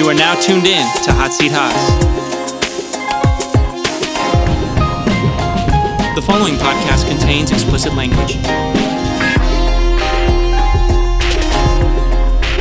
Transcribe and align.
You 0.00 0.08
are 0.08 0.14
now 0.14 0.34
tuned 0.40 0.66
in 0.66 0.86
to 1.02 1.12
Hot 1.12 1.30
Seat 1.30 1.52
Haas. 1.52 1.76
The 6.14 6.22
following 6.22 6.54
podcast 6.54 7.06
contains 7.06 7.50
explicit 7.50 7.92
language. 7.92 8.36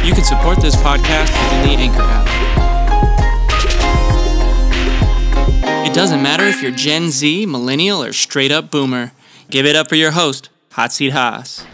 You 0.06 0.14
can 0.14 0.26
support 0.26 0.60
this 0.60 0.76
podcast 0.76 1.32
within 1.32 1.62
the 1.64 1.76
Anchor 1.82 2.02
app. 2.04 2.28
It 5.88 5.94
doesn't 5.94 6.22
matter 6.22 6.44
if 6.44 6.62
you're 6.62 6.74
Gen 6.74 7.10
Z, 7.10 7.46
Millennial, 7.46 8.04
or 8.04 8.12
straight 8.12 8.52
up 8.52 8.70
Boomer. 8.70 9.14
Give 9.50 9.66
it 9.66 9.78
up 9.78 9.88
for 9.88 9.96
your 9.96 10.12
host, 10.12 10.50
Hot 10.74 10.92
Seat 10.92 11.12
Haas. 11.12 11.66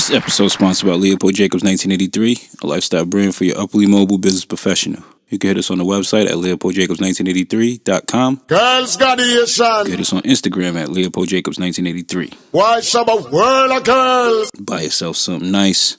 This 0.00 0.12
episode 0.12 0.46
is 0.46 0.54
sponsored 0.54 0.88
by 0.88 0.94
Leopold 0.94 1.34
Jacobs 1.34 1.62
1983, 1.62 2.62
a 2.62 2.66
lifestyle 2.66 3.04
brand 3.04 3.34
for 3.34 3.44
your 3.44 3.58
uply 3.58 3.86
mobile 3.86 4.16
business 4.16 4.46
professional. 4.46 5.04
You 5.28 5.38
can 5.38 5.48
hit 5.48 5.58
us 5.58 5.70
on 5.70 5.76
the 5.76 5.84
website 5.84 6.24
at 6.24 6.36
leopoldjacobs1983.com. 6.36 8.40
Girls 8.46 8.96
got 8.96 9.18
the 9.18 9.24
Gladiation. 9.24 9.90
Hit 9.90 10.00
us 10.00 10.14
on 10.14 10.22
Instagram 10.22 10.82
at 10.82 10.88
leopoldjacobs1983. 10.88 12.32
Why 12.50 12.80
some 12.80 13.10
a 13.10 13.16
world 13.16 13.72
of 13.72 13.84
girls? 13.84 14.50
Buy 14.58 14.80
yourself 14.80 15.18
something 15.18 15.50
nice. 15.50 15.98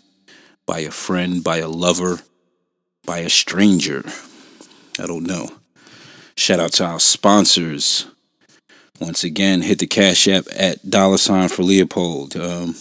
Buy 0.65 0.79
a 0.79 0.89
friend, 0.89 1.43
buy 1.43 1.57
a 1.57 1.67
lover, 1.67 2.21
buy 3.05 3.19
a 3.19 3.29
stranger. 3.29 4.03
I 4.99 5.05
don't 5.05 5.27
know. 5.27 5.47
Shout 6.35 6.59
out 6.59 6.73
to 6.73 6.85
our 6.85 6.99
sponsors. 6.99 8.07
Once 8.99 9.23
again, 9.23 9.61
hit 9.61 9.77
the 9.77 9.85
Cash 9.85 10.27
App 10.27 10.45
at 10.55 10.89
dollar 10.89 11.19
sign 11.19 11.49
for 11.49 11.61
Leopold. 11.61 12.35
Um, 12.35 12.73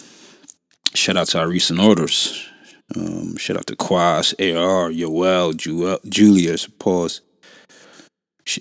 shout 0.93 1.17
out 1.17 1.27
to 1.29 1.39
our 1.39 1.47
recent 1.47 1.79
orders. 1.79 2.47
Um, 2.95 3.37
shout 3.37 3.57
out 3.57 3.67
to 3.67 3.75
Quas, 3.75 4.33
AR, 4.39 4.89
Yoel, 4.89 5.55
Ju- 5.55 5.99
Julius, 6.09 6.67
pause. 6.67 7.21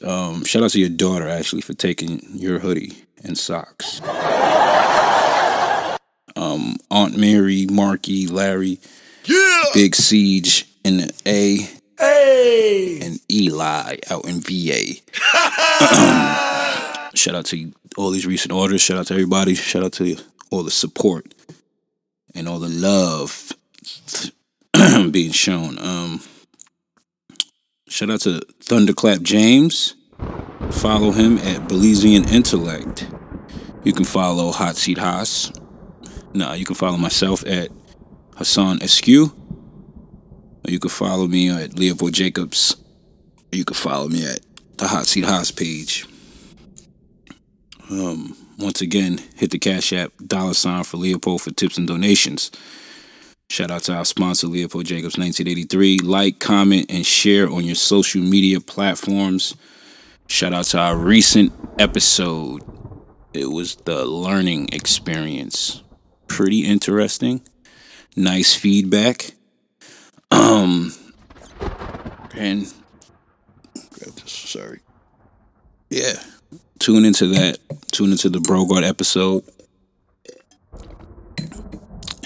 Um, 0.04 0.44
shout 0.44 0.62
out 0.62 0.70
to 0.72 0.80
your 0.80 0.88
daughter 0.90 1.28
actually 1.28 1.62
for 1.62 1.74
taking 1.74 2.20
your 2.34 2.60
hoodie 2.60 3.04
and 3.24 3.36
socks. 3.36 4.00
Um, 6.36 6.76
Aunt 6.90 7.16
Mary, 7.18 7.66
Marky, 7.70 8.26
Larry, 8.26 8.78
Yeah. 9.24 9.62
Big 9.74 9.94
Siege 9.94 10.66
in 10.84 10.98
the 10.98 11.12
A, 11.26 11.68
Hey. 11.98 13.00
and 13.02 13.20
Eli 13.30 13.96
out 14.10 14.24
in 14.26 14.40
VA. 14.40 14.94
Shout 17.14 17.34
out 17.34 17.46
to 17.46 17.72
all 17.98 18.10
these 18.10 18.26
recent 18.26 18.52
orders. 18.52 18.80
Shout 18.80 18.98
out 18.98 19.06
to 19.08 19.14
everybody. 19.14 19.54
Shout 19.54 19.84
out 19.84 19.92
to 19.94 20.16
all 20.50 20.62
the 20.62 20.70
support 20.70 21.34
and 22.34 22.48
all 22.48 22.58
the 22.58 22.68
love 22.68 23.52
being 25.12 25.32
shown. 25.32 25.78
Um, 25.78 26.20
shout 27.88 28.10
out 28.10 28.20
to 28.22 28.40
Thunderclap 28.62 29.22
James. 29.22 29.94
Follow 30.70 31.10
him 31.12 31.38
at 31.38 31.68
Belizean 31.68 32.30
Intellect. 32.30 33.08
You 33.84 33.92
can 33.92 34.04
follow 34.04 34.52
Hot 34.52 34.76
Seat 34.76 34.98
Haas. 34.98 35.52
No, 36.34 36.52
you 36.52 36.64
can 36.64 36.74
follow 36.74 36.96
myself 36.96 37.44
at 37.46 37.70
Hassan 38.36 38.78
Eskew. 38.80 39.34
Or 40.64 40.70
you 40.70 40.78
can 40.78 40.90
follow 40.90 41.26
me 41.26 41.48
at 41.48 41.78
Leopold 41.78 42.12
Jacobs. 42.12 42.76
Or 43.52 43.56
you 43.56 43.64
can 43.64 43.74
follow 43.74 44.08
me 44.08 44.26
at 44.26 44.40
the 44.76 44.86
Hot 44.86 45.06
Seat 45.06 45.24
Haas 45.24 45.50
page. 45.50 46.06
Um, 47.90 48.36
once 48.60 48.80
again, 48.80 49.18
hit 49.36 49.50
the 49.50 49.58
Cash 49.58 49.92
App 49.92 50.12
dollar 50.24 50.54
sign 50.54 50.84
for 50.84 50.98
Leopold 50.98 51.42
for 51.42 51.50
tips 51.50 51.78
and 51.78 51.88
donations. 51.88 52.50
Shout 53.48 53.70
out 53.70 53.82
to 53.84 53.94
our 53.94 54.04
sponsor, 54.04 54.46
Leopold 54.46 54.84
Jacobs 54.84 55.18
1983. 55.18 55.98
Like, 55.98 56.38
comment, 56.38 56.86
and 56.88 57.04
share 57.04 57.50
on 57.50 57.64
your 57.64 57.74
social 57.74 58.22
media 58.22 58.60
platforms. 58.60 59.56
Shout 60.28 60.52
out 60.52 60.66
to 60.66 60.78
our 60.78 60.96
recent 60.96 61.52
episode. 61.78 62.62
It 63.32 63.46
was 63.46 63.74
the 63.76 64.04
learning 64.04 64.68
experience. 64.72 65.82
Pretty 66.28 66.60
interesting. 66.60 67.42
Nice 68.14 68.54
feedback. 68.54 69.32
Um, 70.30 70.92
and 72.36 72.72
grab 73.90 74.14
this. 74.14 74.30
Sorry. 74.30 74.80
Yeah. 75.88 76.22
Tune 76.80 77.04
into 77.04 77.26
that. 77.26 77.58
Tune 77.92 78.10
into 78.12 78.30
the 78.30 78.38
Brogard 78.38 78.88
episode. 78.88 79.44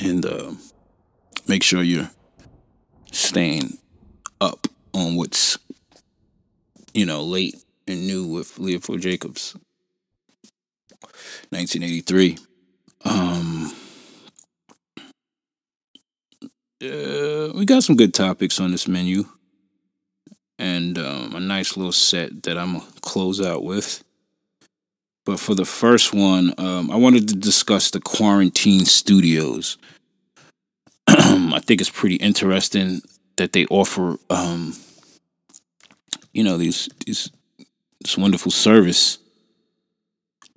And 0.01 0.25
uh, 0.25 0.53
make 1.49 1.65
sure 1.65 1.83
you're 1.83 2.11
staying 3.11 3.79
up 4.41 4.69
on 4.93 5.17
what's, 5.17 5.59
you 6.93 7.05
know, 7.05 7.25
late 7.25 7.57
and 7.89 8.07
new 8.07 8.29
with 8.29 8.57
Leopold 8.61 9.01
Jacobs. 9.01 9.57
1983. 11.51 12.39
Um, 13.05 13.73
uh, 16.81 17.53
we 17.57 17.65
got 17.65 17.83
some 17.83 17.97
good 17.97 18.15
topics 18.15 18.61
on 18.61 18.71
this 18.71 18.87
menu. 18.87 19.25
And 20.61 20.97
um, 20.97 21.35
a 21.35 21.41
nice 21.41 21.77
little 21.77 21.91
set 21.91 22.45
that 22.45 22.57
I'm 22.57 22.79
going 22.79 22.87
to 22.93 23.01
close 23.01 23.41
out 23.41 23.65
with. 23.65 24.05
But 25.25 25.41
for 25.41 25.55
the 25.55 25.65
first 25.65 26.13
one, 26.13 26.53
um, 26.59 26.91
I 26.91 26.97
wanted 26.97 27.29
to 27.29 27.35
discuss 27.35 27.91
the 27.91 28.01
quarantine 28.01 28.85
studios. 28.85 29.79
I 31.09 31.61
think 31.65 31.81
it's 31.81 31.91
pretty 31.91 32.17
interesting 32.17 33.01
that 33.37 33.53
they 33.53 33.65
offer, 33.67 34.19
um, 34.29 34.75
you 36.33 36.45
know, 36.45 36.59
these, 36.59 36.89
these 37.07 37.31
this 38.01 38.19
wonderful 38.19 38.53
service. 38.53 39.19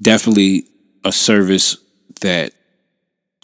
Definitely 0.02 0.68
a 1.06 1.14
service 1.14 1.78
that 2.22 2.52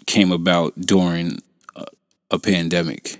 came 0.06 0.30
about 0.30 0.78
during 0.78 1.38
a, 1.74 1.86
a 2.30 2.38
pandemic 2.38 3.18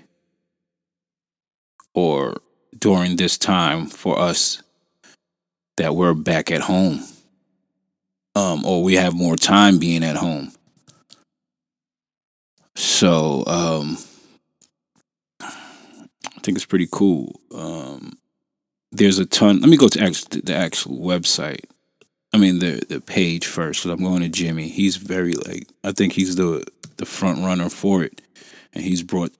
or 1.95 2.35
during 2.77 3.15
this 3.15 3.37
time 3.37 3.87
for 3.87 4.19
us 4.19 4.61
that 5.77 5.95
we're 5.95 6.13
back 6.13 6.51
at 6.51 6.61
home 6.61 7.03
um, 8.35 8.65
or 8.65 8.83
we 8.83 8.95
have 8.95 9.13
more 9.13 9.35
time 9.35 9.79
being 9.79 10.03
at 10.03 10.17
home. 10.17 10.51
So 12.75 13.43
um, 13.47 13.97
I 15.41 16.39
think 16.43 16.57
it's 16.57 16.65
pretty 16.65 16.87
cool. 16.91 17.39
Um, 17.53 18.17
there's 18.91 19.19
a 19.19 19.25
ton. 19.25 19.61
Let 19.61 19.69
me 19.69 19.77
go 19.77 19.87
to 19.87 20.01
act- 20.01 20.45
the 20.45 20.55
actual 20.55 20.97
website. 20.99 21.65
I 22.33 22.37
mean 22.37 22.59
the 22.59 22.83
the 22.89 22.99
page 22.99 23.45
first 23.47 23.83
because 23.83 23.97
I'm 23.97 24.03
going 24.03 24.21
to 24.21 24.29
Jimmy. 24.29 24.67
He's 24.67 24.97
very 24.97 25.33
like 25.33 25.67
I 25.85 25.93
think 25.93 26.13
he's 26.13 26.35
the 26.35 26.65
the 26.97 27.05
front 27.05 27.39
runner 27.39 27.69
for 27.69 28.03
it, 28.03 28.21
and 28.73 28.83
he's 28.83 29.03
brought 29.03 29.31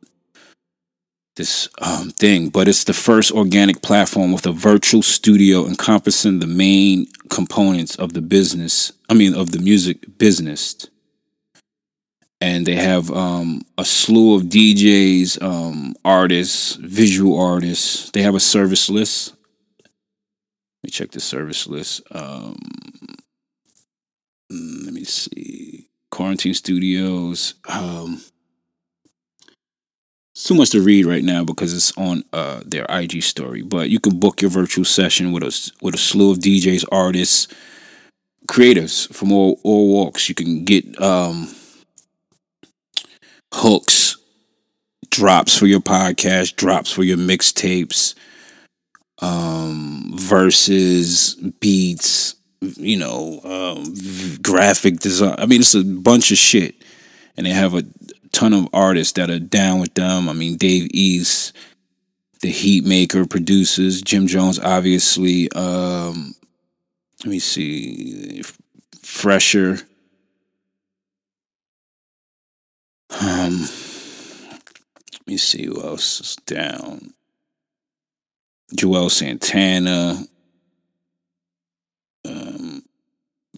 this 1.35 1.69
um, 1.79 2.09
thing. 2.11 2.49
But 2.49 2.67
it's 2.67 2.83
the 2.83 2.93
first 2.93 3.31
organic 3.31 3.81
platform 3.81 4.31
with 4.31 4.45
a 4.45 4.51
virtual 4.51 5.01
studio 5.01 5.65
encompassing 5.65 6.39
the 6.39 6.47
main 6.47 7.07
components 7.29 7.95
of 7.95 8.13
the 8.13 8.21
business. 8.21 8.91
I 9.09 9.13
mean 9.13 9.33
of 9.35 9.51
the 9.51 9.59
music 9.59 10.17
business. 10.17 10.87
And 12.41 12.65
they 12.65 12.75
have 12.75 13.09
um, 13.11 13.61
a 13.77 13.85
slew 13.85 14.35
of 14.35 14.43
DJs, 14.43 15.41
um, 15.41 15.95
artists, 16.03 16.75
visual 16.75 17.39
artists. 17.39 18.11
They 18.11 18.21
have 18.21 18.35
a 18.35 18.41
service 18.41 18.89
list. 18.89 19.33
Let 19.81 20.83
me 20.83 20.89
check 20.91 21.11
the 21.11 21.21
service 21.21 21.65
list. 21.65 22.01
Um, 22.11 22.57
mm, 24.51 24.85
let 24.85 24.93
me 24.93 25.05
see. 25.05 25.87
Quarantine 26.11 26.53
Studios. 26.53 27.55
It's 30.35 30.43
too 30.43 30.53
much 30.53 30.71
to 30.71 30.81
read 30.81 31.05
right 31.05 31.23
now 31.23 31.45
because 31.45 31.73
it's 31.73 31.97
on 31.97 32.25
uh, 32.33 32.59
their 32.65 32.85
IG 32.89 33.23
story. 33.23 33.61
But 33.61 33.89
you 33.89 34.01
can 34.01 34.19
book 34.19 34.41
your 34.41 34.51
virtual 34.51 34.83
session 34.83 35.31
with 35.31 35.43
a 35.43 35.71
with 35.81 35.95
a 35.95 35.97
slew 35.97 36.29
of 36.31 36.39
DJs, 36.39 36.83
artists, 36.91 37.47
creatives 38.45 39.07
from 39.15 39.31
all 39.31 39.61
all 39.63 39.87
walks. 39.87 40.27
You 40.27 40.35
can 40.35 40.65
get 40.65 41.01
um, 41.01 41.55
hooks, 43.53 44.17
drops 45.09 45.57
for 45.57 45.67
your 45.67 45.79
podcast, 45.79 46.57
drops 46.57 46.91
for 46.91 47.03
your 47.03 47.17
mixtapes, 47.17 48.13
um, 49.21 50.11
verses, 50.15 51.35
beats, 51.61 52.35
you 52.59 52.97
know, 52.97 53.39
um, 53.45 53.95
graphic 54.41 54.99
design. 54.99 55.35
I 55.37 55.45
mean, 55.45 55.61
it's 55.61 55.75
a 55.75 55.83
bunch 55.85 56.31
of 56.31 56.37
shit, 56.37 56.75
and 57.37 57.45
they 57.45 57.51
have 57.51 57.73
a 57.73 57.85
ton 58.35 58.53
of 58.53 58.67
artists 58.73 59.13
that 59.13 59.29
are 59.29 59.39
down 59.39 59.79
with 59.79 59.93
them. 59.93 60.27
I 60.27 60.33
mean, 60.33 60.57
Dave 60.57 60.89
East, 60.93 61.55
the 62.41 62.51
Heatmakerz 62.51 63.29
producers, 63.29 64.01
Jim 64.01 64.27
Jones, 64.27 64.59
obviously. 64.59 65.49
Um, 65.53 66.35
let 67.23 67.31
me 67.31 67.39
see, 67.39 68.43
Fresher. 69.01 69.79
Um, 73.21 73.61
Let 75.13 75.27
me 75.27 75.37
see 75.37 75.65
who 75.65 75.81
else 75.81 76.19
is 76.19 76.35
down. 76.45 77.13
Juelz 78.75 79.11
Santana, 79.11 80.25
um, 82.25 82.83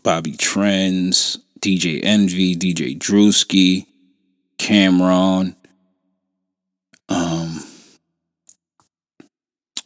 Bobby 0.03 0.33
Trends, 0.33 1.39
DJ 1.59 2.01
Envy, 2.03 2.55
DJ 2.55 2.97
Drewski, 2.97 3.87
Cam'ron. 4.67 5.55
Um, 7.07 7.63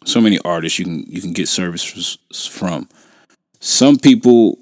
so 0.05 0.19
many 0.19 0.39
artists 0.39 0.79
you 0.79 0.85
can 0.85 1.03
you 1.07 1.21
can 1.21 1.33
get 1.33 1.47
services 1.47 2.17
from. 2.49 2.89
Some 3.59 3.97
people 3.97 4.57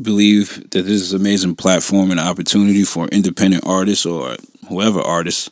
believe 0.00 0.56
that 0.72 0.82
this 0.82 1.00
is 1.00 1.14
an 1.14 1.22
amazing 1.22 1.56
platform 1.56 2.10
and 2.10 2.20
opportunity 2.20 2.84
for 2.84 3.06
independent 3.08 3.64
artists 3.66 4.04
or 4.04 4.36
whoever 4.68 5.00
artists. 5.00 5.50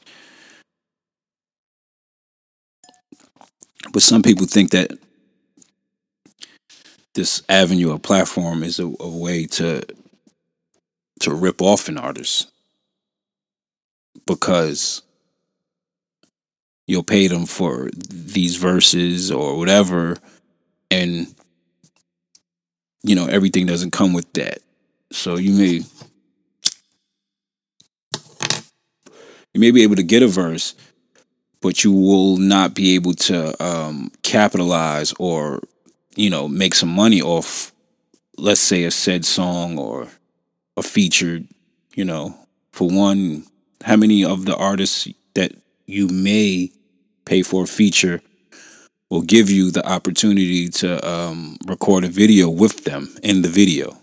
But 3.90 4.02
some 4.02 4.20
people 4.20 4.44
think 4.44 4.72
that 4.72 4.98
this 7.14 7.42
avenue 7.48 7.92
or 7.92 7.98
platform 7.98 8.62
is 8.62 8.78
a, 8.78 8.92
a 9.00 9.08
way 9.08 9.46
to 9.46 9.82
to 11.20 11.34
rip 11.34 11.62
off 11.62 11.88
an 11.88 11.98
artist 11.98 12.50
because 14.26 15.02
you'll 16.86 17.02
pay 17.02 17.26
them 17.28 17.46
for 17.46 17.88
these 17.94 18.56
verses 18.56 19.30
or 19.30 19.56
whatever 19.56 20.16
and 20.90 21.32
you 23.02 23.14
know 23.14 23.26
everything 23.26 23.66
doesn't 23.66 23.92
come 23.92 24.12
with 24.12 24.30
that. 24.34 24.58
So 25.12 25.36
you 25.36 25.52
may 25.52 25.82
you 29.54 29.60
may 29.60 29.70
be 29.70 29.82
able 29.82 29.96
to 29.96 30.02
get 30.02 30.22
a 30.22 30.28
verse 30.28 30.74
but 31.60 31.84
you 31.84 31.92
will 31.92 32.38
not 32.38 32.74
be 32.74 32.94
able 32.94 33.12
to 33.12 33.62
um, 33.62 34.10
capitalize 34.22 35.12
or 35.18 35.60
you 36.16 36.30
know 36.30 36.48
make 36.48 36.74
some 36.74 36.88
money 36.88 37.22
off 37.22 37.72
let's 38.36 38.60
say 38.60 38.84
a 38.84 38.90
said 38.90 39.24
song 39.24 39.78
or 39.78 40.08
a 40.80 40.82
featured 40.82 41.46
you 41.94 42.04
know 42.04 42.34
for 42.72 42.88
one 42.88 43.44
how 43.84 43.96
many 43.96 44.24
of 44.24 44.44
the 44.44 44.56
artists 44.56 45.08
that 45.34 45.52
you 45.86 46.08
may 46.08 46.70
pay 47.24 47.42
for 47.42 47.64
a 47.64 47.66
feature 47.66 48.20
will 49.10 49.22
give 49.22 49.50
you 49.50 49.70
the 49.70 49.86
opportunity 49.86 50.68
to 50.68 51.08
um, 51.08 51.56
record 51.66 52.04
a 52.04 52.08
video 52.08 52.48
with 52.48 52.84
them 52.84 53.14
in 53.22 53.42
the 53.42 53.48
video. 53.48 53.96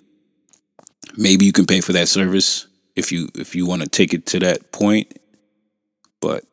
Maybe 1.16 1.46
you 1.46 1.54
can 1.54 1.66
pay 1.66 1.82
for 1.82 1.94
that 1.94 2.10
service 2.10 2.68
if 2.96 3.12
you 3.12 3.30
if 3.36 3.56
you 3.56 3.66
want 3.66 3.82
to 3.82 3.90
take 3.90 4.14
it 4.14 4.26
to 4.28 4.40
that 4.40 4.72
point. 4.72 5.18
But 6.22 6.44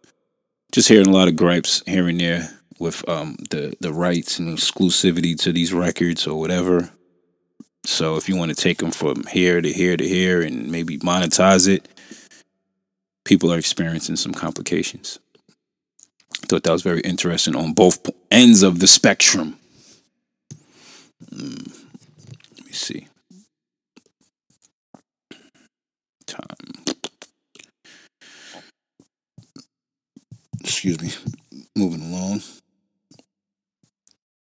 just 0.72 0.88
hearing 0.88 1.08
a 1.08 1.12
lot 1.12 1.28
of 1.28 1.36
gripes 1.36 1.82
here 1.86 2.08
and 2.08 2.20
there 2.20 2.48
with 2.78 3.06
um, 3.08 3.36
the 3.50 3.76
the 3.80 3.92
rights 3.92 4.38
and 4.38 4.56
exclusivity 4.56 5.38
to 5.40 5.52
these 5.52 5.72
records 5.72 6.26
or 6.26 6.38
whatever. 6.38 6.90
So 7.84 8.16
if 8.16 8.28
you 8.28 8.36
want 8.36 8.50
to 8.50 8.54
take 8.54 8.78
them 8.78 8.90
from 8.90 9.24
here 9.24 9.60
to 9.60 9.72
here 9.72 9.96
to 9.96 10.08
here 10.08 10.40
and 10.42 10.70
maybe 10.70 10.98
monetize 10.98 11.68
it, 11.68 11.86
people 13.24 13.52
are 13.52 13.58
experiencing 13.58 14.16
some 14.16 14.32
complications. 14.32 15.18
I 16.42 16.46
thought 16.46 16.62
that 16.64 16.72
was 16.72 16.82
very 16.82 17.00
interesting 17.00 17.54
on 17.54 17.74
both 17.74 18.10
ends 18.30 18.62
of 18.62 18.80
the 18.80 18.86
spectrum. 18.86 19.58
Mm, 21.30 21.84
let 22.56 22.66
me 22.66 22.72
see. 22.72 23.08
Time. 26.26 26.96
Excuse 30.60 31.00
me. 31.00 31.10
Moving 31.76 32.02
along. 32.02 32.42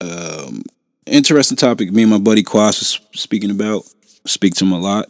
Um, 0.02 0.62
interesting 1.10 1.56
topic. 1.56 1.92
Me 1.92 2.02
and 2.02 2.10
my 2.10 2.18
buddy 2.18 2.42
Quas 2.42 2.78
was 2.78 3.00
speaking 3.20 3.50
about. 3.50 3.84
Speak 4.26 4.54
to 4.54 4.64
him 4.64 4.72
a 4.72 4.78
lot 4.78 5.08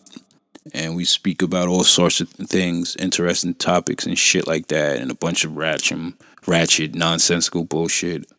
and 0.74 0.96
we 0.96 1.04
speak 1.04 1.42
about 1.42 1.68
all 1.68 1.84
sorts 1.84 2.20
of 2.20 2.28
things, 2.28 2.96
interesting 2.96 3.54
topics 3.54 4.06
and 4.06 4.18
shit 4.18 4.46
like 4.46 4.68
that, 4.68 4.98
and 4.98 5.10
a 5.10 5.14
bunch 5.14 5.44
of 5.44 5.56
ratchet, 5.56 6.14
ratchet, 6.46 6.94
nonsensical 6.94 7.64
bullshit. 7.64 8.30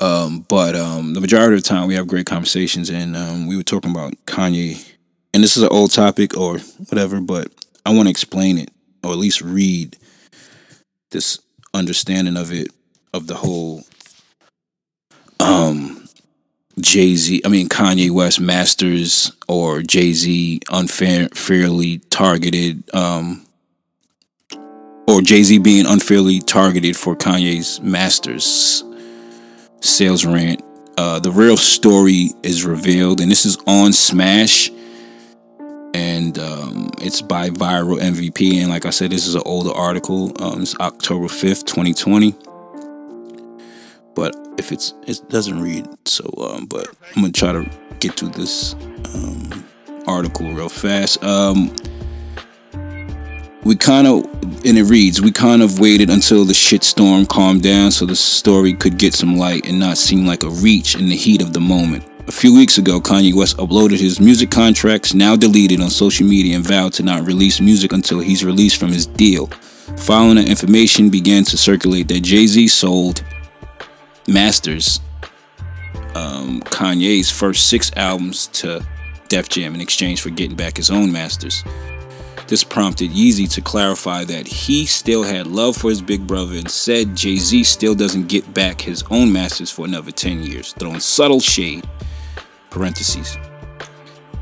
Um, 0.00 0.44
but 0.48 0.74
um, 0.74 1.14
the 1.14 1.20
majority 1.20 1.56
of 1.56 1.62
the 1.62 1.68
time 1.68 1.88
we 1.88 1.94
have 1.94 2.06
great 2.06 2.26
conversations, 2.26 2.90
and 2.90 3.16
um, 3.16 3.46
we 3.46 3.56
were 3.56 3.62
talking 3.62 3.90
about 3.90 4.14
Kanye, 4.26 4.92
and 5.32 5.42
this 5.42 5.56
is 5.56 5.62
an 5.62 5.68
old 5.70 5.92
topic 5.92 6.36
or 6.36 6.58
whatever, 6.58 7.20
but 7.20 7.48
I 7.84 7.92
want 7.92 8.06
to 8.06 8.10
explain 8.10 8.58
it 8.58 8.70
or 9.02 9.12
at 9.12 9.18
least 9.18 9.42
read 9.42 9.96
this 11.10 11.38
understanding 11.74 12.36
of 12.36 12.52
it 12.52 12.68
of 13.12 13.26
the 13.26 13.34
whole 13.34 13.84
Jay 16.84 17.16
Z, 17.16 17.40
I 17.44 17.48
mean 17.48 17.68
Kanye 17.68 18.10
West 18.10 18.40
masters 18.40 19.32
or 19.48 19.80
Jay 19.80 20.12
Z 20.12 20.60
unfairly 20.70 21.98
targeted, 22.10 22.94
um, 22.94 23.46
or 25.08 25.22
Jay 25.22 25.42
Z 25.42 25.58
being 25.60 25.86
unfairly 25.86 26.40
targeted 26.40 26.94
for 26.94 27.16
Kanye's 27.16 27.80
masters 27.80 28.84
sales 29.80 30.26
rant. 30.26 30.62
Uh, 30.98 31.18
the 31.20 31.30
real 31.30 31.56
story 31.56 32.30
is 32.42 32.64
revealed, 32.66 33.20
and 33.20 33.30
this 33.30 33.46
is 33.46 33.56
on 33.66 33.92
Smash, 33.92 34.70
and 35.94 36.38
um, 36.38 36.90
it's 37.00 37.22
by 37.22 37.48
Viral 37.50 37.98
MVP. 37.98 38.60
And 38.60 38.70
like 38.70 38.84
I 38.84 38.90
said, 38.90 39.10
this 39.10 39.26
is 39.26 39.34
an 39.34 39.42
older 39.46 39.72
article. 39.72 40.32
Um, 40.40 40.60
it's 40.62 40.78
October 40.80 41.28
fifth, 41.28 41.64
twenty 41.64 41.94
twenty 41.94 42.34
but 44.14 44.34
if 44.58 44.72
it's 44.72 44.94
it 45.06 45.20
doesn't 45.28 45.60
read 45.60 45.86
so 46.06 46.24
um 46.40 46.66
but 46.66 46.88
i'm 47.14 47.22
gonna 47.22 47.32
try 47.32 47.52
to 47.52 47.68
get 48.00 48.16
to 48.16 48.28
this 48.28 48.74
um 49.14 49.64
article 50.06 50.50
real 50.52 50.68
fast. 50.68 51.22
Um 51.24 51.74
we 53.64 53.76
kind 53.76 54.06
of 54.06 54.24
and 54.66 54.76
it 54.78 54.84
reads 54.84 55.22
we 55.22 55.30
kind 55.30 55.62
of 55.62 55.78
waited 55.80 56.10
until 56.10 56.44
the 56.44 56.52
shitstorm 56.52 57.26
calmed 57.26 57.62
down 57.62 57.90
so 57.90 58.04
the 58.04 58.16
story 58.16 58.74
could 58.74 58.98
get 58.98 59.14
some 59.14 59.36
light 59.36 59.66
and 59.66 59.78
not 59.78 59.96
seem 59.96 60.26
like 60.26 60.42
a 60.42 60.50
reach 60.50 60.96
in 60.96 61.08
the 61.08 61.16
heat 61.16 61.40
of 61.40 61.52
the 61.52 61.60
moment. 61.60 62.06
A 62.28 62.32
few 62.32 62.54
weeks 62.54 62.78
ago 62.78 63.00
kanye 63.00 63.34
west 63.34 63.56
uploaded 63.56 63.98
his 63.98 64.20
music 64.20 64.50
contracts 64.50 65.14
now 65.14 65.36
deleted 65.36 65.80
on 65.80 65.90
social 65.90 66.26
media 66.26 66.56
and 66.56 66.66
vowed 66.66 66.92
to 66.94 67.02
not 67.02 67.26
release 67.26 67.60
music 67.60 67.92
until 67.92 68.20
he's 68.20 68.44
released 68.44 68.78
from 68.78 68.92
his 68.92 69.06
deal. 69.06 69.46
Following 69.98 70.36
that 70.36 70.48
information 70.48 71.08
began 71.08 71.44
to 71.44 71.56
circulate 71.56 72.08
that 72.08 72.20
jay-z 72.22 72.68
sold 72.68 73.22
masters 74.26 75.00
um, 76.14 76.60
Kanye's 76.62 77.30
first 77.30 77.68
six 77.68 77.90
albums 77.96 78.46
to 78.48 78.84
Def 79.28 79.48
Jam 79.48 79.74
in 79.74 79.80
exchange 79.80 80.20
for 80.20 80.30
getting 80.30 80.56
back 80.56 80.76
his 80.76 80.90
own 80.90 81.10
masters. 81.12 81.64
This 82.46 82.62
prompted 82.62 83.10
Yeezy 83.10 83.50
to 83.54 83.62
clarify 83.62 84.24
that 84.24 84.46
he 84.46 84.84
still 84.84 85.22
had 85.22 85.46
love 85.46 85.76
for 85.76 85.88
his 85.88 86.02
big 86.02 86.26
brother 86.26 86.56
and 86.56 86.70
said 86.70 87.16
Jay 87.16 87.36
Z 87.36 87.64
still 87.64 87.94
doesn't 87.94 88.28
get 88.28 88.52
back 88.52 88.80
his 88.80 89.02
own 89.10 89.32
masters 89.32 89.70
for 89.70 89.86
another 89.86 90.12
10 90.12 90.42
years, 90.42 90.72
throwing 90.74 91.00
subtle 91.00 91.40
shade. 91.40 91.88
Parentheses. 92.68 93.38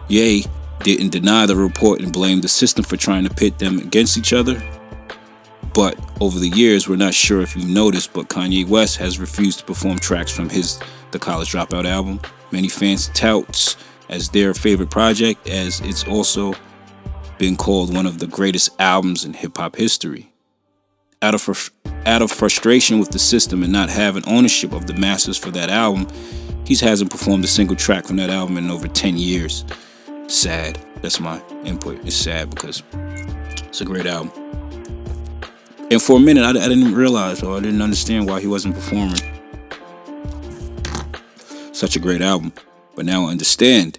Ye 0.09 0.45
didn't 0.83 1.11
deny 1.11 1.47
the 1.47 1.55
report 1.55 2.01
and 2.01 2.13
blamed 2.13 2.43
the 2.43 2.49
system 2.49 2.83
for 2.83 2.97
trying 2.97 3.25
to 3.25 3.35
pit 3.35 3.59
them 3.59 3.79
against 3.79 4.19
each 4.19 4.33
other, 4.33 4.61
but 5.75 5.99
over 6.21 6.39
the 6.39 6.49
years, 6.49 6.89
we're 6.89 6.97
not 6.97 7.15
sure 7.15 7.41
if 7.41 7.57
you 7.57 7.65
noticed, 7.65 8.13
but 8.13 8.29
Kanye 8.29 8.67
West 8.67 8.97
has 8.99 9.19
refused 9.19 9.61
to 9.61 9.65
perform 9.65 9.99
tracks 9.99 10.31
from 10.31 10.49
his 10.49 10.81
The 11.11 11.19
College 11.19 11.53
Dropout 11.53 11.87
album. 11.87 12.21
Many 12.51 12.69
fans 12.69 13.09
touts 13.09 13.77
as 14.09 14.29
their 14.29 14.53
favorite 14.53 14.91
project, 14.91 15.49
as 15.49 15.81
it's 15.81 16.05
also 16.05 16.55
been 17.39 17.57
called 17.57 17.95
one 17.95 18.07
of 18.07 18.19
the 18.19 18.27
greatest 18.27 18.71
albums 18.79 19.25
in 19.25 19.33
hip 19.33 19.57
hop 19.57 19.77
history. 19.77 20.33
Out 21.23 21.35
of, 21.35 21.71
out 22.05 22.21
of 22.21 22.31
frustration 22.31 22.99
with 22.99 23.11
the 23.11 23.19
system 23.19 23.63
and 23.63 23.73
not 23.73 23.89
having 23.89 24.27
ownership 24.29 24.73
of 24.73 24.87
the 24.87 24.95
masters 24.95 25.39
for 25.39 25.51
that 25.53 25.71
album, 25.71 26.07
he 26.65 26.75
hasn't 26.77 27.11
performed 27.11 27.45
a 27.45 27.49
single 27.49 27.77
track 27.77 28.07
from 28.07 28.17
that 28.17 28.31
album 28.31 28.59
in 28.59 28.71
over 28.71 28.89
10 28.89 29.17
years. 29.17 29.65
Sad. 30.27 30.79
That's 31.01 31.19
my 31.19 31.43
input. 31.65 32.05
It's 32.07 32.15
sad 32.15 32.51
because 32.51 32.83
it's 32.93 33.81
a 33.81 33.85
great 33.85 34.07
album. 34.07 34.42
And 35.93 36.03
for 36.03 36.17
a 36.17 36.21
minute, 36.21 36.43
I, 36.43 36.51
I 36.51 36.69
didn't 36.69 36.95
realize 36.95 37.43
or 37.43 37.55
I 37.55 37.61
didn't 37.61 37.83
understand 37.83 38.27
why 38.27 38.41
he 38.41 38.47
wasn't 38.47 38.75
performing. 38.75 39.21
Such 41.73 41.97
a 41.97 41.99
great 41.99 42.23
album, 42.23 42.55
but 42.95 43.05
now 43.05 43.27
I 43.27 43.31
understand. 43.31 43.99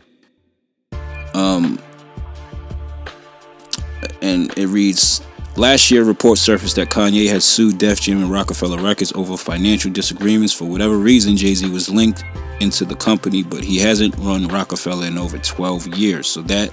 Um, 1.35 1.79
and 4.23 4.51
it 4.57 4.67
reads 4.67 5.21
Last 5.55 5.91
year, 5.91 6.03
reports 6.03 6.41
surfaced 6.41 6.77
that 6.77 6.89
Kanye 6.89 7.29
had 7.29 7.43
sued 7.43 7.77
Def 7.77 8.01
Jam 8.01 8.23
and 8.23 8.31
Roc-A-Fella 8.31 8.81
Records 8.81 9.13
over 9.13 9.37
financial 9.37 9.91
disagreements. 9.91 10.51
For 10.51 10.65
whatever 10.65 10.97
reason, 10.97 11.37
Jay 11.37 11.53
Z 11.53 11.69
was 11.69 11.89
linked 11.89 12.23
into 12.59 12.85
the 12.85 12.95
company, 12.95 13.43
but 13.43 13.63
he 13.63 13.77
hasn't 13.77 14.17
run 14.17 14.47
Roc-A-Fella 14.47 15.05
in 15.05 15.19
over 15.19 15.37
12 15.37 15.89
years. 15.89 16.25
So 16.27 16.41
that 16.41 16.71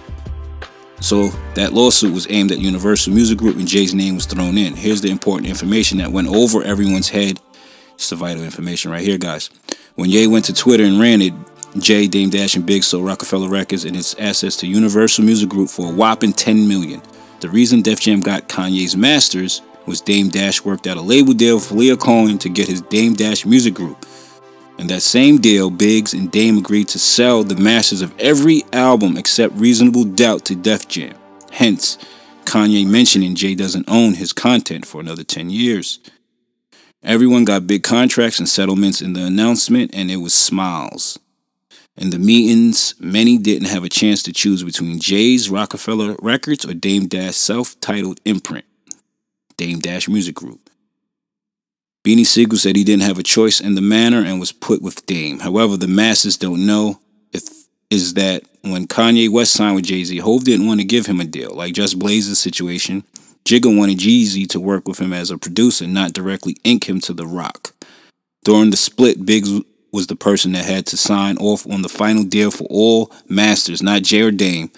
So 1.00 1.28
that 1.54 1.72
lawsuit 1.72 2.12
was 2.12 2.26
aimed 2.30 2.52
at 2.52 2.58
Universal 2.58 3.14
Music 3.14 3.38
Group 3.38 3.56
and 3.56 3.66
Jay's 3.66 3.94
name 3.94 4.14
was 4.14 4.26
thrown 4.26 4.58
in. 4.58 4.74
Here's 4.74 5.00
the 5.00 5.10
important 5.10 5.48
information 5.48 5.98
that 5.98 6.12
went 6.12 6.28
over 6.28 6.62
everyone's 6.62 7.08
head. 7.08 7.40
It's 7.94 8.10
the 8.10 8.16
vital 8.16 8.44
information 8.44 8.90
right 8.90 9.02
here, 9.02 9.18
guys. 9.18 9.50
When 9.94 10.10
Ye 10.10 10.26
went 10.26 10.44
to 10.46 10.54
Twitter 10.54 10.84
and 10.84 11.00
ranted, 11.00 11.34
Jay, 11.78 12.06
Dame 12.06 12.30
Dash, 12.30 12.56
and 12.56 12.66
Big 12.66 12.82
sold 12.82 13.06
Roc-A-Fella 13.06 13.48
Records 13.48 13.84
and 13.84 13.96
its 13.96 14.14
assets 14.18 14.56
to 14.58 14.66
Universal 14.66 15.24
Music 15.24 15.48
Group 15.48 15.68
for 15.70 15.90
a 15.90 15.94
whopping 15.94 16.32
10 16.32 16.66
million. 16.66 17.00
The 17.40 17.48
reason 17.48 17.80
Def 17.80 18.00
Jam 18.00 18.20
got 18.20 18.48
Kanye's 18.48 18.96
masters 18.96 19.62
was 19.86 20.00
Dame 20.00 20.28
Dash 20.28 20.64
worked 20.64 20.86
out 20.86 20.96
a 20.96 21.00
label 21.00 21.32
deal 21.32 21.56
with 21.56 21.68
Lyor 21.70 21.98
Cohen 21.98 22.38
to 22.38 22.48
get 22.48 22.68
his 22.68 22.82
Dame 22.82 23.14
Dash 23.14 23.46
Music 23.46 23.74
Group. 23.74 24.04
In 24.80 24.86
that 24.86 25.02
same 25.02 25.36
deal, 25.36 25.68
Biggs 25.68 26.14
and 26.14 26.30
Dame 26.30 26.56
agreed 26.56 26.88
to 26.88 26.98
sell 26.98 27.44
the 27.44 27.54
masters 27.54 28.00
of 28.00 28.18
every 28.18 28.62
album 28.72 29.18
except 29.18 29.54
Reasonable 29.56 30.04
Doubt 30.04 30.46
to 30.46 30.54
Def 30.54 30.88
Jam. 30.88 31.14
Hence, 31.50 31.98
Kanye 32.46 32.86
mentioning 32.86 33.34
Jay 33.34 33.54
doesn't 33.54 33.90
own 33.90 34.14
his 34.14 34.32
content 34.32 34.86
for 34.86 34.98
another 35.02 35.22
10 35.22 35.50
years. 35.50 36.00
Everyone 37.02 37.44
got 37.44 37.66
big 37.66 37.82
contracts 37.82 38.38
and 38.38 38.48
settlements 38.48 39.02
in 39.02 39.12
the 39.12 39.22
announcement, 39.22 39.90
and 39.92 40.10
it 40.10 40.16
was 40.16 40.32
smiles. 40.32 41.18
In 41.98 42.08
the 42.08 42.18
meetings, 42.18 42.94
many 42.98 43.36
didn't 43.36 43.68
have 43.68 43.84
a 43.84 43.90
chance 43.90 44.22
to 44.22 44.32
choose 44.32 44.62
between 44.64 44.98
Jay's 44.98 45.50
Roc-A-Fella 45.50 46.16
Records 46.22 46.64
or 46.64 46.72
Dame 46.72 47.06
Dash 47.06 47.34
self 47.34 47.78
titled 47.80 48.18
imprint, 48.24 48.64
Dame 49.58 49.80
Dash 49.80 50.08
Music 50.08 50.34
Group. 50.34 50.69
Beanie 52.02 52.26
Sigel 52.26 52.56
said 52.56 52.76
he 52.76 52.84
didn't 52.84 53.02
have 53.02 53.18
a 53.18 53.22
choice 53.22 53.60
in 53.60 53.74
the 53.74 53.82
matter 53.82 54.18
and 54.18 54.40
was 54.40 54.52
put 54.52 54.80
with 54.80 55.04
Dame. 55.04 55.40
However, 55.40 55.76
the 55.76 55.86
masses 55.86 56.38
don't 56.38 56.64
know 56.64 56.98
if 57.32 57.42
is 57.90 58.14
that 58.14 58.44
when 58.62 58.86
Kanye 58.86 59.28
West 59.28 59.52
signed 59.52 59.74
with 59.74 59.84
Jay 59.84 60.04
Z, 60.04 60.16
Hove 60.18 60.44
didn't 60.44 60.66
want 60.66 60.80
to 60.80 60.86
give 60.86 61.06
him 61.06 61.20
a 61.20 61.24
deal. 61.24 61.50
Like 61.54 61.74
Just 61.74 61.98
Blaze's 61.98 62.38
situation, 62.38 63.04
Jigga 63.44 63.76
wanted 63.76 63.98
Yeezy 63.98 64.48
to 64.50 64.60
work 64.60 64.88
with 64.88 64.98
him 64.98 65.12
as 65.12 65.30
a 65.30 65.36
producer, 65.36 65.86
not 65.86 66.12
directly 66.12 66.56
ink 66.64 66.88
him 66.88 67.00
to 67.00 67.12
the 67.12 67.26
rock. 67.26 67.74
During 68.44 68.70
the 68.70 68.76
split, 68.76 69.26
Biggs 69.26 69.50
was 69.92 70.06
the 70.06 70.16
person 70.16 70.52
that 70.52 70.64
had 70.64 70.86
to 70.86 70.96
sign 70.96 71.36
off 71.38 71.66
on 71.66 71.82
the 71.82 71.88
final 71.88 72.24
deal 72.24 72.50
for 72.50 72.66
all 72.70 73.12
masters, 73.28 73.82
not 73.82 74.02
Jay 74.02 74.22
or 74.22 74.30
Dame. 74.30 74.70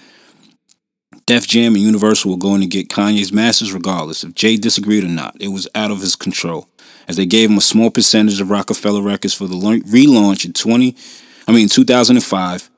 Def 1.27 1.47
Jam 1.47 1.75
and 1.75 1.85
Universal 1.85 2.33
were 2.33 2.39
going 2.39 2.63
to 2.63 2.67
get 2.67 2.89
Kanye's 2.89 3.33
masters 3.33 3.73
regardless 3.73 4.25
if 4.25 4.35
Jay 4.35 4.57
disagreed 4.57 5.05
or 5.05 5.09
not. 5.09 5.37
It 5.39 5.49
was 5.49 5.69
out 5.75 5.93
of 5.93 6.01
his 6.01 6.17
control 6.17 6.69
as 7.09 7.17
they 7.17 7.27
gave 7.27 7.51
him 7.51 7.59
a 7.59 7.63
small 7.63 7.91
percentage 7.91 8.41
of 8.41 8.51
Roc-A-Fella 8.51 9.03
Records 9.03 9.35
for 9.35 9.47
the 9.47 9.57
relaunch 9.57 10.45
in 10.45 10.53
20, 10.53 10.97
I 11.47 11.53
mean 11.53 11.69
2005, 11.69 12.71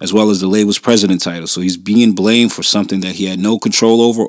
as 0.00 0.12
well 0.12 0.30
as 0.30 0.40
the 0.40 0.46
label's 0.46 0.78
president 0.78 1.22
title. 1.22 1.46
So 1.46 1.60
he's 1.60 1.76
being 1.76 2.12
blamed 2.12 2.52
for 2.52 2.62
something 2.62 3.00
that 3.00 3.16
he 3.16 3.26
had 3.26 3.38
no 3.38 3.58
control 3.58 4.00
over 4.00 4.26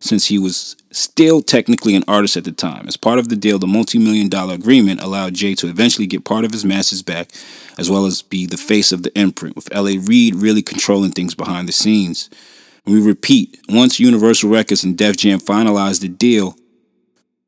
since 0.00 0.26
he 0.26 0.38
was 0.38 0.76
still 0.90 1.42
technically 1.42 1.94
an 1.94 2.04
artist 2.08 2.36
at 2.36 2.44
the 2.44 2.52
time. 2.52 2.88
As 2.88 2.96
part 2.96 3.18
of 3.18 3.28
the 3.28 3.36
deal, 3.36 3.58
the 3.58 3.66
multi-million 3.66 4.28
dollar 4.28 4.54
agreement 4.54 5.02
allowed 5.02 5.34
Jay 5.34 5.54
to 5.56 5.68
eventually 5.68 6.06
get 6.06 6.24
part 6.24 6.44
of 6.44 6.52
his 6.52 6.64
masters 6.64 7.02
back, 7.02 7.30
as 7.78 7.90
well 7.90 8.06
as 8.06 8.22
be 8.22 8.46
the 8.46 8.56
face 8.56 8.92
of 8.92 9.02
the 9.02 9.16
imprint, 9.18 9.56
with 9.56 9.68
L.A. 9.72 9.98
Reid 9.98 10.34
really 10.36 10.62
controlling 10.62 11.12
things 11.12 11.34
behind 11.34 11.68
the 11.68 11.72
scenes. 11.72 12.30
we 12.86 13.00
repeat, 13.00 13.60
once 13.68 14.00
Universal 14.00 14.50
Records 14.50 14.84
and 14.84 14.96
Def 14.96 15.18
Jam 15.18 15.38
finalized 15.38 16.00
the 16.00 16.08
deal, 16.08 16.56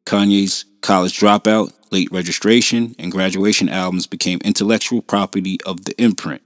Kanye's 0.05 0.67
College 0.83 1.19
Dropout, 1.19 1.73
Late 1.91 2.11
Registration, 2.13 2.95
and 2.99 3.13
Graduation 3.13 3.69
albums 3.69 4.07
became 4.07 4.41
intellectual 4.45 5.01
property 5.01 5.59
of 5.65 5.85
the 5.85 5.95
imprint. 6.03 6.43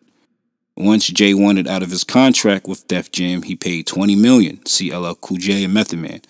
Once 0.76 1.08
Jay 1.08 1.32
wanted 1.32 1.66
out 1.66 1.82
of 1.82 1.90
his 1.90 2.04
contract 2.04 2.66
with 2.68 2.86
Def 2.86 3.10
Jam, 3.10 3.42
he 3.42 3.56
paid 3.56 3.86
20 3.86 4.14
million, 4.14 4.58
CLL 4.58 5.18
Cool 5.22 5.38
J 5.38 5.64
and 5.64 5.72
Method 5.72 5.98
Man, 5.98 6.20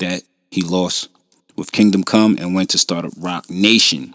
that 0.00 0.22
he 0.50 0.60
lost 0.60 1.08
with 1.54 1.70
Kingdom 1.70 2.02
Come 2.02 2.36
and 2.38 2.54
went 2.54 2.68
to 2.70 2.78
start 2.78 3.04
up 3.04 3.12
Roc 3.16 3.48
Nation. 3.48 4.12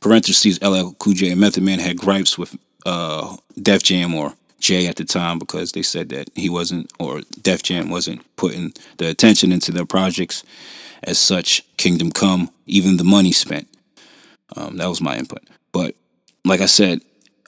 Parentheses, 0.00 0.60
LL 0.62 0.92
Cool 0.98 1.12
J 1.12 1.32
and 1.32 1.40
Method 1.40 1.62
Man 1.62 1.80
had 1.80 1.98
gripes 1.98 2.38
with 2.38 2.56
uh, 2.86 3.36
Def 3.60 3.82
Jam 3.82 4.14
or 4.14 4.32
Jay 4.58 4.86
at 4.86 4.96
the 4.96 5.04
time 5.04 5.38
because 5.38 5.72
they 5.72 5.82
said 5.82 6.08
that 6.08 6.30
he 6.34 6.48
wasn't, 6.48 6.90
or 6.98 7.20
Def 7.42 7.62
Jam 7.62 7.90
wasn't 7.90 8.24
putting 8.36 8.72
the 8.96 9.08
attention 9.08 9.52
into 9.52 9.70
their 9.70 9.84
projects 9.86 10.44
as 11.02 11.18
such, 11.18 11.64
Kingdom 11.76 12.10
Come, 12.10 12.50
even 12.66 12.96
the 12.96 13.04
money 13.04 13.32
spent. 13.32 13.68
Um, 14.56 14.76
that 14.76 14.88
was 14.88 15.00
my 15.00 15.16
input. 15.16 15.42
But 15.72 15.94
like 16.44 16.60
I 16.60 16.66
said, 16.66 17.00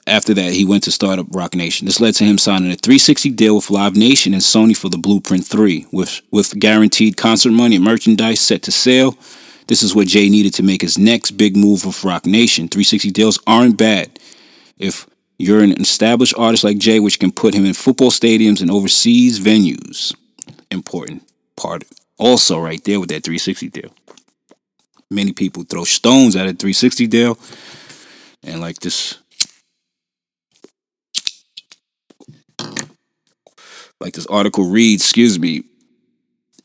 after 0.05 0.33
that, 0.33 0.53
he 0.53 0.65
went 0.65 0.83
to 0.83 0.91
start 0.91 1.19
up 1.19 1.27
Roc 1.31 1.55
Nation. 1.55 1.85
This 1.85 1.99
led 1.99 2.15
to 2.15 2.25
him 2.25 2.37
signing 2.37 2.71
a 2.71 2.75
360 2.75 3.29
deal 3.31 3.55
with 3.55 3.69
Live 3.69 3.95
Nation 3.95 4.33
and 4.33 4.41
Sony 4.41 4.75
for 4.75 4.89
the 4.89 4.97
Blueprint 4.97 5.45
3, 5.45 5.87
with, 5.91 6.21
with 6.31 6.59
guaranteed 6.59 7.15
concert 7.15 7.51
money 7.51 7.75
and 7.75 7.85
merchandise 7.85 8.41
set 8.41 8.63
to 8.63 8.71
sale. 8.71 9.17
This 9.67 9.81
is 9.81 9.95
what 9.95 10.07
Jay 10.07 10.29
needed 10.29 10.53
to 10.55 10.63
make 10.63 10.81
his 10.81 10.97
next 10.97 11.31
big 11.31 11.55
move 11.55 11.85
with 11.85 12.03
Roc 12.03 12.25
Nation. 12.25 12.67
360 12.67 13.11
deals 13.11 13.39
aren't 13.47 13.77
bad. 13.77 14.19
If 14.77 15.07
you're 15.37 15.63
an 15.63 15.79
established 15.81 16.33
artist 16.37 16.63
like 16.63 16.77
Jay, 16.77 16.99
which 16.99 17.19
can 17.19 17.31
put 17.31 17.53
him 17.53 17.65
in 17.65 17.73
football 17.73 18.11
stadiums 18.11 18.61
and 18.61 18.69
overseas 18.69 19.39
venues. 19.39 20.15
Important 20.69 21.23
part 21.55 21.83
also 22.17 22.59
right 22.59 22.83
there 22.83 22.99
with 22.99 23.09
that 23.09 23.23
360 23.23 23.69
deal. 23.69 23.89
Many 25.09 25.33
people 25.33 25.63
throw 25.63 25.83
stones 25.83 26.35
at 26.35 26.45
a 26.45 26.53
360 26.53 27.07
deal, 27.07 27.37
and 28.43 28.61
like 28.61 28.79
this, 28.79 29.17
like 33.99 34.13
this 34.13 34.25
article 34.27 34.69
reads, 34.69 35.03
excuse 35.03 35.39
me, 35.39 35.63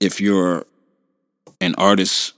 if 0.00 0.20
you're 0.20 0.64
an 1.60 1.74
artist 1.76 2.34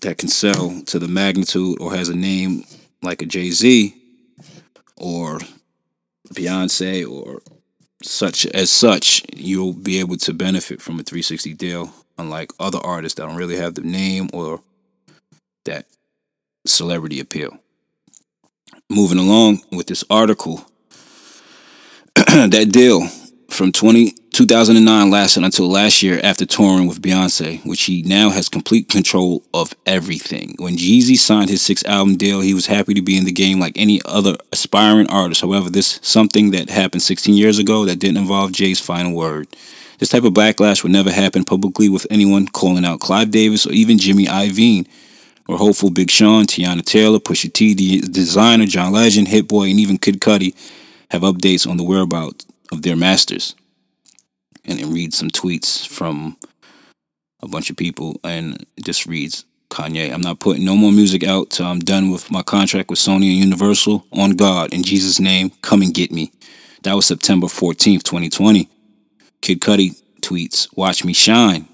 that 0.00 0.18
can 0.18 0.28
sell 0.28 0.80
to 0.86 0.98
the 0.98 1.08
magnitude 1.08 1.80
or 1.80 1.94
has 1.94 2.08
a 2.08 2.16
name 2.16 2.64
like 3.02 3.20
a 3.20 3.26
Jay 3.26 3.50
Z 3.50 3.94
or 4.96 5.40
Beyonce 6.32 7.08
or 7.08 7.42
such 8.02 8.46
as 8.46 8.70
such, 8.70 9.22
you'll 9.34 9.72
be 9.72 9.98
able 10.00 10.16
to 10.18 10.32
benefit 10.32 10.80
from 10.80 11.00
a 11.00 11.02
360 11.02 11.54
deal, 11.54 11.92
unlike 12.16 12.52
other 12.60 12.78
artists 12.78 13.16
that 13.16 13.26
don't 13.26 13.36
really 13.36 13.56
have 13.56 13.74
the 13.74 13.82
name 13.82 14.28
or 14.32 14.62
that 15.64 15.86
celebrity 16.66 17.20
appeal. 17.20 17.58
Moving 18.90 19.18
along 19.18 19.62
with 19.70 19.86
this 19.86 20.04
article, 20.08 20.64
that 22.14 22.68
deal 22.70 23.06
from 23.50 23.72
20, 23.72 24.14
2009 24.38 25.10
lasted 25.10 25.42
until 25.42 25.68
last 25.68 26.00
year 26.00 26.20
after 26.22 26.46
touring 26.46 26.86
with 26.86 27.02
Beyonce, 27.02 27.58
which 27.66 27.82
he 27.86 28.02
now 28.02 28.30
has 28.30 28.48
complete 28.48 28.88
control 28.88 29.42
of 29.52 29.74
everything. 29.84 30.54
When 30.60 30.76
Yeezy 30.76 31.16
signed 31.16 31.50
his 31.50 31.60
sixth 31.60 31.84
album 31.88 32.14
deal, 32.14 32.40
he 32.40 32.54
was 32.54 32.66
happy 32.66 32.94
to 32.94 33.02
be 33.02 33.18
in 33.18 33.24
the 33.24 33.32
game 33.32 33.58
like 33.58 33.72
any 33.74 34.00
other 34.04 34.36
aspiring 34.52 35.08
artist. 35.08 35.40
However, 35.40 35.68
this 35.68 35.98
something 36.04 36.52
that 36.52 36.70
happened 36.70 37.02
16 37.02 37.34
years 37.34 37.58
ago 37.58 37.84
that 37.84 37.98
didn't 37.98 38.18
involve 38.18 38.52
Jay's 38.52 38.78
final 38.78 39.12
word. 39.12 39.48
This 39.98 40.10
type 40.10 40.22
of 40.22 40.34
backlash 40.34 40.84
would 40.84 40.92
never 40.92 41.10
happen 41.10 41.42
publicly 41.42 41.88
with 41.88 42.06
anyone 42.08 42.46
calling 42.46 42.84
out 42.84 43.00
Clive 43.00 43.32
Davis 43.32 43.66
or 43.66 43.72
even 43.72 43.98
Jimmy 43.98 44.26
Iovine. 44.26 44.86
We're 45.48 45.56
hopeful 45.56 45.90
Big 45.90 46.12
Sean, 46.12 46.44
Teyana 46.44 46.84
Taylor, 46.84 47.18
Pusha 47.18 47.52
T, 47.52 47.74
the 47.74 48.06
designer, 48.06 48.66
John 48.66 48.92
Legend, 48.92 49.26
Hit 49.26 49.48
Boy, 49.48 49.70
and 49.70 49.80
even 49.80 49.98
Kid 49.98 50.20
Cudi 50.20 50.54
have 51.10 51.22
updates 51.22 51.68
on 51.68 51.76
the 51.76 51.82
whereabouts 51.82 52.46
of 52.70 52.82
their 52.82 52.94
masters 52.94 53.56
and 54.68 54.78
it 54.78 54.86
reads 54.86 55.16
some 55.16 55.30
tweets 55.30 55.86
from 55.88 56.36
a 57.42 57.48
bunch 57.48 57.70
of 57.70 57.76
people 57.76 58.20
and 58.22 58.64
just 58.84 59.06
reads 59.06 59.44
Kanye, 59.70 60.12
I'm 60.12 60.20
not 60.20 60.40
putting 60.40 60.64
no 60.64 60.76
more 60.76 60.92
music 60.92 61.24
out 61.24 61.50
till 61.50 61.66
I'm 61.66 61.80
done 61.80 62.10
with 62.10 62.30
my 62.30 62.42
contract 62.42 62.90
with 62.90 62.98
Sony 62.98 63.30
and 63.30 63.38
Universal. 63.38 64.06
On 64.12 64.30
God, 64.32 64.72
in 64.72 64.82
Jesus' 64.82 65.20
name, 65.20 65.50
come 65.62 65.82
and 65.82 65.92
get 65.92 66.10
me. 66.12 66.32
That 66.82 66.94
was 66.94 67.06
September 67.06 67.48
14th, 67.48 68.02
2020. 68.02 68.68
Kid 69.40 69.60
Cudi 69.60 70.00
tweets, 70.20 70.68
Watch 70.76 71.04
Me 71.04 71.12
Shine. 71.12 71.68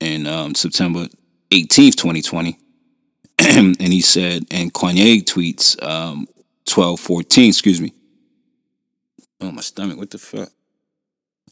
And 0.00 0.26
um, 0.26 0.54
September 0.54 1.06
18th, 1.50 1.96
2020. 1.96 2.58
and 3.38 3.76
he 3.80 4.00
said, 4.00 4.44
and 4.50 4.72
Kanye 4.72 5.22
tweets, 5.22 5.82
um, 5.82 6.26
12, 6.66 6.98
14, 6.98 7.48
excuse 7.48 7.80
me. 7.80 7.92
Oh, 9.40 9.52
my 9.52 9.60
stomach, 9.60 9.98
what 9.98 10.10
the 10.10 10.18
fuck? 10.18 10.50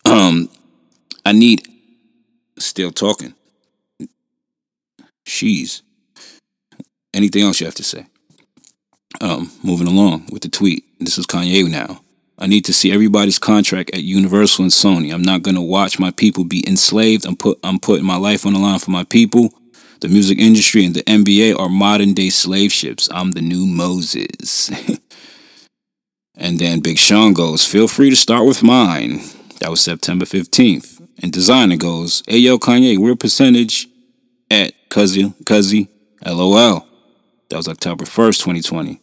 Um, 0.05 0.49
I 1.25 1.33
need 1.33 1.67
still 2.59 2.91
talking. 2.91 3.35
She's 5.27 5.83
anything 7.15 7.43
else 7.43 7.61
you 7.61 7.67
have 7.67 7.75
to 7.77 7.85
say? 7.85 8.07
Um, 9.21 9.51
moving 9.63 9.87
along 9.87 10.29
with 10.31 10.43
the 10.43 10.49
tweet. 10.49 10.85
This 11.01 11.19
is 11.19 11.27
Kanye 11.27 11.71
now. 11.71 12.01
I 12.39 12.47
need 12.47 12.65
to 12.65 12.73
see 12.73 12.93
everybody's 12.93 13.39
contract 13.39 13.91
at 13.95 14.03
Universal 14.03 14.65
and 14.65 14.73
Sony. 14.73 15.15
I'm 15.15 15.23
not 15.23 15.43
gonna 15.43 15.63
watch 15.63 15.99
my 15.99 16.11
people 16.11 16.45
be 16.45 16.67
enslaved. 16.67 17.25
I'm 17.25 17.37
put 17.37 17.59
I'm 17.63 17.79
putting 17.79 18.05
my 18.05 18.17
life 18.17 18.45
on 18.45 18.53
the 18.53 18.59
line 18.59 18.81
for 18.81 18.91
my 18.91 19.05
people. 19.05 19.55
The 20.01 20.09
music 20.09 20.39
industry 20.39 20.85
and 20.85 20.95
the 20.95 21.03
NBA 21.05 21.59
are 21.59 21.69
modern 21.69 22.13
day 22.13 22.29
slave 22.29 22.73
ships. 22.73 23.09
I'm 23.11 23.31
the 23.31 23.41
new 23.41 23.67
Moses. 23.67 24.71
And 26.37 26.59
then 26.59 26.81
Big 26.81 26.99
Sean 26.99 27.33
goes, 27.33 27.65
feel 27.65 27.87
free 27.87 28.11
to 28.11 28.17
start 28.17 28.47
with 28.47 28.63
mine. 28.63 29.21
That 29.65 29.71
was 29.71 29.81
September 29.81 30.27
15th. 30.27 31.01
And 31.23 31.33
Designer 31.33 31.79
goes, 31.79 32.23
hey 32.29 32.37
yo, 32.37 32.59
Kanye, 32.59 32.99
we're 32.99 33.17
percentage 33.17 33.89
at 34.51 34.75
Cuzzy, 34.91 35.35
Cuzzy, 35.45 35.89
LOL. 36.23 36.87
That 37.49 37.57
was 37.57 37.67
October 37.67 38.05
1st, 38.05 38.41
2020. 38.41 38.91
And 38.91 39.01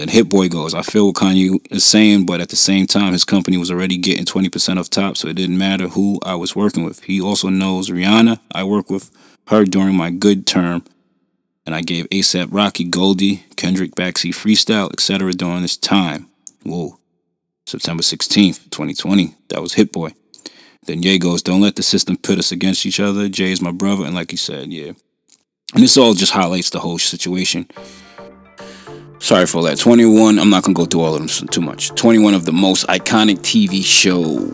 then 0.00 0.08
Hit 0.08 0.28
Boy 0.28 0.48
goes, 0.48 0.74
I 0.74 0.82
feel 0.82 1.06
what 1.06 1.14
Kanye 1.14 1.64
is 1.70 1.84
saying, 1.84 2.26
but 2.26 2.40
at 2.40 2.48
the 2.48 2.56
same 2.56 2.88
time, 2.88 3.12
his 3.12 3.24
company 3.24 3.56
was 3.56 3.70
already 3.70 3.98
getting 3.98 4.24
20% 4.24 4.80
off 4.80 4.90
top, 4.90 5.16
so 5.16 5.28
it 5.28 5.36
didn't 5.36 5.58
matter 5.58 5.86
who 5.86 6.18
I 6.24 6.34
was 6.34 6.56
working 6.56 6.82
with. 6.82 7.04
He 7.04 7.20
also 7.20 7.48
knows 7.48 7.88
Rihanna. 7.88 8.40
I 8.50 8.64
worked 8.64 8.90
with 8.90 9.12
her 9.46 9.64
during 9.64 9.94
my 9.94 10.10
good 10.10 10.44
term, 10.44 10.82
and 11.64 11.72
I 11.72 11.82
gave 11.82 12.08
ASAP 12.08 12.48
Rocky, 12.50 12.82
Goldie, 12.82 13.44
Kendrick 13.54 13.92
Backseat 13.92 14.34
Freestyle, 14.34 14.92
etc. 14.92 15.32
during 15.34 15.62
this 15.62 15.76
time. 15.76 16.28
Whoa. 16.64 16.98
September 17.66 18.02
16th, 18.02 18.70
2020. 18.70 19.34
That 19.48 19.62
was 19.62 19.74
Hit 19.74 19.92
Boy. 19.92 20.12
Then 20.86 21.02
Ye 21.02 21.18
goes, 21.18 21.42
Don't 21.42 21.60
let 21.60 21.76
the 21.76 21.82
system 21.82 22.16
pit 22.16 22.38
us 22.38 22.52
against 22.52 22.84
each 22.84 23.00
other. 23.00 23.28
Jay 23.28 23.52
is 23.52 23.62
my 23.62 23.70
brother, 23.70 24.04
and 24.04 24.14
like 24.14 24.30
he 24.30 24.36
said, 24.36 24.72
yeah. 24.72 24.92
And 25.74 25.82
this 25.82 25.96
all 25.96 26.14
just 26.14 26.32
highlights 26.32 26.70
the 26.70 26.80
whole 26.80 26.98
situation. 26.98 27.68
Sorry 29.20 29.46
for 29.46 29.62
that. 29.62 29.78
21, 29.78 30.38
I'm 30.38 30.50
not 30.50 30.64
going 30.64 30.74
to 30.74 30.78
go 30.78 30.86
through 30.86 31.02
all 31.02 31.14
of 31.14 31.20
them 31.20 31.48
too 31.48 31.60
much. 31.60 31.90
21 31.94 32.34
of 32.34 32.44
the 32.44 32.52
most 32.52 32.86
iconic 32.88 33.38
TV 33.38 33.84
show 33.84 34.52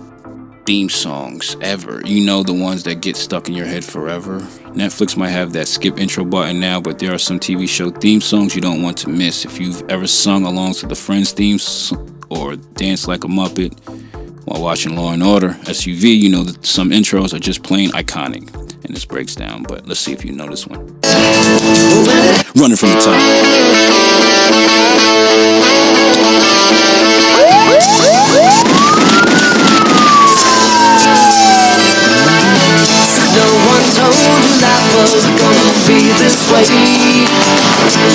theme 0.67 0.91
songs 0.91 1.57
ever. 1.63 2.03
You 2.05 2.25
know, 2.27 2.43
the 2.43 2.53
ones 2.53 2.83
that 2.83 3.01
get 3.01 3.17
stuck 3.17 3.49
in 3.49 3.55
your 3.55 3.65
head 3.65 3.83
forever. 3.83 4.41
Netflix 4.75 5.17
might 5.17 5.31
have 5.31 5.55
that 5.55 5.67
skip 5.67 5.99
intro 5.99 6.27
button 6.27 6.61
now, 6.61 6.79
but 6.79 6.99
there 6.99 7.15
are 7.15 7.19
some 7.19 7.41
TV 7.41 7.67
show 7.67 7.91
theme 7.91 8.21
songs 8.21 8.55
you 8.55 8.61
don't 8.61 8.83
want 8.83 8.99
to 8.99 9.09
miss. 9.09 9.47
If 9.47 9.59
you've 9.59 9.83
ever 9.91 10.07
sung 10.07 10.45
along 10.45 10.75
to 10.75 10.87
the 10.87 10.95
Friends 10.95 11.33
themes 11.33 11.65
or 12.31 12.57
Dance 12.57 13.07
like 13.09 13.25
a 13.25 13.29
Muppet 13.29 13.73
while 14.49 14.63
watching 14.63 14.97
Law 14.97 15.13
and 15.13 15.23
Order 15.23 15.51
SUV, 15.65 16.19
you 16.19 16.31
know 16.31 16.43
that 16.43 16.65
some 16.65 16.91
intros 16.91 17.35
are 17.35 17.39
just 17.39 17.63
plain 17.63 17.91
iconic. 17.91 18.55
And 18.85 18.97
this 18.97 19.05
breaks 19.05 19.35
down, 19.35 19.65
but 19.65 19.87
let's 19.87 20.01
see 20.01 20.13
if 20.13 20.25
you 20.25 20.33
know 20.33 20.49
this 20.49 20.67
one. 20.67 20.79
Running 22.57 22.77
from 22.77 22.89
the 22.89 23.01
top. 23.05 23.19
No 33.37 33.47
one 33.69 33.85
told 33.95 34.38
was 35.07 35.27
gonna 35.39 35.75
be 35.87 36.11
this 36.19 36.35
way. 36.51 36.67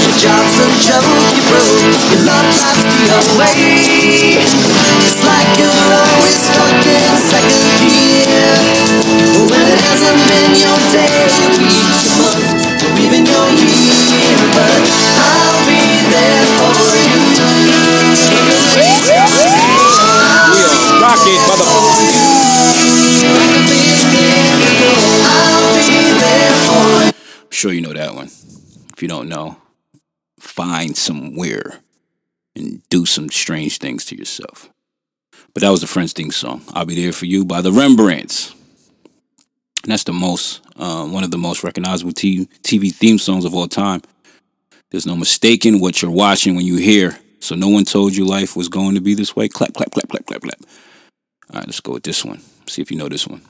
Your 0.04 0.16
job's 0.20 0.58
a 0.60 0.68
joke, 0.84 1.08
you 1.32 1.42
broke. 1.48 1.80
Your 2.12 2.28
love 2.28 2.50
life's 2.60 2.84
the 2.84 3.08
other 3.16 3.36
way. 3.40 4.36
It's 4.36 5.20
like 5.24 5.50
you're 5.56 5.72
always 5.72 6.40
stuck 6.44 6.84
in 6.84 7.04
second 7.32 7.63
gear. 7.80 8.52
When 9.48 9.63
it 9.63 9.80
hasn't 9.80 10.20
been 10.28 10.52
your 10.60 10.80
day, 10.92 11.24
your 11.40 11.96
month, 12.20 12.84
or 12.84 12.92
even 13.00 13.24
your 13.32 13.48
year. 13.56 14.36
But 14.52 14.84
I'll 15.24 15.63
be 15.63 15.80
there 16.12 16.46
for 16.60 16.84
you. 17.00 17.24
We 20.52 20.60
are 20.68 20.84
rocking, 21.00 21.42
mother. 21.48 22.23
Sure 27.63 27.72
you 27.72 27.79
know 27.79 27.93
that 27.93 28.13
one. 28.13 28.25
If 28.25 29.01
you 29.01 29.08
don't 29.08 29.29
know, 29.29 29.55
find 30.38 30.98
somewhere 30.98 31.79
and 32.58 32.82
do 32.89 33.05
some 33.05 33.29
strange 33.29 33.77
things 33.77 34.03
to 34.05 34.17
yourself. 34.17 34.70
But 35.53 35.63
that 35.63 35.70
was 35.70 35.79
the 35.79 35.88
Friends 35.88 36.12
theme 36.12 36.32
song. 36.32 36.62
I'll 36.74 36.86
be 36.86 37.01
there 37.01 37.13
for 37.13 37.25
you 37.25 37.46
by 37.46 37.62
the 37.62 37.72
Rembrandts. 37.72 38.53
And 39.84 39.93
that's 39.93 40.03
the 40.03 40.12
most, 40.12 40.60
uh, 40.75 41.08
one 41.08 41.24
of 41.24 41.32
the 41.32 41.38
most 41.38 41.63
recognizable 41.63 42.11
TV 42.11 42.94
theme 42.94 43.18
songs 43.18 43.46
of 43.46 43.55
all 43.55 43.70
time. 43.70 44.01
There's 44.92 45.05
no 45.05 45.16
mistaking 45.16 45.79
what 45.79 46.01
you're 46.01 46.11
watching 46.11 46.55
when 46.55 46.66
you 46.66 46.75
hear. 46.75 47.18
So 47.40 47.55
no 47.55 47.70
one 47.70 47.85
told 47.85 48.14
you 48.14 48.25
life 48.25 48.57
was 48.57 48.68
going 48.68 48.96
to 48.96 49.01
be 49.01 49.16
this 49.16 49.38
way. 49.38 49.48
Clap, 49.48 49.74
clap, 49.74 49.92
clap, 49.92 50.09
clap, 50.09 50.25
clap, 50.25 50.42
clap. 50.42 50.59
All 51.50 51.59
right, 51.59 51.66
let's 51.66 51.79
go 51.79 51.94
with 51.94 52.03
this 52.03 52.25
one. 52.25 52.42
See 52.68 52.81
if 52.81 52.92
you 52.92 52.98
know 52.98 53.07
this 53.07 53.25
one. 53.25 53.42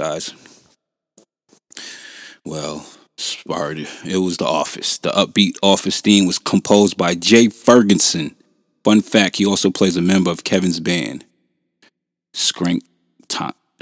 Guys? 0.00 0.32
Well, 2.42 2.86
Sparta. 3.18 3.86
It 4.02 4.16
was 4.16 4.38
The 4.38 4.46
Office. 4.46 4.96
The 4.96 5.10
upbeat 5.10 5.58
Office 5.62 6.00
theme 6.00 6.26
was 6.26 6.38
composed 6.38 6.96
by 6.96 7.14
Jay 7.14 7.50
Ferguson. 7.50 8.34
Fun 8.82 9.02
fact: 9.02 9.36
he 9.36 9.44
also 9.44 9.70
plays 9.70 9.98
a 9.98 10.00
member 10.00 10.30
of 10.30 10.42
Kevin's 10.42 10.80
band, 10.80 11.26
Scrank, 12.32 12.82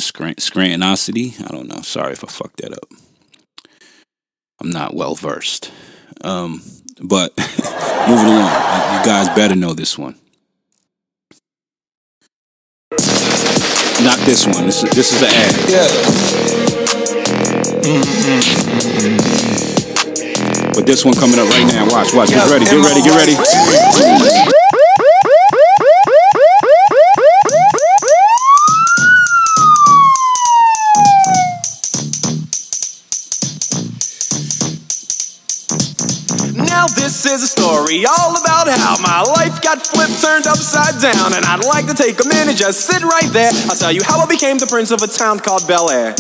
Scrank, 0.01 0.39
Scrantonicity. 0.39 1.41
I 1.41 1.53
don't 1.53 1.69
know. 1.69 1.83
Sorry 1.83 2.13
if 2.13 2.25
I 2.25 2.27
fucked 2.27 2.63
that 2.63 2.73
up. 2.73 2.91
I'm 4.61 4.71
not 4.71 4.95
well 4.95 5.15
versed. 5.15 5.71
Um, 6.23 6.63
but 7.01 7.33
moving 8.09 8.27
along, 8.27 8.51
you 8.93 9.05
guys 9.05 9.29
better 9.37 9.55
know 9.55 9.73
this 9.73 9.97
one. 9.97 10.17
Not 14.05 14.19
this 14.21 14.47
one. 14.47 14.65
This 14.67 14.83
is 14.85 14.91
this 14.91 15.13
is 15.13 15.19
the 15.21 15.27
ad. 15.27 15.55
Yeah. 15.69 15.89
Mm-hmm. 17.83 18.39
But 20.75 20.87
this 20.87 21.05
one 21.05 21.15
coming 21.15 21.41
up 21.41 21.49
right 21.51 21.67
now. 21.67 21.85
Watch, 21.91 22.15
watch. 22.15 22.31
Get 22.31 22.49
ready, 22.49 22.65
get 22.65 22.79
ready, 22.79 23.03
get 23.03 23.17
ready. 23.17 23.35
Now 36.55 36.87
this 36.87 37.27
is 37.27 37.43
a 37.43 37.49
story 37.49 38.07
all 38.07 38.37
about 38.41 38.69
how 38.69 38.97
my 39.03 39.18
got 39.75 39.87
flipped, 39.87 40.23
turned 40.23 40.47
upside 40.47 40.97
down, 40.97 41.35
and 41.35 41.45
I'd 41.45 41.63
like 41.67 41.87
to 41.89 41.95
take 41.95 42.25
a 42.25 42.29
minute, 42.29 42.57
just 42.57 42.87
sit 42.87 43.03
right 43.03 43.29
there. 43.33 43.51
I'll 43.69 43.77
tell 43.77 43.93
you 43.93 44.01
how 44.03 44.19
I 44.19 44.25
became 44.25 44.57
the 44.57 44.67
prince 44.67 44.91
of 44.91 45.03
a 45.03 45.07
town 45.07 45.41
called 45.41 45.69
Bel 45.69 45.91
Air. 45.91 46.15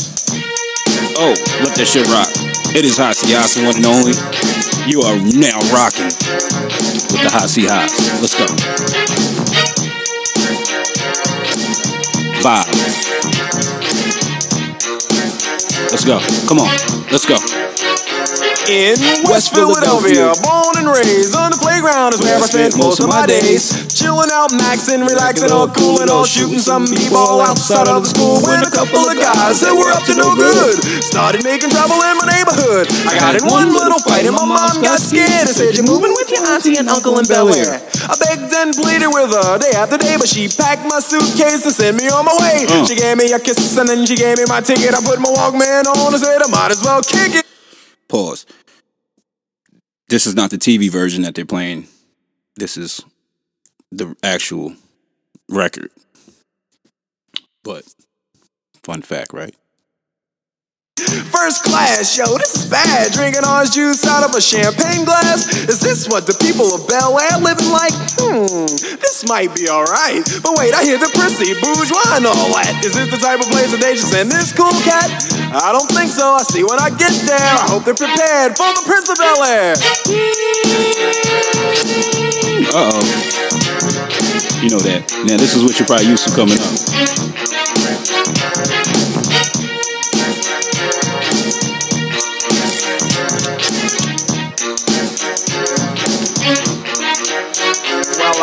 Oh, 1.16 1.32
let 1.64 1.72
that 1.72 1.88
shit 1.88 2.06
rock. 2.12 2.28
It 2.76 2.84
is 2.84 2.98
Hot 2.98 3.16
Seat 3.16 3.32
Haas, 3.32 3.56
one 3.56 3.76
and 3.76 3.86
only. 3.86 4.12
You 4.84 5.00
are 5.00 5.16
now 5.32 5.56
rocking 5.72 6.12
with 6.12 7.24
the 7.24 7.30
Hot 7.32 7.48
Hots. 7.48 7.56
Let's 8.20 8.36
go. 8.36 8.44
Vibe. 12.44 12.68
Let's 15.90 16.04
go. 16.04 16.20
Come 16.46 16.58
on. 16.58 16.68
Let's 17.10 17.24
go. 17.24 17.67
In 18.68 19.24
West 19.24 19.56
Philadelphia, 19.56 20.28
born 20.44 20.76
and 20.76 20.92
raised 20.92 21.32
on 21.32 21.48
the 21.48 21.56
playground 21.56 22.12
is 22.12 22.20
where 22.20 22.36
I 22.36 22.44
spent 22.44 22.76
most 22.76 23.00
of 23.00 23.08
my 23.08 23.24
days. 23.24 23.72
Chilling 23.96 24.28
out, 24.28 24.52
maxing, 24.52 25.08
relaxing, 25.08 25.48
all 25.48 25.72
cool 25.72 26.04
and 26.04 26.12
all 26.12 26.28
shooting 26.28 26.60
some 26.60 26.84
b-ball 26.84 27.40
outside 27.40 27.88
of 27.88 28.04
the 28.04 28.12
school 28.12 28.44
with 28.44 28.60
a 28.60 28.68
couple 28.68 29.00
of 29.08 29.16
guys 29.16 29.64
that 29.64 29.72
were 29.72 29.88
up 29.88 30.04
to 30.04 30.12
no 30.20 30.36
good. 30.36 30.84
Started 31.00 31.48
making 31.48 31.72
trouble 31.72 31.96
in 31.96 32.20
my 32.20 32.28
neighborhood. 32.28 32.92
I 33.08 33.16
got 33.16 33.40
in 33.40 33.48
one 33.48 33.72
little 33.72 34.04
fight 34.04 34.28
and 34.28 34.36
my 34.36 34.44
mom 34.44 34.84
got 34.84 35.00
scared 35.00 35.48
and 35.48 35.56
said, 35.56 35.72
"You're 35.72 35.88
moving 35.88 36.12
with 36.12 36.28
your 36.28 36.44
auntie 36.52 36.76
and 36.76 36.92
uncle 36.92 37.16
in 37.16 37.24
Bel 37.24 37.48
Air." 37.48 37.80
I 38.04 38.20
begged 38.20 38.52
and 38.52 38.76
pleaded 38.76 39.08
with 39.08 39.32
her 39.32 39.56
day 39.64 39.72
after 39.80 39.96
day, 39.96 40.20
but 40.20 40.28
she 40.28 40.44
packed 40.44 40.84
my 40.84 41.00
suitcase 41.00 41.64
and 41.64 41.72
sent 41.72 41.96
me 41.96 42.12
on 42.12 42.28
my 42.28 42.36
way. 42.36 42.68
Uh. 42.68 42.84
She 42.84 43.00
gave 43.00 43.16
me 43.16 43.32
a 43.32 43.40
kiss 43.40 43.80
and 43.80 43.88
then 43.88 44.04
she 44.04 44.12
gave 44.12 44.36
me 44.36 44.44
my 44.44 44.60
ticket. 44.60 44.92
I 44.92 45.00
put 45.00 45.16
my 45.24 45.32
Walkman 45.32 45.88
on 45.88 46.12
and 46.12 46.20
said, 46.20 46.44
"I 46.44 46.52
might 46.52 46.68
as 46.68 46.84
well 46.84 47.00
kick 47.00 47.32
it." 47.32 47.48
Pause. 48.08 48.46
This 50.08 50.26
is 50.26 50.34
not 50.34 50.50
the 50.50 50.58
TV 50.58 50.90
version 50.90 51.22
that 51.22 51.34
they're 51.34 51.44
playing. 51.44 51.86
This 52.56 52.76
is 52.76 53.04
the 53.92 54.16
actual 54.22 54.74
record. 55.48 55.90
But 57.62 57.84
fun 58.82 59.02
fact, 59.02 59.32
right? 59.32 59.54
First 61.38 61.62
class, 61.62 62.18
yo, 62.18 62.26
this 62.34 62.50
is 62.58 62.66
bad. 62.66 63.12
Drinking 63.12 63.46
orange 63.46 63.70
juice 63.70 64.04
out 64.10 64.26
of 64.26 64.34
a 64.34 64.42
champagne 64.42 65.06
glass. 65.06 65.46
Is 65.70 65.78
this 65.78 66.08
what 66.10 66.26
the 66.26 66.34
people 66.42 66.74
of 66.74 66.90
Bel 66.90 67.14
Air 67.14 67.38
living 67.38 67.70
like? 67.70 67.94
Hmm, 68.18 68.66
this 68.98 69.22
might 69.22 69.54
be 69.54 69.70
alright. 69.70 70.26
But 70.42 70.58
wait, 70.58 70.74
I 70.74 70.82
hear 70.82 70.98
the 70.98 71.06
prissy, 71.14 71.54
bourgeois, 71.62 72.18
and 72.18 72.26
all 72.26 72.50
that. 72.58 72.82
Is 72.82 72.90
this 72.90 73.06
the 73.14 73.22
type 73.22 73.38
of 73.38 73.46
place 73.54 73.70
that 73.70 73.78
they 73.78 73.94
should 73.94 74.10
send 74.10 74.34
this 74.34 74.50
cool 74.50 74.74
cat? 74.82 75.14
I 75.54 75.70
don't 75.70 75.86
think 75.86 76.10
so. 76.10 76.26
I 76.26 76.42
see 76.42 76.66
when 76.66 76.82
I 76.82 76.90
get 76.90 77.14
there. 77.22 77.38
I 77.38 77.70
hope 77.70 77.86
they're 77.86 77.94
prepared 77.94 78.58
for 78.58 78.66
the 78.74 78.82
Prince 78.82 79.06
of 79.06 79.22
Bel 79.22 79.38
Air. 79.46 79.78
Uh 82.66 82.98
oh. 82.98 82.98
You 84.58 84.74
know 84.74 84.82
that. 84.82 85.06
Now 85.22 85.38
this 85.38 85.54
is 85.54 85.62
what 85.62 85.78
you're 85.78 85.86
probably 85.86 86.10
used 86.10 86.26
to 86.26 86.34
coming 86.34 86.58
up. 86.58 86.74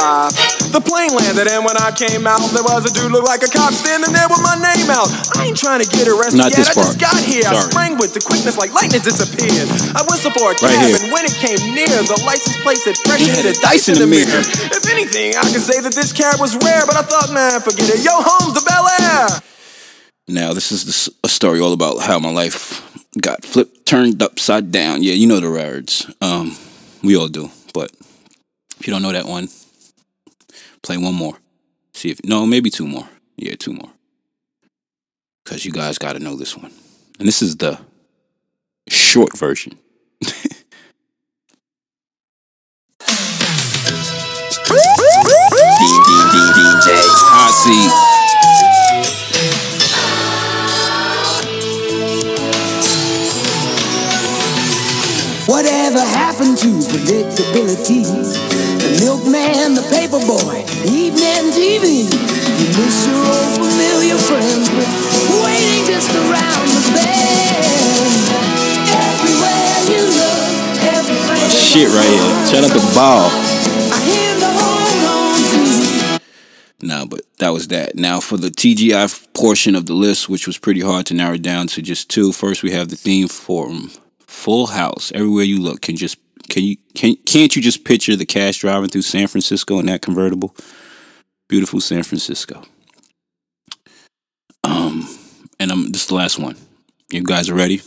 Uh, 0.05 0.29
the 0.69 0.77
plane 0.77 1.09
landed, 1.17 1.49
and 1.49 1.65
when 1.65 1.73
I 1.81 1.89
came 1.89 2.29
out, 2.29 2.45
there 2.53 2.61
was 2.61 2.85
a 2.85 2.93
dude 2.93 3.09
look 3.09 3.25
like 3.25 3.41
a 3.41 3.49
cop 3.49 3.73
standing 3.73 4.13
there 4.13 4.29
with 4.29 4.37
my 4.45 4.53
name 4.61 4.85
out. 4.93 5.09
I 5.33 5.49
ain't 5.49 5.57
trying 5.57 5.81
to 5.81 5.89
get 5.89 6.05
arrested 6.05 6.37
Not 6.45 6.53
yet. 6.53 6.61
this 6.61 6.69
I 6.69 6.77
just 6.77 7.01
part. 7.01 7.09
got 7.09 7.17
here. 7.25 7.41
I 7.49 7.57
Sorry. 7.57 7.71
sprang 7.73 7.93
with 7.97 8.13
the 8.13 8.21
quickness 8.21 8.53
like 8.61 8.69
lightning 8.69 9.01
disappeared. 9.01 9.65
I 9.97 10.05
whistled 10.05 10.37
for 10.37 10.53
a 10.53 10.55
cab, 10.55 10.69
Right 10.77 10.93
and 10.93 11.09
when 11.09 11.25
it 11.25 11.33
came 11.41 11.57
near, 11.73 11.89
the 12.05 12.21
license 12.21 12.53
plate 12.61 12.77
said 12.85 12.93
fresh 13.01 13.17
He 13.25 13.33
had 13.33 13.49
hit 13.49 13.57
a 13.57 13.61
dice 13.65 13.89
in 13.89 13.97
the 13.97 14.05
mirror. 14.05 14.29
mirror. 14.29 14.45
If 14.77 14.85
anything, 14.93 15.33
I 15.41 15.49
could 15.49 15.65
say 15.65 15.81
that 15.81 15.97
this 15.97 16.13
cab 16.13 16.37
was 16.37 16.53
rare, 16.61 16.85
but 16.85 16.93
I 16.93 17.01
thought, 17.01 17.33
man, 17.33 17.57
forget 17.65 17.89
it. 17.89 18.05
Yo, 18.05 18.13
home's 18.13 18.53
the 18.53 18.61
Bel 18.61 18.85
Air. 19.01 19.41
Now 20.29 20.53
this 20.53 20.69
is 20.71 20.85
the, 20.85 20.93
s- 20.93 21.09
a 21.25 21.29
story 21.29 21.59
all 21.61 21.73
about 21.73 22.01
how 22.05 22.19
my 22.21 22.29
life 22.31 22.81
got 23.19 23.41
flipped, 23.45 23.85
turned 23.89 24.21
upside 24.21 24.69
down. 24.71 25.01
Yeah, 25.01 25.13
you 25.17 25.25
know 25.25 25.39
the 25.41 25.49
words. 25.49 26.05
Um, 26.21 26.57
we 27.01 27.15
all 27.17 27.27
do. 27.27 27.49
But 27.73 27.89
if 28.79 28.85
you 28.87 28.93
don't 28.93 29.01
know 29.01 29.11
that 29.11 29.25
one, 29.25 29.49
play 30.85 30.97
one 30.97 31.15
more. 31.15 31.37
See 31.93 32.11
if 32.11 32.23
no, 32.23 32.45
maybe 32.45 32.69
two 32.69 32.87
more. 32.87 33.09
Yeah, 33.35 33.55
two 33.55 33.73
more. 33.73 33.89
Cause 35.43 35.65
you 35.65 35.71
guys 35.71 35.97
got 35.97 36.13
to 36.13 36.19
know 36.19 36.35
this 36.35 36.55
one, 36.55 36.71
and 37.19 37.27
this 37.27 37.41
is 37.41 37.57
the 37.57 37.79
short 38.87 39.37
version. 39.37 39.77
Hot 47.37 47.51
Seat. 47.51 48.14
Whatever 55.65 56.05
happened 56.13 56.59
to 56.59 56.67
predictability? 56.93 58.05
The 58.05 59.01
milkman, 59.01 59.73
the 59.73 59.81
paper 59.89 60.21
boy, 60.21 60.61
evening 60.85 61.49
TV. 61.57 62.05
You 62.05 62.67
miss 62.77 63.09
your 63.09 63.17
old 63.17 63.49
familiar 63.57 64.13
friends, 64.13 64.69
but 64.69 64.85
waiting 65.41 65.89
just 65.89 66.13
around 66.13 66.69
the 66.69 66.85
bend. 66.93 67.65
Everywhere 68.93 69.89
you 69.89 70.05
look, 70.05 70.85
everywhere 70.85 71.49
Shit 71.49 71.89
right 71.89 72.13
here. 72.13 72.29
Shout 72.45 72.69
out 72.69 72.69
to 72.69 72.85
Ball. 72.93 73.25
I 73.89 73.97
hear 74.05 74.37
the 74.37 74.53
to. 76.77 76.85
Nah, 76.85 77.05
but 77.05 77.21
that 77.39 77.49
was 77.49 77.69
that. 77.69 77.95
Now 77.95 78.19
for 78.19 78.37
the 78.37 78.49
TGI 78.49 79.33
portion 79.33 79.73
of 79.73 79.87
the 79.87 79.95
list, 79.95 80.29
which 80.29 80.45
was 80.45 80.59
pretty 80.59 80.81
hard 80.81 81.07
to 81.07 81.15
narrow 81.15 81.37
down 81.37 81.65
to 81.69 81.81
just 81.81 82.11
two. 82.11 82.31
First, 82.31 82.61
we 82.61 82.69
have 82.69 82.89
the 82.89 82.95
theme 82.95 83.27
from 83.27 83.89
Full 84.27 84.67
House. 84.67 85.11
Everywhere 85.13 85.43
you 85.43 85.61
look, 85.61 85.81
can 85.81 85.95
just 85.95 86.17
can 86.49 86.63
you 86.63 86.77
can 86.93 87.15
can't 87.25 87.55
you 87.55 87.61
just 87.61 87.83
picture 87.85 88.15
the 88.15 88.25
cash 88.25 88.59
driving 88.59 88.89
through 88.89 89.03
San 89.03 89.27
Francisco 89.27 89.79
in 89.79 89.85
that 89.87 90.01
convertible? 90.01 90.55
Beautiful 91.47 91.79
San 91.79 92.03
Francisco. 92.03 92.63
Um, 94.63 95.07
and 95.59 95.71
um, 95.71 95.91
this 95.91 96.01
is 96.01 96.07
the 96.07 96.15
last 96.15 96.39
one. 96.39 96.55
You 97.11 97.23
guys 97.23 97.49
are 97.49 97.55
ready? 97.55 97.81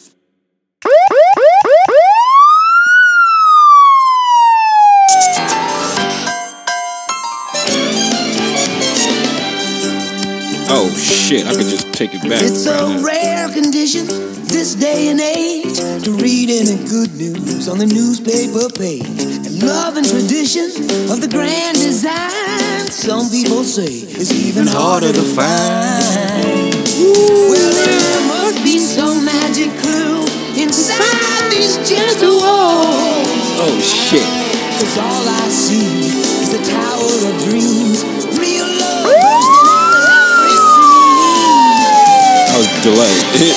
Shit! 11.28 11.46
I 11.46 11.52
could 11.52 11.68
just 11.68 11.92
take 11.92 12.14
it 12.14 12.22
back. 12.22 12.40
It's 12.40 12.64
a 12.64 12.72
now. 12.72 13.04
rare 13.04 13.52
condition 13.52 14.06
this 14.48 14.74
day 14.74 15.08
and 15.12 15.20
age 15.20 15.76
to 16.04 16.10
read 16.16 16.48
any 16.48 16.80
good 16.88 17.12
news 17.20 17.68
on 17.68 17.76
the 17.76 17.84
newspaper 17.84 18.72
page. 18.72 19.04
And 19.44 19.60
love 19.60 19.98
and 20.00 20.08
tradition 20.08 20.72
of 21.12 21.20
the 21.20 21.28
grand 21.28 21.76
design, 21.76 22.88
some 22.88 23.28
people 23.28 23.62
say 23.62 24.08
is 24.16 24.32
even 24.32 24.66
harder 24.66 25.12
to 25.12 25.24
find. 25.36 26.72
Well, 26.96 27.72
there 27.76 28.20
must 28.32 28.64
be 28.64 28.78
some 28.78 29.24
magic 29.24 29.68
clue 29.84 30.24
inside 30.56 31.44
these 31.52 31.76
gentle 31.84 32.40
walls. 32.40 33.44
Oh 33.60 33.76
shit! 33.84 34.24
Cause 34.80 34.96
all 34.96 35.28
I 35.28 35.44
see 35.52 36.08
is 36.40 36.56
the 36.56 36.62
tower 36.64 37.12
of 37.28 37.34
dreams. 37.44 38.27
Was 42.58 42.82
delayed. 42.82 43.54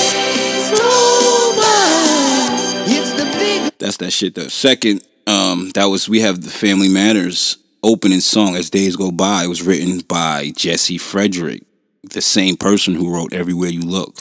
Slow 0.70 1.56
by. 1.56 2.84
It's 2.86 3.12
the 3.14 3.24
big 3.36 3.72
That's 3.78 3.96
that 3.96 4.12
shit 4.12 4.36
though. 4.36 4.46
Second, 4.46 5.02
um, 5.26 5.70
that 5.74 5.86
was 5.86 6.08
we 6.08 6.20
have 6.20 6.42
the 6.42 6.50
Family 6.50 6.88
Matters 6.88 7.58
opening 7.82 8.20
song 8.20 8.54
as 8.54 8.70
days 8.70 8.94
go 8.94 9.10
by. 9.10 9.42
It 9.44 9.48
was 9.48 9.62
written 9.62 10.00
by 10.00 10.52
Jesse 10.54 10.98
Frederick, 10.98 11.64
the 12.04 12.20
same 12.20 12.56
person 12.56 12.94
who 12.94 13.12
wrote 13.12 13.32
Everywhere 13.32 13.70
You 13.70 13.80
Look. 13.80 14.20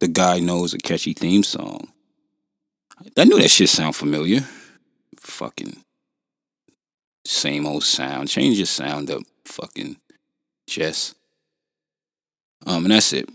The 0.00 0.08
guy 0.08 0.38
knows 0.38 0.74
a 0.74 0.78
catchy 0.78 1.14
theme 1.14 1.42
song. 1.42 1.88
I 3.16 3.24
knew 3.24 3.38
that 3.38 3.50
shit 3.50 3.70
sound 3.70 3.96
familiar. 3.96 4.40
Fucking 5.18 5.82
same 7.24 7.66
old 7.66 7.84
sound. 7.84 8.28
Change 8.28 8.58
your 8.58 8.66
sound 8.66 9.10
up, 9.10 9.22
fucking 9.46 9.96
Jess. 10.66 11.14
Um, 12.66 12.84
and 12.84 12.92
that's 12.92 13.14
it. 13.14 13.28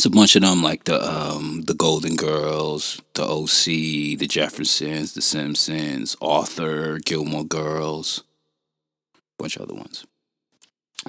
It's 0.00 0.06
a 0.06 0.08
bunch 0.08 0.34
of 0.34 0.40
them 0.40 0.62
like 0.62 0.84
the 0.84 0.98
um 0.98 1.64
the 1.66 1.74
Golden 1.74 2.16
Girls, 2.16 3.02
the 3.12 3.22
OC, 3.22 4.16
the 4.18 4.26
Jeffersons, 4.26 5.12
the 5.12 5.20
Simpsons, 5.20 6.16
Arthur, 6.22 6.98
Gilmore 7.00 7.44
Girls, 7.44 8.24
bunch 9.38 9.56
of 9.56 9.62
other 9.64 9.74
ones. 9.74 10.06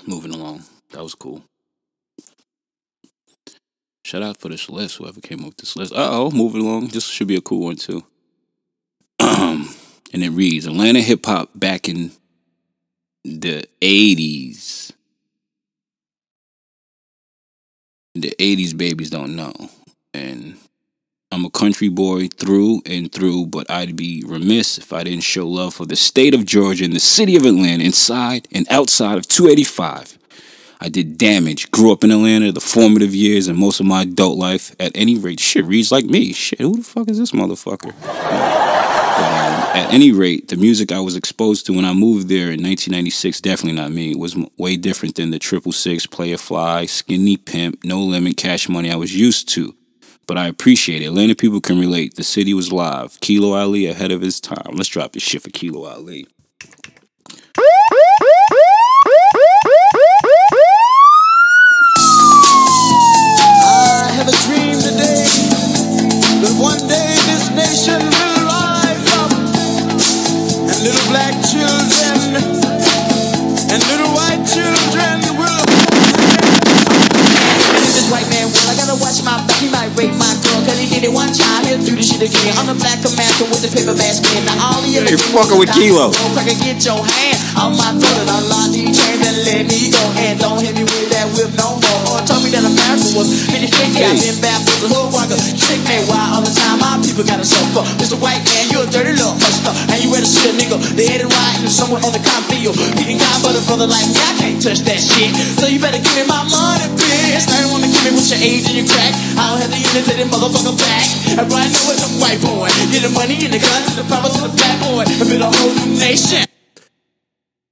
Moving 0.05 0.33
along, 0.33 0.65
that 0.89 1.01
was 1.01 1.15
cool. 1.15 1.41
Shout 4.03 4.23
out 4.23 4.35
for 4.35 4.49
this 4.49 4.69
list, 4.69 4.97
whoever 4.97 5.21
came 5.21 5.39
up 5.39 5.45
with 5.45 5.57
this 5.59 5.77
list. 5.77 5.93
Uh 5.93 6.09
oh, 6.11 6.29
moving 6.29 6.59
along. 6.59 6.87
This 6.87 7.07
should 7.07 7.29
be 7.29 7.37
a 7.37 7.41
cool 7.41 7.63
one 7.63 7.77
too. 7.77 8.03
and 9.19 9.69
it 10.11 10.31
reads 10.31 10.67
Atlanta 10.67 10.99
hip 10.99 11.25
hop 11.25 11.51
back 11.55 11.87
in 11.87 12.11
the 13.23 13.63
80s. 13.79 14.80
The 18.13 18.33
80s 18.37 18.77
babies 18.77 19.09
don't 19.09 19.35
know. 19.37 19.53
And 20.13 20.57
I'm 21.31 21.45
a 21.45 21.49
country 21.49 21.87
boy 21.87 22.27
through 22.27 22.81
and 22.85 23.09
through, 23.09 23.45
but 23.45 23.71
I'd 23.71 23.95
be 23.95 24.21
remiss 24.25 24.77
if 24.77 24.91
I 24.91 25.03
didn't 25.03 25.21
show 25.21 25.47
love 25.47 25.75
for 25.75 25.85
the 25.85 25.95
state 25.95 26.33
of 26.33 26.45
Georgia 26.45 26.83
and 26.83 26.93
the 26.93 26.99
city 26.99 27.37
of 27.37 27.45
Atlanta, 27.45 27.85
inside 27.85 28.49
and 28.51 28.67
outside 28.69 29.17
of 29.17 29.27
285. 29.27 30.17
I 30.81 30.89
did 30.89 31.17
damage, 31.17 31.71
grew 31.71 31.93
up 31.93 32.03
in 32.03 32.11
Atlanta, 32.11 32.51
the 32.51 32.59
formative 32.59 33.15
years, 33.15 33.47
and 33.47 33.57
most 33.57 33.79
of 33.79 33.85
my 33.85 34.01
adult 34.01 34.37
life. 34.37 34.75
At 34.77 34.91
any 34.93 35.17
rate, 35.17 35.39
shit 35.39 35.63
reads 35.63 35.91
like 35.91 36.05
me. 36.05 36.33
Shit, 36.33 36.59
who 36.59 36.77
the 36.77 36.83
fuck 36.83 37.07
is 37.07 37.17
this 37.17 37.31
motherfucker? 37.31 37.93
But 39.21 39.33
um, 39.33 39.77
at 39.77 39.93
any 39.93 40.11
rate, 40.11 40.47
the 40.47 40.57
music 40.57 40.91
I 40.91 40.99
was 40.99 41.15
exposed 41.15 41.67
to 41.67 41.73
when 41.73 41.85
I 41.85 41.93
moved 41.93 42.27
there 42.27 42.49
in 42.49 42.63
1996, 42.63 43.39
definitely 43.41 43.79
not 43.79 43.91
me, 43.91 44.15
was 44.15 44.35
way 44.57 44.77
different 44.77 45.13
than 45.13 45.29
the 45.29 45.37
triple 45.37 45.71
six, 45.71 46.07
player 46.07 46.39
fly, 46.39 46.87
skinny 46.87 47.37
pimp, 47.37 47.83
no 47.83 48.01
limit, 48.01 48.35
cash 48.35 48.67
money 48.67 48.91
I 48.91 48.95
was 48.95 49.15
used 49.15 49.47
to. 49.49 49.75
But 50.25 50.39
I 50.39 50.47
appreciate 50.47 51.03
it. 51.03 51.05
Atlanta 51.05 51.35
people 51.35 51.61
can 51.61 51.79
relate. 51.79 52.15
The 52.15 52.23
city 52.23 52.55
was 52.55 52.71
live. 52.71 53.19
Kilo 53.19 53.53
Ali 53.55 53.85
ahead 53.85 54.11
of 54.11 54.21
his 54.21 54.41
time. 54.41 54.73
Let's 54.73 54.89
drop 54.89 55.13
this 55.13 55.21
shit 55.21 55.43
for 55.43 55.51
Kilo 55.51 55.85
Ali. 55.85 56.25
I 63.63 64.13
have 64.15 64.27
a 64.27 64.31
dream 64.47 64.60
watch 79.95 80.13
my 80.15 80.31
girl, 80.43 80.61
cause 80.65 80.79
he 80.79 80.87
did 80.87 81.03
Lady, 81.03 81.13
one 81.13 81.33
child, 81.33 81.70
the 82.21 82.27
shit 82.29 82.45
again. 82.45 82.53
I'm 82.61 82.69
the 82.69 82.77
black 82.77 83.01
commander 83.01 83.45
with 83.49 83.61
the 83.65 83.69
paper 83.73 83.97
mask 83.97 84.21
man. 84.29 84.45
Now 84.45 84.77
all 84.77 84.81
the 84.81 84.89
Hey, 84.93 85.17
fucking 85.17 85.57
with 85.57 85.73
Kilo. 85.73 86.13
Cracker, 86.37 86.57
get 86.61 86.77
your 86.85 87.01
hand 87.01 87.37
on 87.57 87.73
my 87.73 87.97
throat 87.97 88.21
and 88.21 88.29
unlock 88.29 88.69
these 88.69 88.93
chains 88.93 89.21
and 89.25 89.37
let 89.49 89.63
me 89.65 89.89
go. 89.89 90.03
And 90.21 90.37
don't 90.37 90.61
hit 90.61 90.77
me 90.77 90.85
with 90.85 91.09
that 91.09 91.25
whip 91.33 91.49
no 91.57 91.81
more. 91.81 92.01
Or 92.13 92.19
told 92.21 92.45
me 92.45 92.53
that 92.53 92.61
America 92.61 93.17
was 93.17 93.29
50 93.49 93.65
50. 93.65 94.05
I've 94.05 94.21
been 94.21 94.37
bad 94.37 94.59
for 94.61 94.77
the 94.85 94.87
hood 94.93 95.09
walker. 95.09 95.37
Trick 95.57 95.81
me 95.89 95.97
why 96.05 96.21
all 96.37 96.43
the 96.45 96.53
time 96.53 96.77
my 96.77 97.01
people 97.01 97.25
gotta 97.25 97.45
suffer. 97.47 97.81
Mr. 97.97 98.17
White 98.21 98.43
Man, 98.45 98.69
you 98.69 98.77
a 98.83 98.87
dirty 98.89 99.17
little 99.17 99.33
hustler. 99.41 99.73
And 99.89 99.97
you 100.03 100.13
ready 100.13 100.27
to 100.27 100.29
see 100.29 100.49
a 100.49 100.53
nigga. 100.53 100.77
They 100.93 101.09
headed 101.09 101.29
right 101.29 101.55
into 101.57 101.73
somewhere 101.73 102.01
on 102.05 102.13
the 102.13 102.21
field. 102.51 102.77
Eating 103.01 103.17
kind 103.17 103.39
but 103.41 103.57
a 103.57 103.61
brother 103.65 103.89
like 103.89 104.05
me, 104.05 104.21
I 104.21 104.33
can't 104.37 104.59
touch 104.61 104.85
that 104.85 105.01
shit. 105.01 105.33
So 105.57 105.65
you 105.65 105.81
better 105.81 105.97
give 105.97 106.13
me 106.13 106.25
my 106.29 106.45
money, 106.45 106.85
bitch. 106.93 107.49
Wanna 107.71 107.87
give 107.87 108.03
me 108.05 108.19
with 108.19 108.29
your 108.29 108.41
age 108.43 108.67
and 108.69 108.77
your 108.77 108.87
crack. 108.87 109.13
I 109.39 109.43
don't 109.49 109.61
have 109.63 109.71
the 109.71 109.81
to 110.21 110.25
motherfucker 110.29 110.75
back. 110.77 111.07
And 111.39 111.47
right 111.49 111.69
now 111.71 111.83
with 111.87 111.97
the 112.03 112.10
white 112.19 112.41
boy. 112.41 112.67
Get 112.91 113.03
the 113.03 113.09
money 113.13 113.35
and 113.45 113.53
the 113.53 113.59
guns 113.59 113.97
and 113.97 114.05
the 114.05 114.09
power 114.09 114.27
to 114.27 114.41
the 114.41 114.53
black 114.55 114.81
boy. 114.81 115.03
And 115.07 115.29
build 115.29 115.41
a 115.41 115.51
whole 115.51 115.73
new 115.85 115.99
nation. 115.99 116.45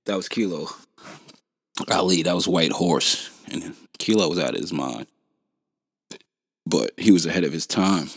That 0.06 0.16
was 0.16 0.30
Kilo. 0.30 0.68
Ali, 1.92 2.24
that 2.24 2.36
was 2.36 2.48
White 2.48 2.72
Horse. 2.72 3.30
And 3.52 3.76
Kilo 3.98 4.30
was 4.30 4.40
out 4.40 4.56
of 4.56 4.62
his 4.62 4.74
mind. 4.74 5.08
But 6.66 6.92
he 6.98 7.12
was 7.12 7.26
ahead 7.26 7.44
of 7.44 7.54
his 7.54 7.66
time. 7.66 8.10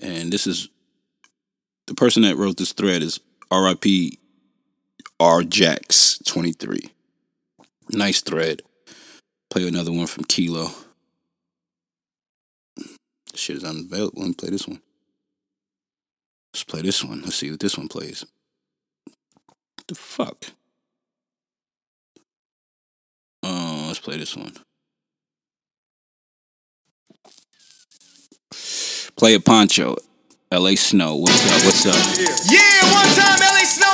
And 0.00 0.32
this 0.32 0.46
is 0.46 0.68
the 1.86 1.94
person 1.94 2.22
that 2.22 2.36
wrote 2.36 2.56
this 2.56 2.72
thread 2.72 3.02
is 3.02 3.20
RIP 3.52 4.18
R 5.20 5.42
Jax 5.42 6.18
23. 6.26 6.90
Nice 7.90 8.20
thread. 8.20 8.62
Play 9.50 9.66
another 9.66 9.92
one 9.92 10.06
from 10.06 10.24
Kilo. 10.24 10.70
Shit 13.38 13.58
is 13.58 13.64
unavailable. 13.64 14.20
Let 14.20 14.28
me 14.28 14.34
play 14.34 14.50
this 14.50 14.66
one. 14.66 14.80
Let's 16.52 16.64
play 16.64 16.82
this 16.82 17.04
one. 17.04 17.22
Let's 17.22 17.36
see 17.36 17.52
what 17.52 17.60
this 17.60 17.78
one 17.78 17.86
plays. 17.86 18.24
What 19.06 19.86
the 19.86 19.94
fuck? 19.94 20.46
Uh, 23.44 23.84
let's 23.86 24.00
play 24.00 24.16
this 24.16 24.36
one. 24.36 24.54
Play 29.16 29.34
a 29.34 29.40
poncho. 29.40 29.94
LA 30.50 30.74
Snow. 30.74 31.14
What's 31.14 31.46
up? 31.46 31.64
What's 31.64 31.86
up? 31.86 31.94
Yeah, 32.50 32.92
one 32.92 33.06
time 33.14 33.38
LA 33.38 33.64
Snow, 33.64 33.92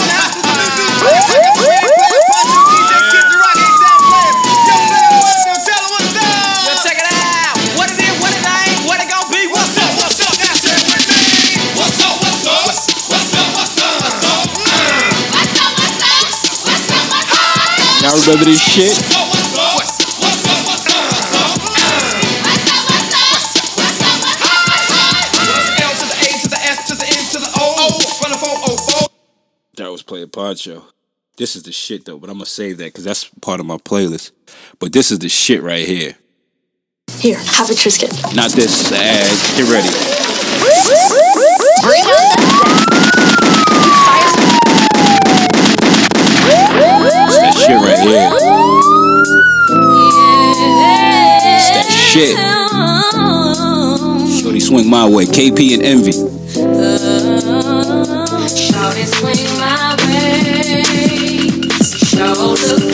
O. 18.14 18.20
From 28.20 28.31
the 28.31 28.38
404. 28.38 29.09
That 29.77 29.90
was 29.90 30.03
Playa 30.03 30.29
Poncho. 30.29 30.85
This 31.37 31.57
is 31.57 31.64
the 31.64 31.72
shit 31.72 32.05
though, 32.05 32.18
but 32.18 32.31
I'm 32.31 32.37
gonna 32.37 32.46
save 32.46 32.79
that 32.79 32.85
because 32.85 33.03
that's 33.03 33.24
part 33.40 33.59
of 33.59 33.66
my 33.66 33.79
playlist. 33.79 34.31
But 34.79 34.92
this 34.92 35.11
is 35.11 35.18
the 35.18 35.29
shit 35.29 35.61
right 35.62 35.85
here. 35.85 36.14
Here, 37.18 37.37
have 37.37 37.68
a 37.68 37.74
Triscuit. 37.74 38.37
Not 38.37 38.53
this, 38.53 38.88
the 38.90 38.96
ad. 38.96 39.29
Get 39.57 39.68
ready. 39.68 39.90
Bring 41.83 42.05
on 42.05 42.33
shit 47.66 47.77
right 47.77 47.98
here. 47.98 48.31
It's 51.57 51.70
that 51.72 51.88
shit. 51.90 52.37
Shorty 54.42 54.61
swing 54.61 54.90
my 54.90 55.09
way. 55.09 55.24
KP 55.24 55.74
and 55.74 55.83
Envy. 55.83 56.12
Shawty 58.53 59.07
swing 59.07 59.46
my 59.59 59.96
way. 60.07 60.83
Sure 62.05 62.93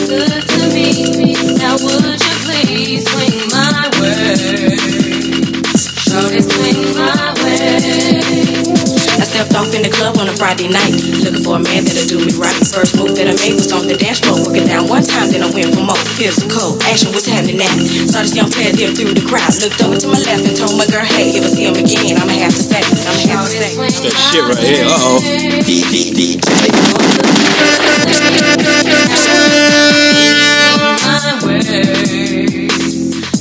Friday 10.41 10.73
night, 10.73 10.97
looking 11.21 11.45
for 11.45 11.61
a 11.61 11.61
man 11.61 11.85
that'll 11.85 12.09
do 12.09 12.17
me 12.17 12.33
right. 12.33 12.49
First 12.65 12.97
move 12.97 13.13
that 13.13 13.29
I 13.29 13.37
made 13.45 13.61
was 13.61 13.69
on 13.69 13.85
the 13.85 13.93
dance 13.93 14.25
floor, 14.25 14.41
working 14.41 14.65
down 14.65 14.89
one 14.89 15.05
time, 15.05 15.29
then 15.29 15.45
I 15.45 15.49
went 15.53 15.69
for 15.69 15.85
more. 15.85 16.01
Physical 16.17 16.81
action 16.89 17.13
was 17.13 17.29
happening 17.29 17.61
now. 17.61 17.69
Saw 18.09 18.25
this 18.25 18.33
young 18.33 18.49
player 18.49 18.73
there 18.73 18.89
through 18.89 19.13
the 19.13 19.21
crowd, 19.21 19.53
looked 19.61 19.77
over 19.85 20.01
to 20.01 20.09
my 20.09 20.17
left 20.25 20.41
and 20.49 20.57
told 20.57 20.81
my 20.81 20.89
girl, 20.89 21.05
hey, 21.05 21.37
if 21.37 21.45
I 21.45 21.49
see 21.53 21.69
him 21.69 21.77
again, 21.77 22.17
I'ma 22.17 22.33
have 22.41 22.57
to 22.57 22.65
say, 22.65 22.81
I'ma 22.81 23.21
have 23.37 23.45
to 23.45 23.53
say. 23.53 23.69
It's 23.85 24.01
that 24.01 24.17
shit 24.17 24.41
right 24.41 24.57
here. 24.65 24.81
Uh 24.89 24.97
oh. 24.97 25.21
my 31.05 31.37
way. 31.45 32.65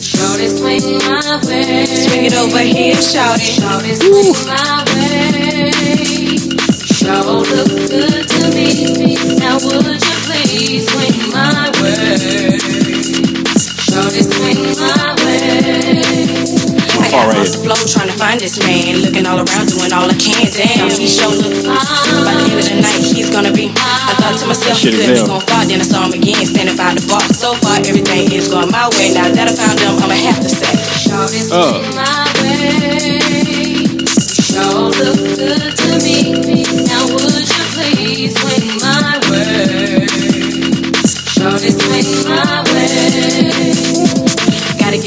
Shorty 0.05 0.53
swing 0.53 1.01
my 1.01 1.41
way. 1.49 1.89
Swing 1.89 2.29
it 2.29 2.37
over 2.37 2.61
here, 2.61 2.93
shout 3.01 3.41
it. 3.41 3.57
Shorty 3.57 3.97
Oh, 7.13 7.45
this 18.41 18.57
man, 18.65 18.97
looking 19.05 19.27
all 19.27 19.37
around, 19.37 19.69
doing 19.69 19.93
all 19.93 20.09
I 20.09 20.17
can. 20.17 20.49
Damn, 20.49 20.89
he 20.89 21.07
sure 21.07 21.29
look 21.29 21.53
fine. 21.61 21.77
By 22.25 22.33
the 22.41 22.49
end 22.49 22.59
of 22.59 22.65
the 22.65 22.81
night, 22.81 23.05
he's 23.13 23.29
gonna 23.29 23.53
be. 23.53 23.69
I 23.77 24.15
thought 24.17 24.39
to 24.41 24.47
myself, 24.47 24.79
Shit 24.79 24.95
good, 24.95 25.27
gonna 25.27 25.41
fall. 25.45 25.67
Then 25.69 25.81
I 25.81 25.85
saw 25.85 26.07
him 26.07 26.13
again, 26.13 26.47
standing 26.47 26.77
by 26.77 26.95
the 26.95 27.05
bar. 27.07 27.21
So 27.37 27.53
far, 27.61 27.77
everything 27.85 28.33
is 28.33 28.49
going 28.49 28.71
my 28.71 28.89
way. 28.97 29.13
Now 29.13 29.29
that 29.29 29.47
I 29.47 29.53
found 29.53 29.79
him, 29.79 29.93
I'ma 30.01 30.17
have 30.25 30.41
to 30.41 30.49
say, 30.49 30.73
swing 31.05 31.53
Oh. 31.53 31.83
my 31.95 32.30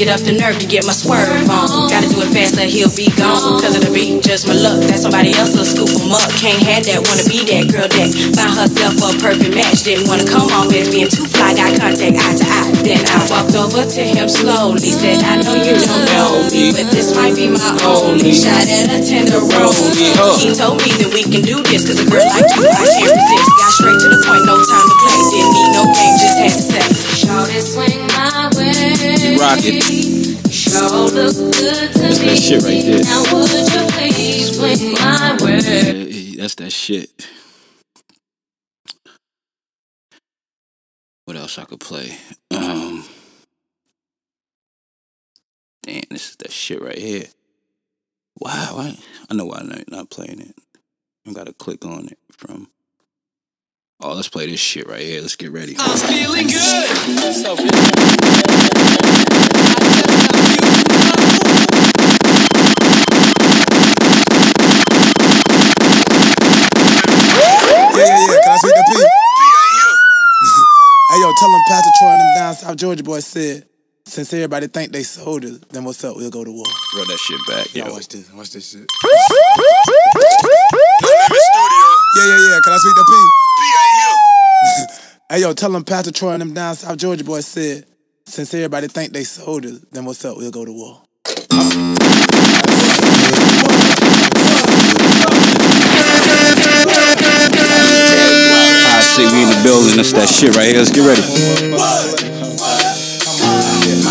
get 0.04 0.20
up 0.20 0.26
the 0.28 0.36
nerve 0.36 0.60
to 0.60 0.68
get 0.68 0.84
my 0.84 0.92
swerve 0.92 1.48
on. 1.48 1.88
Gotta 1.88 2.12
do 2.12 2.20
it 2.20 2.28
fast 2.36 2.60
or 2.60 2.68
he'll 2.68 2.92
be 2.92 3.08
gone. 3.16 3.56
Cause 3.64 3.72
it'll 3.72 3.88
be 3.88 4.20
just 4.20 4.44
my 4.44 4.52
luck 4.52 4.84
that 4.84 5.00
somebody 5.00 5.32
else 5.32 5.56
will 5.56 5.64
scoop 5.64 5.88
him 5.88 6.12
up. 6.12 6.28
Can't 6.36 6.60
have 6.68 6.84
that, 6.84 7.00
wanna 7.00 7.24
be 7.24 7.40
that 7.48 7.72
girl 7.72 7.88
that 7.88 8.08
found 8.36 8.52
herself 8.52 9.00
a 9.00 9.16
perfect 9.16 9.56
match. 9.56 9.80
Didn't 9.80 10.04
wanna 10.04 10.28
come 10.28 10.44
off 10.52 10.68
as 10.76 10.92
being 10.92 11.08
too 11.08 11.24
fly, 11.24 11.56
got 11.56 11.72
contact 11.80 12.20
eye 12.20 12.36
to 12.36 12.44
eye. 12.44 12.68
Then 12.84 13.00
I 13.00 13.16
walked 13.32 13.56
over 13.56 13.80
to 13.80 14.02
him 14.04 14.28
slowly. 14.28 14.92
Said, 14.92 15.24
I 15.24 15.40
know 15.40 15.56
you 15.56 15.72
don't 15.72 16.04
know 16.12 16.44
me, 16.52 16.68
but 16.76 16.92
this 16.92 17.16
might 17.16 17.32
be 17.32 17.48
my 17.48 17.64
only 17.88 18.36
shot 18.36 18.60
at 18.60 18.92
a 18.92 19.00
tender 19.00 19.40
tenderoni. 19.40 20.12
He 20.36 20.52
told 20.52 20.84
me 20.84 20.92
that 21.00 21.10
we 21.16 21.24
can 21.24 21.40
do 21.40 21.64
this, 21.64 21.88
cause 21.88 21.96
a 21.96 22.04
girl 22.04 22.28
like 22.28 22.44
you, 22.52 22.60
I 22.60 22.84
can't 22.92 23.08
resist. 23.08 23.48
Got 23.56 23.72
straight 23.72 23.98
to 24.04 24.08
the 24.12 24.20
point, 24.20 24.44
no 24.44 24.60
time 24.60 24.84
to 24.84 24.96
play. 25.00 25.20
Didn't 25.32 25.52
need 25.56 25.70
no 25.72 25.82
game, 25.96 26.14
just 26.20 26.36
had 26.36 26.52
to 26.52 26.60
say. 26.60 26.84
Shorty 27.16 27.60
swing 27.64 28.04
my 28.12 28.23
way. 28.56 29.36
Rock 29.38 29.58
it. 29.62 30.52
Sure 30.52 30.90
look 31.10 31.34
good 31.34 31.92
to 31.92 31.98
That's 31.98 32.20
me. 32.20 32.26
that 32.26 32.36
shit 32.38 32.62
right 32.62 32.82
there. 32.82 33.02
Now 33.04 33.22
would 33.32 33.50
you 33.50 33.86
please 33.92 34.56
swing 34.56 34.92
my 34.94 35.36
way? 35.42 36.08
Yeah, 36.10 36.42
That's 36.42 36.54
that 36.56 36.70
shit. 36.72 37.28
What 41.24 41.36
else 41.36 41.58
I 41.58 41.64
could 41.64 41.80
play? 41.80 42.16
Um, 42.50 43.04
damn, 45.82 46.02
this 46.10 46.30
is 46.30 46.36
that 46.36 46.52
shit 46.52 46.82
right 46.82 46.98
here. 46.98 47.24
Wow, 48.38 48.76
I, 48.78 48.98
I 49.30 49.34
know 49.34 49.46
why 49.46 49.58
I'm 49.60 49.68
not- 49.68 49.90
not 49.90 50.10
playing 50.10 50.40
it. 50.40 50.54
I 51.26 51.32
gotta 51.32 51.54
click 51.54 51.84
on 51.86 52.08
it 52.08 52.18
from. 52.30 52.68
Oh, 54.02 54.12
let's 54.12 54.28
play 54.28 54.46
this 54.46 54.60
shit 54.60 54.86
right 54.86 55.00
here. 55.00 55.22
Let's 55.22 55.36
get 55.36 55.50
ready. 55.52 55.76
I'm 55.78 55.96
feeling 55.98 56.48
good. 56.48 57.93
Yeah, 67.94 68.04
yeah, 68.06 68.26
yeah. 68.26 68.40
Can 68.42 68.52
I 68.52 68.56
speak 68.56 68.74
to 68.74 68.84
P? 68.88 68.94
hey, 71.10 71.20
yo, 71.20 71.32
tell 71.38 71.50
them 71.52 71.62
Pastor 71.68 71.90
Troy 71.98 72.08
and 72.10 72.20
them 72.20 72.34
down 72.36 72.54
South 72.54 72.76
Georgia 72.76 73.02
boys 73.02 73.26
said 73.26 73.66
Since 74.06 74.32
everybody 74.34 74.66
think 74.66 74.92
they 74.92 75.02
soldiers, 75.02 75.60
then 75.70 75.84
what's 75.84 76.02
up? 76.04 76.16
We'll 76.16 76.30
go 76.30 76.44
to 76.44 76.50
war. 76.50 76.64
Run 76.96 77.08
that 77.08 77.18
shit 77.18 77.40
back, 77.48 77.74
Yeah, 77.74 77.86
yo. 77.86 77.92
watch 77.92 78.08
this. 78.08 78.30
Watch 78.32 78.50
this 78.50 78.70
shit. 78.70 78.86
My 79.02 79.10
name 81.10 81.32
is 81.32 81.44
Studio. 81.50 81.86
Yeah, 82.16 82.26
yeah, 82.26 82.40
yeah. 82.50 82.58
Can 82.64 82.72
I 82.72 82.78
speak 82.78 82.94
to 82.94 83.04
P? 83.04 83.12
P 83.58 83.62
ain't 83.64 83.96
here. 84.02 84.86
Hey, 85.30 85.40
yo, 85.40 85.52
tell 85.54 85.70
them 85.70 85.84
Pastor 85.84 86.12
Troy 86.12 86.32
and 86.32 86.40
them 86.42 86.54
down 86.54 86.74
South 86.76 86.96
Georgia 86.98 87.24
boys 87.24 87.46
said, 87.46 87.86
since 88.26 88.52
everybody 88.54 88.88
think 88.88 89.12
they 89.12 89.24
soldiers, 89.24 89.80
then 89.92 90.04
what's 90.04 90.24
up? 90.24 90.36
We'll 90.36 90.50
go 90.50 90.64
to 90.64 90.72
war. 90.72 91.00
See 99.14 99.22
we 99.30 99.44
in 99.44 99.48
the 99.48 99.60
building. 99.62 99.94
That's 99.94 100.10
that 100.18 100.26
shit 100.26 100.56
right 100.58 100.74
here. 100.74 100.82
Let's 100.82 100.90
get 100.90 101.06
ready. 101.06 101.22
My 101.22 101.30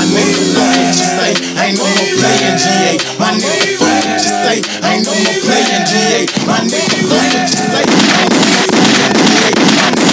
nigga 0.08 0.64
just 0.96 1.20
say, 1.20 1.36
ain't 1.60 1.76
no 1.76 1.84
more 1.84 2.08
playing 2.24 2.56
GA. 2.56 2.96
My 3.20 3.36
nigga 3.36 3.84
say, 4.24 4.64
ain't 4.64 5.04
no 5.04 5.12
more 5.12 5.40
playing 5.44 5.84
GA. 5.92 6.24
My 6.48 6.64
nigga 6.64 7.52
say, 7.52 7.84
ain't 7.84 8.32
no 8.32 8.40
more 8.48 8.64
playing 8.72 10.08
GA. 10.08 10.13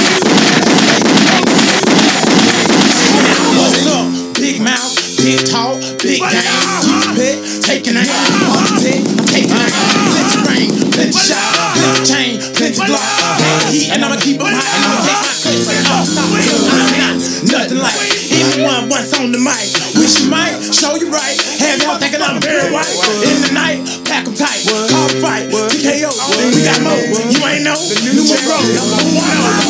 Nothing 17.50 17.80
like 17.80 17.98
anyone 18.32 18.88
once 18.88 19.12
on 19.18 19.32
the 19.32 19.40
mic. 19.40 19.68
Wish 19.96 20.22
you 20.22 20.30
might 20.30 20.56
show 20.72 20.96
you 20.96 21.10
right, 21.10 21.36
have 21.60 21.82
y'all 21.82 21.98
thinking 21.98 22.22
I'm 22.22 22.40
very 22.40 22.70
white. 22.72 22.88
In 23.26 23.36
the 23.44 23.52
night, 23.52 23.84
pack 24.06 24.26
'em 24.26 24.34
tight, 24.34 24.64
call 24.88 25.08
fight, 25.20 25.50
TKO, 25.50 26.10
we 26.54 26.60
got 26.64 26.80
more. 26.82 26.96
You 26.96 27.40
ain't 27.46 27.64
know, 27.64 27.76
New 28.04 28.14
numero, 28.16 28.58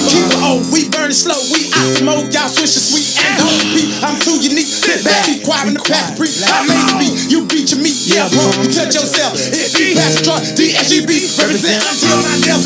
keep 0.06 0.26
it 0.30 0.40
old, 0.44 0.62
we 0.70 0.88
burn 0.88 1.10
it 1.10 1.18
slow, 1.18 1.38
we 1.50 1.70
out 1.74 1.90
the 1.98 2.02
mode, 2.04 2.32
y'all 2.32 2.48
switch 2.48 2.74
the 2.74 2.82
sweet 2.82 3.08
and 3.24 3.38
don't 3.40 3.56
repeat. 3.66 3.90
I'm 4.04 4.16
too 4.20 4.38
unique, 4.38 4.70
sit 4.70 5.02
back, 5.04 5.26
be 5.26 5.40
quiet 5.42 5.68
in 5.68 5.74
the 5.74 5.84
past, 5.84 6.16
pre. 6.16 6.28
I 6.30 6.66
made 6.68 6.86
the 6.86 6.94
beat, 7.00 7.16
you 7.30 7.38
beat 7.46 7.70
your 7.72 7.80
meat, 7.82 7.98
yeah, 8.06 8.28
bro, 8.30 8.44
you 8.62 8.70
touch 8.70 8.94
yourself. 8.94 9.34
It 9.34 9.72
be 9.74 9.94
Pastor 9.94 10.22
Troy, 10.24 10.40
DSGB, 10.54 11.10
represent. 11.38 11.82
Until 11.82 12.16
my 12.22 12.34
death. 12.44 12.62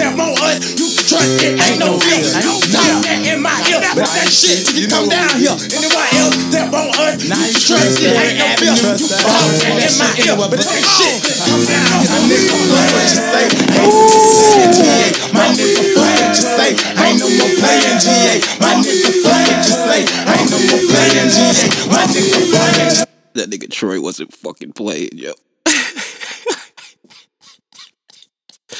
That 0.00 0.16
want 0.16 0.38
us, 0.40 0.78
you 0.78 0.89
trust 1.10 1.42
it, 1.42 1.58
ain't 1.58 1.82
no 1.82 1.98
fear. 1.98 2.22
Talk 2.70 3.02
that 3.02 3.18
in 3.26 3.42
my 3.42 3.50
ear, 3.66 3.82
but 3.98 4.06
that 4.06 4.30
shit? 4.30 4.62
Till 4.62 4.78
you 4.78 4.86
come 4.86 5.10
down 5.10 5.34
here. 5.42 5.58
Anyone 5.58 6.06
else 6.22 6.38
that 6.54 6.70
want 6.70 6.94
us, 7.02 7.18
you 7.18 7.34
trust 7.34 7.98
it, 7.98 8.14
ain't 8.14 8.38
no 8.38 8.46
fear. 8.62 8.78
You 8.78 9.10
talk 9.10 9.50
that 9.58 9.74
in 9.74 9.90
my 9.98 10.10
ear, 10.22 10.38
but 10.38 10.54
that 10.54 10.70
shit. 10.70 11.18
come 11.42 11.66
down. 11.66 11.98
My 12.06 12.18
nigga 12.30 12.54
Flag 12.70 12.94
just 13.10 13.26
say, 13.26 13.46
ain't 13.50 13.98
no 13.98 14.06
more 14.06 14.30
playing 14.38 14.70
GA. 14.78 15.10
My 15.34 15.50
nigga 15.50 15.82
Flag 15.98 16.30
just 16.30 16.46
say, 16.54 16.70
ain't 16.78 17.18
no 17.18 17.26
more 17.26 17.54
playing 17.58 17.98
GA. 17.98 18.34
My 18.62 18.72
nigga 18.78 19.10
Flag 19.18 19.50
just 19.66 19.82
say, 19.82 20.00
ain't 20.06 20.46
no 20.46 20.58
more 20.62 20.84
playing 20.94 21.30
GA. 21.34 21.66
My 21.90 22.02
nigga 22.06 22.38
Flag 22.54 22.74
just 22.86 23.02
That 23.34 23.50
nigga 23.50 23.66
Troy 23.66 23.98
wasn't 23.98 24.30
fucking 24.30 24.78
playing, 24.78 25.18
yo. 25.18 25.34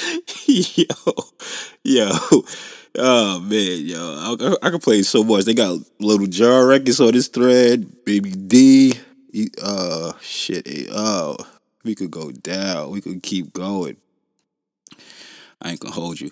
yo, 0.47 0.85
yo, 1.85 2.11
oh 2.99 3.41
man, 3.41 3.87
yo, 3.87 4.37
I, 4.41 4.67
I 4.67 4.71
can 4.71 4.81
play 4.81 5.03
so 5.03 5.23
much. 5.25 5.45
They 5.45 5.55
got 5.55 5.79
little 5.99 6.27
jar 6.27 6.67
records 6.67 7.01
on 7.01 7.13
this 7.13 7.29
thread, 7.29 8.05
baby 8.05 8.31
D. 8.31 8.95
Uh, 9.63 10.13
shit, 10.21 10.67
oh, 10.93 11.37
we 11.85 11.95
could 11.95 12.11
go 12.11 12.31
down. 12.31 12.91
We 12.91 13.01
could 13.01 13.23
keep 13.23 13.53
going. 13.53 13.97
I 15.63 15.71
ain't 15.71 15.81
gonna 15.81 15.95
hold 15.95 16.21
you. 16.21 16.31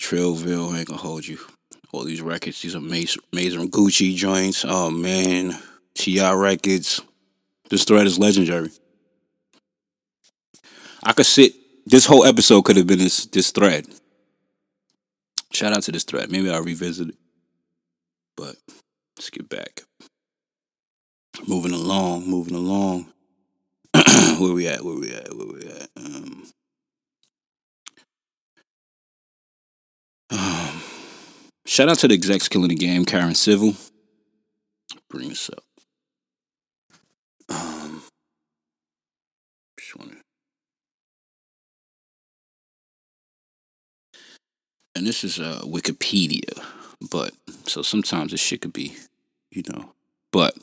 Trillville, 0.00 0.74
I 0.74 0.80
ain't 0.80 0.88
gonna 0.88 1.00
hold 1.00 1.26
you. 1.26 1.38
All 1.92 2.04
these 2.04 2.22
records, 2.22 2.60
these 2.62 2.74
amazing 2.74 3.70
Gucci 3.70 4.14
joints. 4.16 4.64
Oh 4.66 4.90
man, 4.90 5.56
T.I. 5.94 6.32
records. 6.32 7.00
This 7.70 7.84
thread 7.84 8.06
is 8.06 8.18
legendary. 8.18 8.70
I 11.02 11.12
could 11.12 11.26
sit. 11.26 11.61
This 11.92 12.06
whole 12.06 12.24
episode 12.24 12.62
could 12.62 12.78
have 12.78 12.86
been 12.86 13.00
this 13.00 13.26
this 13.26 13.50
thread. 13.50 13.86
Shout 15.52 15.74
out 15.74 15.82
to 15.82 15.92
this 15.92 16.04
thread. 16.04 16.32
Maybe 16.32 16.48
I'll 16.48 16.62
revisit 16.62 17.10
it. 17.10 17.16
But 18.34 18.56
let's 19.14 19.28
get 19.28 19.46
back. 19.46 19.82
Moving 21.46 21.72
along, 21.72 22.26
moving 22.26 22.54
along. 22.54 23.12
where 24.38 24.54
we 24.54 24.66
at? 24.68 24.82
Where 24.82 24.94
we 24.94 25.12
at? 25.12 25.36
Where 25.36 25.46
we 25.46 25.66
at? 25.66 25.88
Um, 25.98 26.46
um, 30.30 30.82
shout 31.66 31.90
out 31.90 31.98
to 31.98 32.08
the 32.08 32.14
execs 32.14 32.48
killing 32.48 32.68
the 32.70 32.74
game, 32.74 33.04
Karen 33.04 33.34
Civil. 33.34 33.74
Bring 35.10 35.28
this 35.28 35.50
up. 35.50 35.64
Um, 37.50 38.02
just 39.78 39.98
wanna- 39.98 40.22
And 45.02 45.08
this 45.08 45.24
is 45.24 45.40
uh, 45.40 45.60
Wikipedia, 45.64 46.64
but 47.10 47.32
so 47.66 47.82
sometimes 47.82 48.30
this 48.30 48.38
shit 48.38 48.60
could 48.60 48.72
be, 48.72 48.94
you 49.50 49.64
know. 49.68 49.94
But 50.30 50.56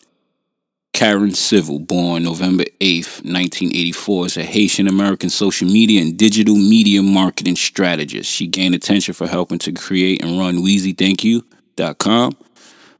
Karen 0.93 1.34
Civil, 1.34 1.80
born 1.80 2.23
November 2.23 2.63
8th, 2.80 3.25
1984, 3.25 4.25
is 4.28 4.38
a 4.38 4.43
Haitian 4.43 4.88
American 4.88 5.30
social 5.30 5.67
media 5.67 6.02
and 6.02 6.17
digital 6.17 6.56
media 6.56 7.04
marketing 7.04 7.58
strategist. 7.58 8.32
She 8.32 8.47
gained 8.47 8.75
attention 8.75 9.13
for 9.13 9.28
helping 9.28 9.60
to 9.60 9.73
create 9.73 10.23
and 10.23 10.39
run 10.39 10.60
WeezyThankYou.com, 10.60 12.38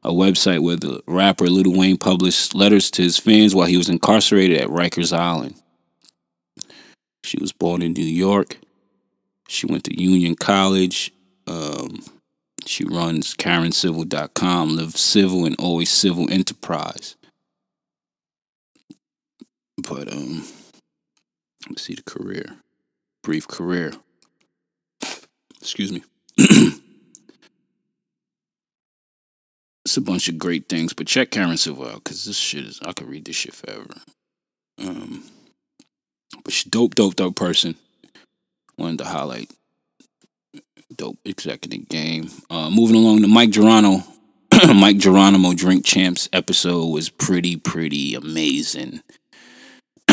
a 0.04 0.12
website 0.12 0.60
where 0.60 0.76
the 0.76 1.02
rapper 1.08 1.48
Lil 1.48 1.74
Wayne 1.74 1.98
published 1.98 2.54
letters 2.54 2.92
to 2.92 3.02
his 3.02 3.18
fans 3.18 3.56
while 3.56 3.68
he 3.68 3.78
was 3.78 3.88
incarcerated 3.88 4.60
at 4.60 4.68
Rikers 4.68 5.18
Island. 5.18 5.56
She 7.24 7.38
was 7.40 7.54
born 7.54 7.82
in 7.82 7.94
New 7.94 8.04
York. 8.04 8.58
She 9.48 9.68
went 9.68 9.86
to 9.86 9.98
Union 9.98 10.36
College. 10.36 11.14
Um, 11.50 12.04
she 12.66 12.86
runs 12.86 13.34
KarenCivil.com, 13.34 14.76
lives 14.76 15.02
civil 15.02 15.46
and 15.46 15.56
always 15.60 15.90
civil 15.90 16.32
enterprise. 16.32 17.16
But 19.78 20.14
um, 20.14 20.44
let's 21.68 21.82
see 21.82 21.96
the 21.96 22.04
career, 22.04 22.58
brief 23.24 23.48
career. 23.48 23.94
Excuse 25.60 25.92
me. 25.92 26.04
it's 26.38 26.80
a 29.98 30.02
bunch 30.02 30.30
of 30.30 30.38
great 30.38 30.70
things, 30.70 30.94
but 30.94 31.08
check 31.08 31.32
Karen 31.32 31.58
Civil 31.58 31.88
out 31.88 32.04
because 32.04 32.26
this 32.26 32.38
shit 32.38 32.66
is 32.66 32.80
I 32.86 32.94
could 32.94 33.10
read 33.10 33.26
this 33.26 33.36
shit 33.36 33.56
forever. 33.56 33.88
Um, 34.78 35.24
but 36.44 36.54
she 36.54 36.70
dope, 36.70 36.94
dope, 36.96 37.16
dope 37.16 37.36
person. 37.36 37.76
Wanted 38.78 39.00
to 39.00 39.06
highlight 39.06 39.52
dope 40.96 41.20
executive 41.26 41.88
game. 41.90 42.30
Uh, 42.50 42.70
moving 42.70 42.96
along 42.96 43.22
to 43.22 43.28
Mic 43.28 43.52
Geronimo. 43.52 44.04
Mic 44.76 44.98
Geronimo 44.98 45.54
Drink 45.54 45.86
Champs 45.86 46.28
episode 46.34 46.88
was 46.88 47.10
pretty, 47.10 47.56
pretty 47.56 48.16
amazing. 48.16 49.02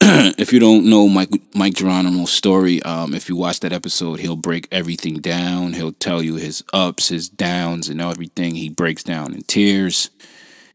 if 0.00 0.52
you 0.52 0.58
don't 0.58 0.84
know 0.88 1.08
Mike 1.08 1.30
Mic 1.54 1.74
Geronimo's 1.74 2.32
story, 2.32 2.82
um, 2.82 3.14
if 3.14 3.28
you 3.28 3.36
watch 3.36 3.60
that 3.60 3.72
episode, 3.72 4.20
he'll 4.20 4.36
break 4.36 4.68
everything 4.72 5.20
down. 5.20 5.74
He'll 5.74 5.92
tell 5.92 6.22
you 6.22 6.34
his 6.34 6.64
ups, 6.72 7.08
his 7.08 7.28
downs, 7.28 7.88
and 7.88 8.00
everything. 8.00 8.56
He 8.56 8.68
breaks 8.68 9.04
down 9.04 9.34
in 9.34 9.42
tears. 9.42 10.10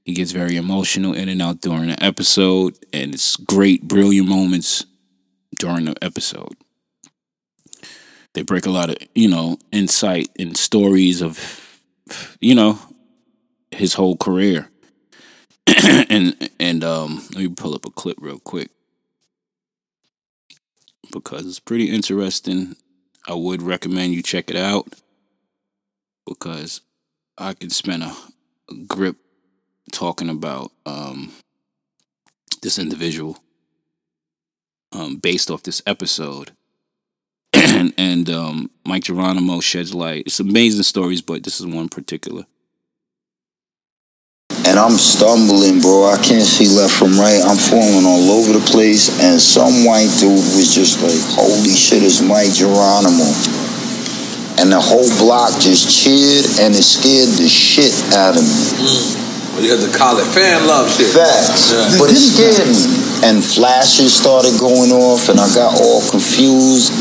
He 0.05 0.13
gets 0.13 0.31
very 0.31 0.55
emotional 0.55 1.13
in 1.13 1.27
and 1.27 1.41
out 1.41 1.59
during 1.59 1.89
the 1.89 2.01
episode, 2.01 2.77
and 2.93 3.13
it's 3.13 3.35
great, 3.35 3.83
brilliant 3.83 4.29
moments 4.29 4.85
during 5.59 5.85
the 5.85 5.95
episode. 6.01 6.55
They 8.37 8.43
break 8.43 8.67
a 8.67 8.69
lot 8.69 8.91
of, 8.91 8.97
you 9.15 9.27
know, 9.27 9.57
insight 9.71 10.29
and 10.37 10.55
stories 10.55 11.23
of, 11.23 11.81
you 12.39 12.53
know, 12.53 12.77
his 13.71 13.95
whole 13.95 14.15
career. 14.15 14.69
and 16.07 16.47
and 16.59 16.83
um, 16.83 17.25
let 17.33 17.37
me 17.37 17.47
pull 17.47 17.73
up 17.73 17.87
a 17.87 17.89
clip 17.89 18.17
real 18.21 18.37
quick 18.37 18.69
because 21.11 21.47
it's 21.47 21.59
pretty 21.59 21.89
interesting. 21.89 22.75
I 23.27 23.33
would 23.33 23.63
recommend 23.63 24.13
you 24.13 24.21
check 24.21 24.51
it 24.51 24.55
out 24.55 24.87
because 26.27 26.81
I 27.39 27.55
could 27.55 27.71
spend 27.71 28.03
a, 28.03 28.15
a 28.69 28.75
grip 28.87 29.15
talking 29.91 30.29
about 30.29 30.71
um, 30.85 31.31
this 32.61 32.77
individual 32.77 33.39
um, 34.91 35.15
based 35.15 35.49
off 35.49 35.63
this 35.63 35.81
episode. 35.87 36.51
And 37.53 37.93
and 37.97 38.29
um, 38.29 38.69
Mic 38.85 39.03
Geronimo 39.03 39.59
sheds 39.59 39.93
light. 39.93 40.23
It's 40.27 40.39
amazing 40.39 40.83
stories, 40.83 41.21
but 41.21 41.43
this 41.43 41.59
is 41.59 41.65
one 41.65 41.89
particular. 41.89 42.45
and 44.67 44.77
I'm 44.77 44.99
stumbling, 44.99 45.79
bro. 45.79 46.11
I 46.11 46.19
can't 46.19 46.45
see 46.45 46.67
left 46.67 46.93
from 46.93 47.15
right. 47.17 47.39
I'm 47.39 47.55
falling 47.57 48.05
all 48.05 48.27
over 48.35 48.51
the 48.53 48.65
place, 48.67 49.07
and 49.23 49.39
some 49.39 49.85
white 49.87 50.11
dude 50.19 50.43
was 50.59 50.75
just 50.75 50.99
like, 51.01 51.17
"Holy 51.39 51.71
shit, 51.71 52.03
it's 52.03 52.19
Mic 52.21 52.51
Geronimo!" 52.51 53.25
And 54.59 54.67
the 54.71 54.81
whole 54.81 55.07
block 55.17 55.55
just 55.61 55.87
cheered, 55.87 56.45
and 56.61 56.75
it 56.75 56.83
scared 56.83 57.29
the 57.39 57.47
shit 57.47 57.93
out 58.17 58.35
of 58.35 58.43
me. 58.43 59.17
Well, 59.55 59.63
you 59.65 59.71
had 59.73 59.81
to 59.81 59.93
call 59.97 60.19
it 60.19 60.27
fan 60.29 60.67
love 60.67 60.91
shit. 60.91 61.09
Facts. 61.15 61.71
Yeah. 61.73 61.97
But 61.97 62.11
it 62.11 62.19
scared 62.19 62.67
me. 62.67 62.85
And 63.25 63.41
flashes 63.41 64.13
started 64.13 64.59
going 64.59 64.91
off, 64.91 65.29
and 65.29 65.39
I 65.39 65.47
got 65.55 65.79
all 65.79 66.01
confused. 66.11 66.93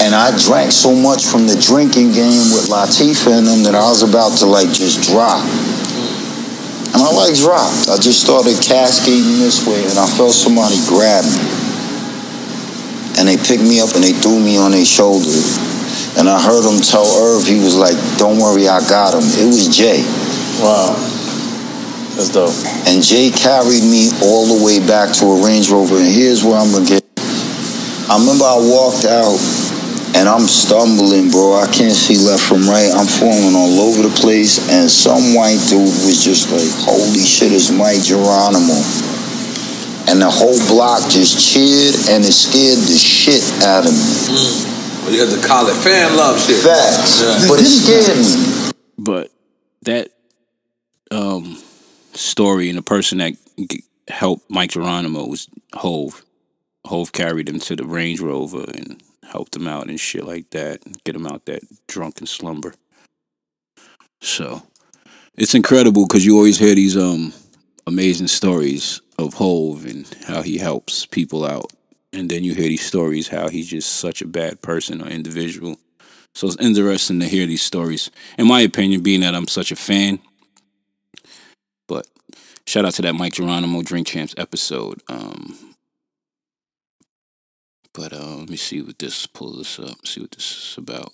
And 0.00 0.14
I 0.14 0.30
drank 0.38 0.70
so 0.70 0.94
much 0.94 1.26
from 1.26 1.46
the 1.46 1.58
drinking 1.58 2.14
game 2.14 2.54
with 2.54 2.70
Latifah 2.70 3.38
in 3.38 3.44
them 3.44 3.62
that 3.66 3.74
I 3.74 3.82
was 3.90 4.06
about 4.06 4.38
to 4.38 4.46
like 4.46 4.70
just 4.70 5.02
drop. 5.10 5.42
And 6.94 7.02
I 7.02 7.10
like 7.12 7.34
dropped. 7.34 7.90
I 7.90 7.98
just 7.98 8.22
started 8.22 8.56
cascading 8.62 9.42
this 9.42 9.66
way, 9.66 9.82
and 9.84 9.98
I 9.98 10.06
felt 10.06 10.32
somebody 10.32 10.78
grab 10.86 11.26
me. 11.26 11.42
And 13.18 13.26
they 13.26 13.36
picked 13.36 13.66
me 13.66 13.82
up 13.82 13.92
and 13.98 14.02
they 14.02 14.14
threw 14.14 14.38
me 14.38 14.56
on 14.56 14.70
their 14.70 14.86
shoulder. 14.86 15.34
And 16.16 16.30
I 16.30 16.38
heard 16.38 16.62
them 16.62 16.78
tell 16.80 17.04
Irv, 17.04 17.44
he 17.44 17.58
was 17.58 17.74
like, 17.74 17.98
Don't 18.16 18.38
worry, 18.38 18.70
I 18.70 18.78
got 18.86 19.14
him. 19.14 19.26
It 19.26 19.46
was 19.50 19.66
Jay. 19.66 20.06
Wow. 20.62 20.94
That's 22.14 22.30
dope. 22.30 22.54
And 22.86 23.02
Jay 23.02 23.30
carried 23.30 23.82
me 23.82 24.10
all 24.22 24.46
the 24.46 24.64
way 24.64 24.78
back 24.78 25.14
to 25.18 25.26
a 25.26 25.44
Range 25.44 25.68
Rover. 25.70 25.98
And 25.98 26.06
here's 26.06 26.42
where 26.42 26.56
I'm 26.56 26.70
gonna 26.70 26.86
get. 26.86 27.02
I 28.08 28.16
remember 28.18 28.46
I 28.46 28.58
walked 28.58 29.04
out 29.04 29.38
and 30.16 30.28
I'm 30.28 30.46
stumbling, 30.46 31.30
bro. 31.30 31.54
I 31.60 31.66
can't 31.70 31.94
see 31.94 32.16
left 32.16 32.42
from 32.42 32.68
right. 32.68 32.90
I'm 32.94 33.06
falling 33.06 33.54
all 33.54 33.80
over 33.88 34.02
the 34.02 34.14
place. 34.20 34.58
And 34.70 34.90
some 34.90 35.34
white 35.34 35.60
dude 35.68 35.84
was 36.06 36.24
just 36.24 36.50
like, 36.50 36.68
holy 36.84 37.24
shit, 37.24 37.52
it's 37.52 37.70
Mic 37.70 38.02
Geronimo. 38.02 38.78
And 40.08 40.22
the 40.22 40.30
whole 40.30 40.56
block 40.68 41.10
just 41.10 41.36
cheered 41.36 41.94
and 42.10 42.24
it 42.24 42.32
scared 42.32 42.78
the 42.78 42.96
shit 42.96 43.44
out 43.64 43.84
of 43.84 43.92
me. 43.92 44.68
Well, 45.04 45.12
you 45.12 45.20
had 45.26 45.40
to 45.40 45.46
call 45.46 45.68
it 45.68 45.76
fan 45.76 46.16
love 46.16 46.40
shit. 46.40 46.64
Facts. 46.64 47.20
Yeah. 47.20 47.48
But 47.48 47.60
it 47.60 47.66
scared 47.66 48.16
me. 48.16 48.72
But 48.96 49.30
that 49.82 50.08
um, 51.10 51.62
story 52.14 52.68
and 52.70 52.78
the 52.78 52.82
person 52.82 53.18
that 53.18 53.34
g- 53.58 53.84
helped 54.08 54.50
Mic 54.50 54.70
Geronimo 54.70 55.26
was 55.26 55.48
Hove. 55.74 56.24
Hove 56.86 57.12
carried 57.12 57.48
him 57.48 57.58
to 57.60 57.76
the 57.76 57.84
Range 57.84 58.20
Rover 58.20 58.64
and 58.74 59.02
helped 59.28 59.52
them 59.52 59.68
out 59.68 59.88
and 59.88 60.00
shit 60.00 60.24
like 60.24 60.50
that, 60.50 60.80
get 61.04 61.12
them 61.12 61.26
out 61.26 61.44
that 61.46 61.62
drunken 61.86 62.26
slumber. 62.26 62.74
So 64.20 64.62
it's 65.36 65.54
incredible 65.54 66.06
because 66.06 66.26
you 66.26 66.36
always 66.36 66.58
hear 66.58 66.74
these 66.74 66.96
um 66.96 67.32
amazing 67.86 68.26
stories 68.26 69.00
of 69.18 69.34
Hove 69.34 69.86
and 69.86 70.06
how 70.26 70.42
he 70.42 70.58
helps 70.58 71.06
people 71.06 71.44
out, 71.44 71.72
and 72.12 72.30
then 72.30 72.44
you 72.44 72.54
hear 72.54 72.68
these 72.68 72.84
stories 72.84 73.28
how 73.28 73.48
he's 73.48 73.68
just 73.68 73.92
such 73.92 74.22
a 74.22 74.26
bad 74.26 74.62
person 74.62 75.00
or 75.02 75.08
individual. 75.08 75.76
So 76.34 76.46
it's 76.46 76.56
interesting 76.56 77.20
to 77.20 77.26
hear 77.26 77.46
these 77.46 77.62
stories. 77.62 78.10
In 78.36 78.46
my 78.46 78.60
opinion, 78.60 79.02
being 79.02 79.22
that 79.22 79.34
I'm 79.34 79.48
such 79.48 79.72
a 79.72 79.76
fan. 79.76 80.20
But 81.88 82.06
shout 82.66 82.84
out 82.84 82.92
to 82.94 83.02
that 83.02 83.14
Mic 83.14 83.32
Geronimo 83.32 83.82
Drink 83.82 84.06
Champs 84.06 84.34
episode. 84.36 85.02
Um, 85.08 85.67
but 87.98 88.12
uh, 88.12 88.36
let 88.36 88.48
me 88.48 88.56
see 88.56 88.80
what 88.80 89.00
this 89.00 89.26
pull 89.26 89.54
this 89.54 89.80
up. 89.80 90.06
See 90.06 90.20
what 90.20 90.30
this 90.30 90.52
is 90.52 90.76
about. 90.78 91.10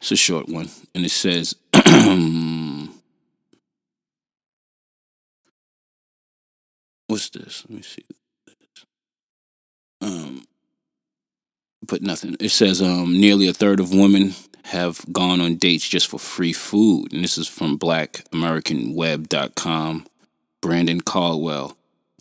It's 0.00 0.12
a 0.12 0.16
short 0.16 0.48
one, 0.48 0.70
and 0.94 1.04
it 1.04 1.10
says. 1.10 1.56
What's 7.08 7.30
this? 7.30 7.64
Let 7.68 7.76
me 7.76 7.82
see. 7.82 8.04
Um, 10.00 10.44
but 11.84 12.00
nothing. 12.00 12.36
It 12.38 12.50
says 12.50 12.80
um, 12.80 13.20
nearly 13.20 13.48
a 13.48 13.52
third 13.52 13.80
of 13.80 13.92
women 13.92 14.34
have 14.64 15.04
gone 15.12 15.40
on 15.40 15.56
dates 15.56 15.88
just 15.88 16.06
for 16.06 16.20
free 16.20 16.52
food. 16.52 17.12
And 17.12 17.24
this 17.24 17.36
is 17.36 17.48
from 17.48 17.76
blackamericanweb.com. 17.78 20.06
Brandon 20.62 21.00
Caldwell. 21.00 21.76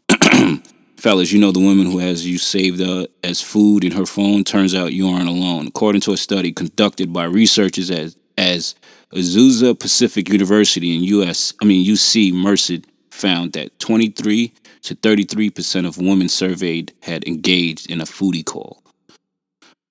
Fellas, 1.03 1.33
you 1.33 1.39
know 1.41 1.51
the 1.51 1.59
woman 1.59 1.85
who 1.85 1.97
has 1.97 2.25
you 2.25 2.37
saved 2.37 2.79
uh, 2.79 3.05
as 3.25 3.41
food 3.41 3.83
in 3.83 3.91
her 3.91 4.05
phone? 4.05 4.45
Turns 4.45 4.73
out 4.73 4.93
you 4.93 5.09
aren't 5.09 5.27
alone. 5.27 5.67
According 5.67 5.99
to 5.99 6.13
a 6.13 6.17
study 6.17 6.53
conducted 6.53 7.11
by 7.11 7.25
researchers 7.25 7.91
as, 7.91 8.15
as 8.37 8.75
Azusa 9.11 9.77
Pacific 9.77 10.29
University 10.29 10.95
in 10.95 11.03
US, 11.03 11.51
I 11.61 11.65
mean 11.65 11.85
UC 11.85 12.31
Merced 12.31 12.85
found 13.11 13.51
that 13.51 13.77
23 13.79 14.53
to 14.83 14.95
33% 14.95 15.85
of 15.85 15.97
women 15.97 16.29
surveyed 16.29 16.93
had 17.01 17.27
engaged 17.27 17.91
in 17.91 17.99
a 17.99 18.05
foodie 18.05 18.45
call. 18.45 18.81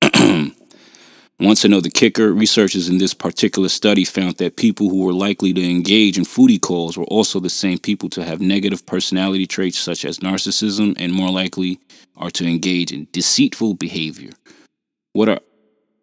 Wants 1.41 1.62
to 1.62 1.68
know 1.68 1.80
the 1.80 1.91
kicker? 1.91 2.33
Researchers 2.33 2.89
in 2.89 2.99
this 2.99 3.14
particular 3.14 3.68
study 3.68 4.05
found 4.05 4.37
that 4.37 4.57
people 4.57 4.89
who 4.89 5.05
were 5.05 5.12
likely 5.12 5.53
to 5.53 5.70
engage 5.70 6.16
in 6.16 6.24
foodie 6.24 6.61
calls 6.61 6.97
were 6.97 7.05
also 7.05 7.41
the 7.41 7.51
same 7.51 7.78
people 7.78 8.09
to 8.11 8.24
have 8.24 8.41
negative 8.41 8.87
personality 8.87 9.47
traits 9.47 9.78
such 9.78 10.05
as 10.05 10.20
narcissism 10.20 10.95
and 10.99 11.12
more 11.12 11.30
likely 11.30 11.80
are 12.16 12.30
to 12.30 12.47
engage 12.47 12.93
in 12.93 13.09
deceitful 13.11 13.74
behavior. 13.74 14.30
What 15.14 15.28
are 15.28 15.41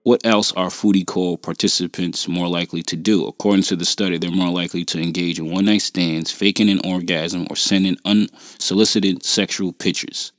what 0.04 0.26
else 0.26 0.52
are 0.54 0.70
foodie 0.70 1.06
call 1.06 1.38
participants 1.38 2.28
more 2.28 2.48
likely 2.48 2.82
to 2.84 2.96
do? 2.96 3.28
According 3.28 3.64
to 3.64 3.76
the 3.76 3.86
study, 3.86 4.18
they're 4.18 4.32
more 4.32 4.52
likely 4.52 4.84
to 4.86 5.00
engage 5.00 5.40
in 5.40 5.52
one 5.52 5.66
night 5.66 5.84
stands, 5.84 6.32
faking 6.32 6.70
an 6.70 6.82
orgasm, 6.84 7.46
or 7.50 7.56
sending 7.56 7.98
unsolicited 8.06 9.24
sexual 9.24 9.72
pictures. 9.72 10.32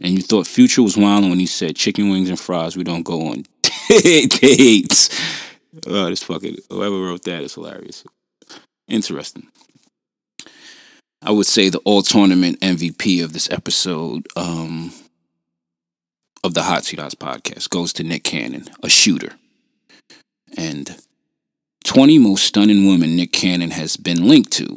And 0.00 0.12
you 0.12 0.22
thought 0.22 0.46
Future 0.46 0.82
was 0.82 0.96
wild 0.96 1.24
when 1.24 1.40
he 1.40 1.46
said 1.46 1.74
chicken 1.74 2.10
wings 2.10 2.28
and 2.28 2.38
fries, 2.38 2.76
we 2.76 2.84
don't 2.84 3.02
go 3.02 3.28
on 3.28 3.44
dates. 3.88 5.10
Oh, 5.86 6.08
this 6.10 6.22
fucking 6.22 6.56
whoever 6.70 6.98
wrote 6.98 7.22
that 7.24 7.42
is 7.42 7.54
hilarious. 7.54 8.04
Interesting. 8.88 9.48
I 11.22 11.30
would 11.30 11.46
say 11.46 11.68
the 11.68 11.78
all 11.78 12.02
tournament 12.02 12.60
MVP 12.60 13.22
of 13.22 13.32
this 13.32 13.50
episode 13.50 14.26
um, 14.36 14.92
of 16.44 16.54
the 16.54 16.62
Hot 16.62 16.84
Seat 16.84 17.00
Haas 17.00 17.14
podcast 17.14 17.70
goes 17.70 17.92
to 17.94 18.04
Nick 18.04 18.24
Cannon, 18.24 18.64
a 18.82 18.88
shooter. 18.88 19.32
And 20.56 20.96
20 21.84 22.18
most 22.18 22.44
stunning 22.44 22.86
women 22.86 23.16
Nick 23.16 23.32
Cannon 23.32 23.70
has 23.70 23.96
been 23.96 24.28
linked 24.28 24.52
to. 24.52 24.76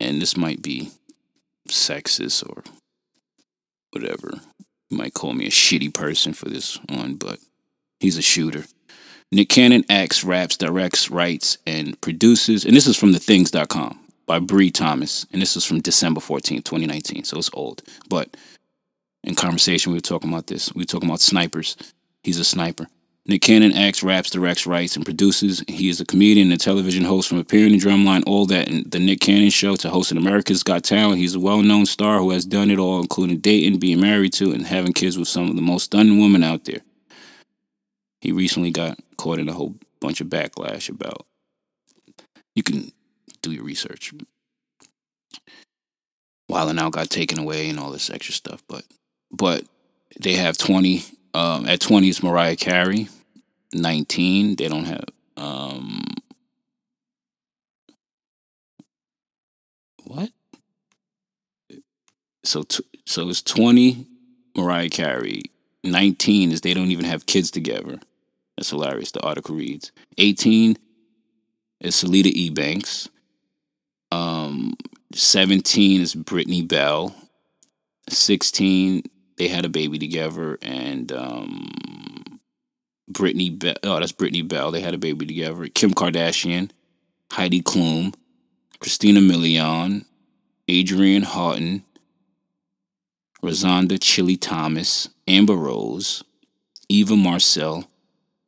And 0.00 0.22
this 0.22 0.36
might 0.36 0.62
be 0.62 0.90
sexist 1.68 2.48
or 2.48 2.62
whatever. 3.90 4.40
You 4.90 4.96
might 4.96 5.14
call 5.14 5.34
me 5.34 5.46
a 5.46 5.50
shitty 5.50 5.92
person 5.92 6.32
for 6.32 6.48
this 6.48 6.78
one, 6.88 7.16
but 7.16 7.38
he's 8.00 8.18
a 8.18 8.22
shooter. 8.22 8.64
Nick 9.30 9.50
Cannon 9.50 9.84
acts, 9.90 10.24
raps, 10.24 10.56
directs, 10.56 11.10
writes, 11.10 11.58
and 11.66 12.00
produces. 12.00 12.64
And 12.64 12.74
this 12.74 12.86
is 12.86 12.96
from 12.96 13.12
thethings.com 13.12 14.00
by 14.26 14.38
Bree 14.38 14.70
Thomas. 14.70 15.26
And 15.32 15.42
this 15.42 15.56
is 15.56 15.64
from 15.64 15.80
December 15.80 16.20
14th, 16.20 16.64
2019. 16.64 17.24
So 17.24 17.38
it's 17.38 17.50
old. 17.52 17.82
But 18.08 18.36
in 19.24 19.34
conversation, 19.34 19.92
we 19.92 19.98
were 19.98 20.02
talking 20.02 20.30
about 20.30 20.46
this. 20.46 20.72
We 20.74 20.82
were 20.82 20.86
talking 20.86 21.08
about 21.08 21.20
snipers. 21.20 21.76
He's 22.22 22.38
a 22.38 22.44
sniper. 22.44 22.86
Nick 23.26 23.42
Cannon 23.42 23.74
acts, 23.74 24.02
raps, 24.02 24.30
directs, 24.30 24.66
writes, 24.66 24.96
and 24.96 25.04
produces. 25.04 25.62
He 25.68 25.90
is 25.90 26.00
a 26.00 26.06
comedian 26.06 26.50
and 26.50 26.58
a 26.58 26.64
television 26.64 27.04
host 27.04 27.28
from 27.28 27.36
appearing 27.36 27.74
in 27.74 27.78
Drumline, 27.78 28.22
all 28.26 28.46
that 28.46 28.68
in 28.68 28.88
the 28.88 28.98
Nick 28.98 29.20
Cannon 29.20 29.50
Show 29.50 29.76
to 29.76 29.90
hosting 29.90 30.16
America's 30.16 30.62
Got 30.62 30.84
Talent. 30.84 31.18
He's 31.18 31.34
a 31.34 31.40
well-known 31.40 31.84
star 31.84 32.20
who 32.20 32.30
has 32.30 32.46
done 32.46 32.70
it 32.70 32.78
all, 32.78 33.00
including 33.00 33.40
dating, 33.40 33.80
being 33.80 34.00
married 34.00 34.32
to, 34.34 34.52
and 34.52 34.66
having 34.66 34.94
kids 34.94 35.18
with 35.18 35.28
some 35.28 35.50
of 35.50 35.56
the 35.56 35.62
most 35.62 35.84
stunning 35.84 36.18
women 36.18 36.42
out 36.42 36.64
there. 36.64 36.80
He 38.20 38.32
recently 38.32 38.70
got 38.70 38.98
caught 39.16 39.38
in 39.38 39.48
a 39.48 39.52
whole 39.52 39.76
bunch 40.00 40.20
of 40.20 40.28
backlash 40.28 40.88
about. 40.88 41.26
You 42.54 42.62
can 42.62 42.92
do 43.42 43.52
your 43.52 43.64
research. 43.64 44.12
Wild 46.48 46.70
'n 46.70 46.78
Out 46.78 46.92
got 46.92 47.10
taken 47.10 47.38
away 47.38 47.68
and 47.68 47.78
all 47.78 47.90
this 47.90 48.10
extra 48.10 48.34
stuff, 48.34 48.62
but 48.68 48.84
but 49.30 49.64
they 50.18 50.34
have 50.34 50.56
twenty. 50.56 51.04
Um, 51.34 51.66
at 51.66 51.80
twenty 51.80 52.08
is 52.08 52.22
Mariah 52.22 52.56
Carey. 52.56 53.08
Nineteen, 53.72 54.56
they 54.56 54.66
don't 54.68 54.86
have. 54.86 55.04
Um, 55.36 56.02
what? 60.04 60.30
So 62.44 62.62
t- 62.62 62.84
so 63.04 63.28
it's 63.28 63.42
twenty 63.42 64.06
Mariah 64.56 64.88
Carey. 64.88 65.42
Nineteen 65.84 66.50
is 66.50 66.62
they 66.62 66.74
don't 66.74 66.90
even 66.90 67.04
have 67.04 67.26
kids 67.26 67.50
together. 67.50 68.00
That's 68.58 68.70
hilarious. 68.70 69.12
The 69.12 69.20
article 69.20 69.54
reads. 69.54 69.92
Eighteen 70.18 70.76
is 71.80 71.94
Salida 71.94 72.30
E. 72.34 72.50
Banks. 72.50 73.08
Um, 74.10 74.74
seventeen 75.14 76.00
is 76.00 76.16
Brittany 76.16 76.62
Bell. 76.62 77.14
Sixteen, 78.08 79.04
they 79.36 79.46
had 79.46 79.64
a 79.64 79.68
baby 79.68 79.96
together, 79.96 80.58
and 80.60 81.12
um, 81.12 81.70
Brittany 83.06 83.50
Bell. 83.50 83.76
Oh, 83.84 84.00
that's 84.00 84.10
Brittany 84.10 84.42
Bell. 84.42 84.72
They 84.72 84.80
had 84.80 84.94
a 84.94 84.98
baby 84.98 85.24
together. 85.24 85.68
Kim 85.68 85.94
Kardashian. 85.94 86.72
Heidi 87.30 87.62
Klum, 87.62 88.14
Christina 88.80 89.20
Milian, 89.20 90.04
Adrienne 90.68 91.22
Houghton, 91.22 91.84
Rozonda 93.42 93.98
Chilli 93.98 94.36
Thomas, 94.40 95.10
Amber 95.28 95.54
Rose, 95.54 96.24
Eva 96.88 97.14
Marcille, 97.16 97.84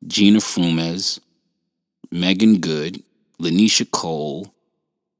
Gina 0.06 0.38
Frumes, 0.40 1.20
Meagan 2.10 2.58
Good, 2.60 3.02
Lanisha 3.40 3.90
Cole, 3.90 4.52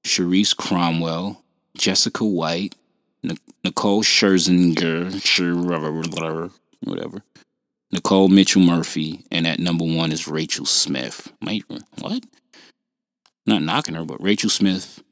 Sharice 0.04 0.56
Cromwell, 0.56 1.42
Jessica 1.76 2.24
White, 2.24 2.74
Nic- 3.22 3.38
Nicole 3.64 4.02
Scherzinger, 4.02 5.10
Scher- 5.20 6.50
whatever, 6.84 7.22
Nicole 7.92 8.28
Mitchell 8.28 8.62
Murphy, 8.62 9.24
and 9.30 9.46
at 9.46 9.58
number 9.58 9.84
one 9.84 10.12
is 10.12 10.26
Rachel 10.28 10.64
Smith. 10.64 11.32
Mate, 11.42 11.64
what? 11.98 12.24
Not 13.46 13.62
knocking 13.62 13.94
her, 13.94 14.04
but 14.04 14.22
Rachel 14.22 14.50
Smith 14.50 15.02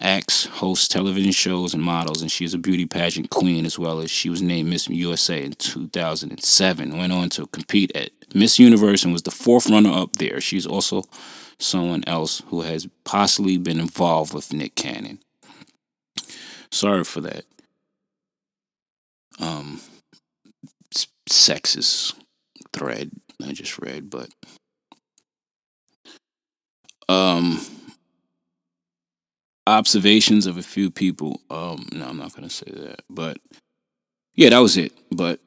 acts, 0.00 0.46
hosts 0.46 0.88
television 0.88 1.32
shows, 1.32 1.74
and 1.74 1.82
models, 1.82 2.22
and 2.22 2.30
she 2.30 2.44
is 2.44 2.54
a 2.54 2.58
beauty 2.58 2.86
pageant 2.86 3.30
queen 3.30 3.66
as 3.66 3.78
well 3.78 4.00
as 4.00 4.10
she 4.10 4.28
was 4.28 4.42
named 4.42 4.68
Miss 4.68 4.88
USA 4.88 5.42
in 5.42 5.52
2007. 5.52 6.96
Went 6.96 7.12
on 7.12 7.28
to 7.30 7.46
compete 7.48 7.94
at 7.94 8.10
Miss 8.34 8.58
Universe 8.58 9.04
and 9.04 9.12
was 9.12 9.22
the 9.22 9.30
fourth 9.30 9.68
runner 9.68 9.90
up 9.90 10.14
there. 10.16 10.40
She's 10.40 10.66
also 10.66 11.04
someone 11.58 12.04
else 12.06 12.42
who 12.48 12.62
has 12.62 12.88
possibly 13.04 13.58
been 13.58 13.80
involved 13.80 14.32
with 14.32 14.52
Nick 14.52 14.74
Cannon. 14.74 15.18
Sorry 16.70 17.04
for 17.04 17.20
that. 17.20 17.44
Um, 19.38 19.80
sexist 21.28 22.14
thread 22.72 23.10
I 23.44 23.52
just 23.52 23.78
read, 23.78 24.10
but 24.10 24.28
um, 27.08 27.60
observations 29.70 30.46
of 30.46 30.56
a 30.56 30.62
few 30.62 30.90
people. 30.90 31.40
Um, 31.50 31.86
no, 31.92 32.06
I'm 32.06 32.18
not 32.18 32.34
gonna 32.34 32.50
say 32.50 32.70
that, 32.70 33.02
but 33.08 33.38
yeah, 34.34 34.50
that 34.50 34.58
was 34.58 34.76
it. 34.76 34.92
But 35.10 35.40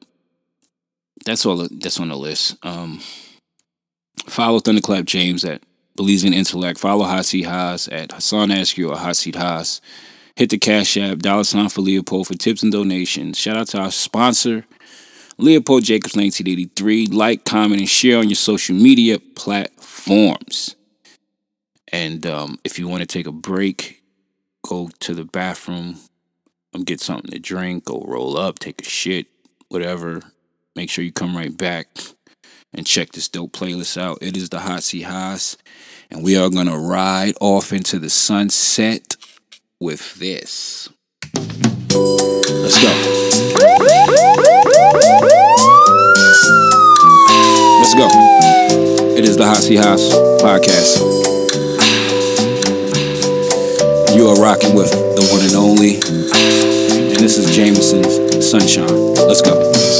that's 1.24 1.46
all. 1.46 1.66
That's 1.70 2.00
on 2.00 2.08
the 2.08 2.16
list. 2.16 2.56
Um, 2.64 3.00
follow 4.26 4.58
Thunderclap 4.60 5.04
James 5.04 5.44
at 5.44 5.62
Believes 5.96 6.24
in 6.24 6.32
Intellect. 6.32 6.78
Follow 6.78 7.04
Hot 7.04 7.24
Seat 7.24 7.42
Haas 7.42 7.88
at 7.88 8.12
Hassan 8.12 8.50
Askew 8.50 8.90
or 8.90 8.96
Hot 8.96 9.16
Seat 9.16 9.36
Haas. 9.36 9.80
Hit 10.36 10.50
the 10.50 10.58
Cash 10.58 10.96
App, 10.96 11.18
dollar 11.18 11.44
sign 11.44 11.68
for 11.68 11.80
Leopold 11.80 12.26
for 12.26 12.34
tips 12.34 12.64
and 12.64 12.72
donations. 12.72 13.38
Shout 13.38 13.56
out 13.56 13.68
to 13.68 13.78
our 13.78 13.92
sponsor, 13.92 14.64
Leopold 15.38 15.84
Jacobs 15.84 16.16
1983. 16.16 17.06
Like, 17.06 17.44
comment, 17.44 17.80
and 17.80 17.88
share 17.88 18.18
on 18.18 18.28
your 18.28 18.34
social 18.34 18.74
media 18.74 19.20
platforms. 19.20 20.74
And 21.92 22.26
um, 22.26 22.58
if 22.64 22.80
you 22.80 22.88
want 22.88 23.02
to 23.02 23.06
take 23.06 23.28
a 23.28 23.32
break, 23.32 24.02
go 24.66 24.88
to 25.00 25.14
the 25.14 25.24
bathroom, 25.24 25.96
um, 26.74 26.82
get 26.82 27.00
something 27.00 27.30
to 27.30 27.38
drink, 27.38 27.84
go 27.84 28.04
roll 28.06 28.36
up, 28.36 28.58
take 28.58 28.80
a 28.80 28.84
shit, 28.84 29.26
whatever. 29.68 30.22
Make 30.74 30.90
sure 30.90 31.04
you 31.04 31.12
come 31.12 31.36
right 31.36 31.56
back 31.56 31.86
and 32.72 32.84
check 32.84 33.12
this 33.12 33.28
dope 33.28 33.52
playlist 33.52 34.00
out. 34.00 34.18
It 34.20 34.36
is 34.36 34.48
the 34.48 34.60
Hot 34.60 34.82
Seat 34.82 35.02
Haas, 35.02 35.56
and 36.10 36.24
we 36.24 36.36
are 36.36 36.50
gonna 36.50 36.78
ride 36.78 37.34
off 37.40 37.72
into 37.72 37.98
the 37.98 38.10
sunset 38.10 39.16
with 39.80 40.14
this. 40.16 40.88
Let's 41.34 42.82
go. 42.82 42.90
Let's 47.78 47.94
go. 47.94 48.08
It 49.16 49.24
is 49.24 49.36
the 49.36 49.44
Hot 49.46 49.58
Seat 49.58 49.76
Haas 49.76 50.12
podcast. 50.42 51.23
You 54.14 54.28
are 54.28 54.36
rocking 54.40 54.74
with 54.76 54.90
the 54.92 55.26
one 55.32 55.42
and 55.42 55.54
only, 55.54 55.96
and 55.96 57.18
this 57.18 57.36
is 57.36 57.50
Jameson's 57.54 58.48
Sunshine. 58.48 58.86
Let's 59.26 59.42
go. 59.42 59.54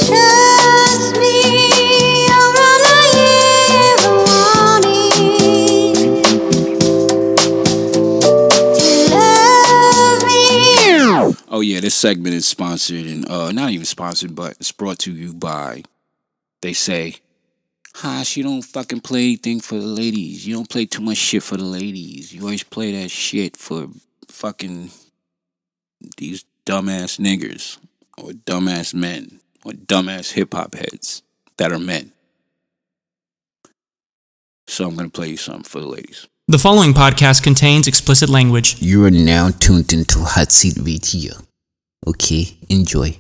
Trust 0.07 1.17
me, 1.19 2.29
I'll 2.31 2.53
run 2.55 2.81
a 2.87 3.03
year 10.87 11.35
Oh 11.49 11.61
yeah, 11.61 11.81
this 11.81 11.95
segment 11.95 12.35
is 12.35 12.47
sponsored 12.47 13.07
and 13.07 13.29
uh 13.29 13.51
not 13.53 13.71
even 13.71 13.85
sponsored, 13.85 14.35
but 14.37 14.53
it's 14.53 14.73
brought 14.73 15.01
to 15.01 15.13
you 15.13 15.35
by 15.35 15.83
they 16.63 16.73
say, 16.73 17.17
Haas, 17.97 18.37
you 18.37 18.43
don't 18.43 18.63
fucking 18.63 19.01
play 19.01 19.23
anything 19.25 19.61
for 19.61 19.77
the 19.77 19.87
ladies. 19.87 20.47
You 20.47 20.57
don't 20.57 20.69
play 20.69 20.85
too 20.85 21.03
much 21.03 21.17
shit 21.17 21.43
for 21.43 21.57
the 21.57 21.65
ladies. 21.65 22.33
You 22.33 22.43
always 22.43 22.65
play 22.65 22.91
that 23.01 23.11
shit 23.11 23.57
for 23.57 23.89
fucking 24.29 24.91
these 26.17 26.45
dumbass 26.67 27.21
niggers 27.21 27.79
or 28.19 28.31
dumbass 28.31 28.95
men 28.95 29.41
or 29.65 29.73
dumbass 29.73 30.33
hip 30.33 30.55
hop 30.55 30.75
heads 30.75 31.23
that 31.57 31.73
are 31.73 31.79
men. 31.79 32.13
So 34.67 34.89
I'm 34.89 34.97
gonna 34.97 35.09
play 35.09 35.29
you 35.29 35.37
something 35.37 35.63
for 35.65 35.81
the 35.81 35.87
ladies. 35.87 36.27
The 36.49 36.59
following 36.59 36.93
podcast 36.95 37.43
contains 37.43 37.87
explicit 37.87 38.29
language. 38.29 38.83
You 38.83 39.05
are 39.05 39.11
now 39.11 39.51
tuned 39.51 39.93
into 39.93 40.19
Hot 40.21 40.51
Seat 40.51 40.77
Radio. 40.79 41.35
Okay, 42.07 42.59
enjoy. 42.69 43.17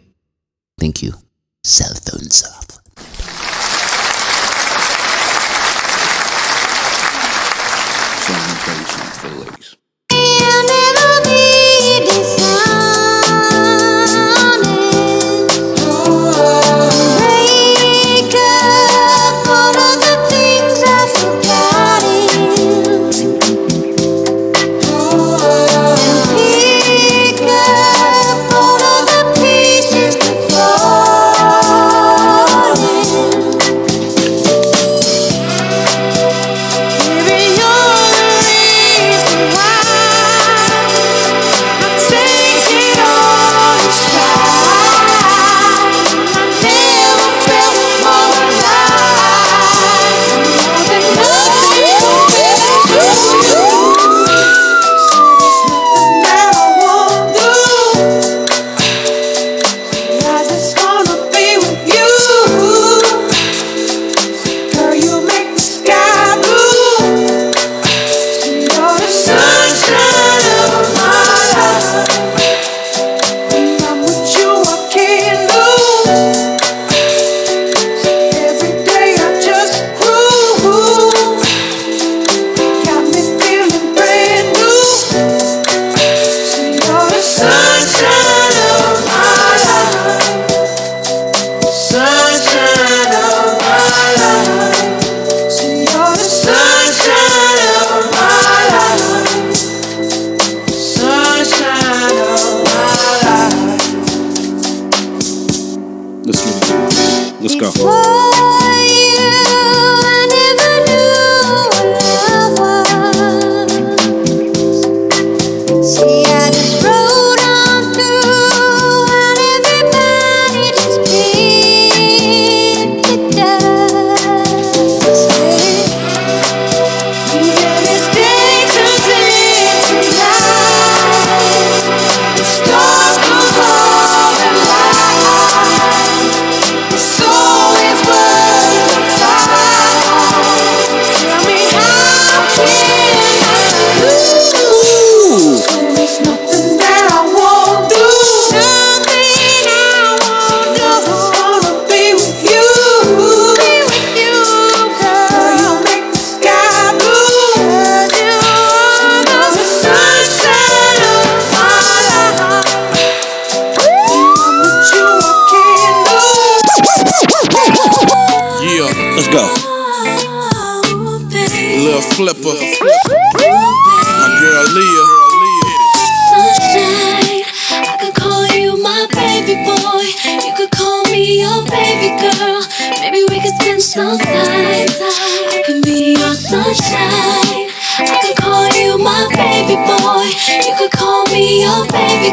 Thank 0.78 1.02
you. 1.02 1.14
Cell 1.62 1.94
phones 1.94 2.44
off. 2.44 2.83
So 8.24 8.32
I'm 8.32 8.64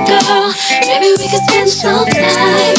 girl. 0.05 0.53
Maybe 0.87 1.13
we 1.17 1.27
could 1.29 1.43
spend 1.47 1.69
some 1.69 2.05
time. 2.05 2.75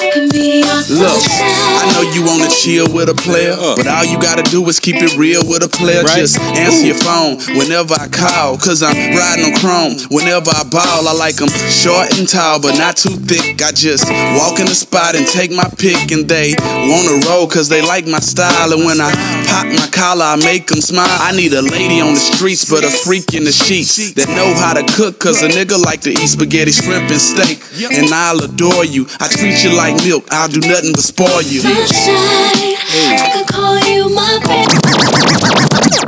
I 0.00 0.10
can 0.12 0.28
be 0.28 0.60
your 0.64 0.80
Look. 0.90 1.20
I 1.20 1.86
know 1.94 2.02
you 2.12 2.24
wanna 2.24 2.50
chill 2.50 2.92
with 2.92 3.08
a 3.08 3.14
player, 3.14 3.54
uh. 3.54 3.76
but 3.76 3.86
all 3.86 4.04
you 4.04 4.20
gotta 4.20 4.42
do 4.50 4.66
is 4.68 4.80
keep 4.80 4.96
it 4.96 5.16
real 5.16 5.42
with 5.46 5.62
a 5.62 5.68
player. 5.68 6.02
Right. 6.02 6.18
Just 6.18 6.38
answer 6.56 6.86
your 6.86 6.98
phone 6.98 7.38
whenever 7.56 7.94
I 7.94 8.08
call, 8.08 8.58
cause 8.58 8.82
I'm 8.82 8.96
riding 9.14 9.52
on 9.52 9.54
chrome. 9.60 9.94
Whenever 10.10 10.50
I 10.50 10.64
ball, 10.64 11.08
I 11.08 11.14
like 11.14 11.36
them 11.36 11.50
short 11.70 12.18
and 12.18 12.28
tall, 12.28 12.60
but 12.60 12.76
not 12.78 12.96
too 12.96 13.14
thick. 13.14 13.62
I 13.62 13.72
just 13.72 14.08
walk 14.38 14.58
in 14.58 14.66
the 14.66 14.74
spot 14.74 15.14
and 15.14 15.26
take 15.26 15.50
my 15.52 15.68
pick, 15.78 16.10
and 16.10 16.28
they 16.28 16.54
wanna 16.58 17.22
roll 17.28 17.46
cause 17.46 17.68
they 17.68 17.82
like 17.82 18.06
my 18.06 18.20
style. 18.20 18.72
And 18.72 18.84
when 18.84 19.00
I 19.00 19.10
pop 19.50 19.66
my 19.66 19.88
collar, 19.90 20.24
I 20.24 20.36
make 20.36 20.66
them 20.70 20.80
smile. 20.80 21.10
I 21.10 21.34
need 21.34 21.52
a 21.52 21.62
lady 21.62 22.00
on 22.00 22.14
the 22.14 22.22
streets, 22.22 22.64
but 22.70 22.84
a 22.86 22.90
freak 22.90 23.34
in 23.34 23.42
the 23.44 23.52
sheets 23.52 24.14
that 24.14 24.28
know 24.30 24.54
how 24.54 24.74
to 24.78 24.86
cook, 24.94 25.18
cause 25.18 25.42
a 25.42 25.48
nigga 25.48 25.74
like 25.74 26.00
to 26.06 26.10
eat 26.10 26.30
spaghetti, 26.30 26.70
shrimp, 26.70 27.10
and 27.10 27.20
steak. 27.20 27.58
And 27.90 28.14
I'll 28.14 28.38
adore 28.46 28.84
you. 28.86 29.06
I 29.18 29.26
treat 29.26 29.62
you 29.66 29.74
like 29.74 29.98
milk, 30.06 30.24
I'll 30.30 30.48
do 30.48 30.62
nothing 30.62 30.94
but 30.94 31.02
spoil 31.02 31.42
you. 31.42 31.60
Sunshine, 31.66 32.78
I 33.18 33.28
could 33.34 33.48
call 33.50 33.74
you 33.90 34.06
my 34.14 34.38
baby, 34.46 34.78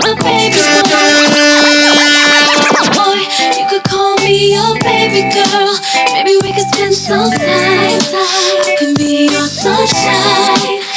my 0.07 0.15
baby 0.23 0.63
boy. 2.95 3.19
You 3.59 3.67
could 3.69 3.85
call 3.85 4.17
me 4.23 4.55
your 4.55 4.79
baby 4.81 5.27
girl. 5.35 5.75
Maybe 6.15 6.39
we 6.43 6.53
could 6.55 6.69
spend 6.71 6.95
some 6.95 7.31
time. 7.31 7.43
I 7.43 8.77
can 8.79 8.95
be 8.95 9.27
your 9.27 9.49
sunshine. 9.51 10.92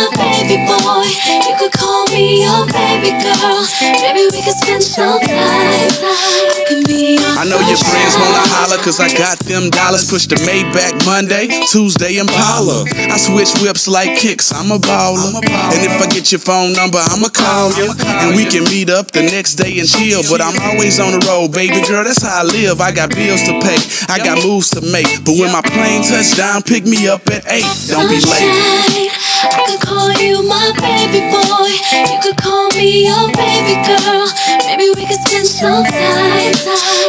My 0.00 0.08
baby 0.16 0.56
boy. 0.64 1.04
You 1.28 1.54
could 1.58 1.72
call 1.72 2.06
me 2.08 2.40
your 2.40 2.64
baby 2.66 3.12
girl. 3.20 3.60
Maybe 4.00 4.24
we 4.32 4.40
could 4.40 4.56
spend 4.56 4.82
some 4.82 5.20
time. 5.20 5.92
I 6.00 6.64
can 6.68 6.80
be 6.84 7.20
your 7.20 7.34
I 7.36 7.44
know 7.44 7.60
your 7.68 7.76
friends 7.76 8.16
wanna 8.16 8.44
holler 8.56 8.80
cause 8.80 9.00
I 9.00 9.12
got 9.12 9.38
them 9.44 9.68
dollars. 9.68 10.08
Push 10.08 10.26
the 10.26 10.36
Maybach 10.48 11.04
Monday, 11.04 11.48
Tuesday 11.68 12.16
Impala. 12.16 12.84
I 13.12 13.16
switch 13.16 13.52
whips 13.60 13.88
like 13.88 14.16
kicks, 14.16 14.52
I'm 14.52 14.70
a 14.72 14.78
baller. 14.78 15.36
And 15.44 15.80
if 15.84 16.00
I 16.00 16.06
get 16.08 16.32
your 16.32 16.40
phone 16.40 16.72
number, 16.72 16.98
I'ma 16.98 17.28
call 17.28 17.72
you. 17.76 17.92
And 18.24 18.36
we 18.36 18.46
can 18.46 18.64
meet 18.64 18.88
up 18.88 19.10
the 19.12 19.22
next 19.22 19.56
day 19.56 19.78
and 19.80 19.88
chill. 19.88 20.22
But 20.30 20.40
I'm 20.40 20.56
always 20.70 21.00
on 21.00 21.12
the 21.12 21.22
road, 21.28 21.52
baby 21.52 21.80
girl, 21.86 22.04
that's 22.04 22.22
how 22.22 22.40
I 22.40 22.44
live. 22.44 22.80
I 22.80 22.92
got 22.92 23.10
bills 23.10 23.42
to 23.44 23.52
pay, 23.60 23.78
I 24.08 24.18
got 24.24 24.40
moves 24.44 24.70
to 24.70 24.80
make. 24.80 25.24
But 25.24 25.36
when 25.36 25.52
my 25.52 25.62
plane 25.62 26.02
touch 26.02 26.36
down, 26.36 26.62
pick 26.62 26.84
me 26.84 27.08
up 27.08 27.26
at 27.28 27.44
8. 27.44 27.60
Don't 27.92 28.08
be 28.08 28.20
late. 28.24 29.09
Sunshine, 29.40 29.56
I 29.56 29.64
could 29.66 29.80
call 29.80 30.12
you 30.20 30.42
my 30.46 30.72
baby 30.80 31.20
boy. 31.32 31.72
You 32.12 32.18
could 32.22 32.36
call 32.36 32.68
me 32.76 33.06
your 33.06 33.26
baby 33.32 33.76
girl. 33.86 34.26
Maybe 34.66 34.90
we 34.96 35.06
could 35.06 35.20
spend 35.26 35.46
some 35.46 35.84
time. 35.84 36.52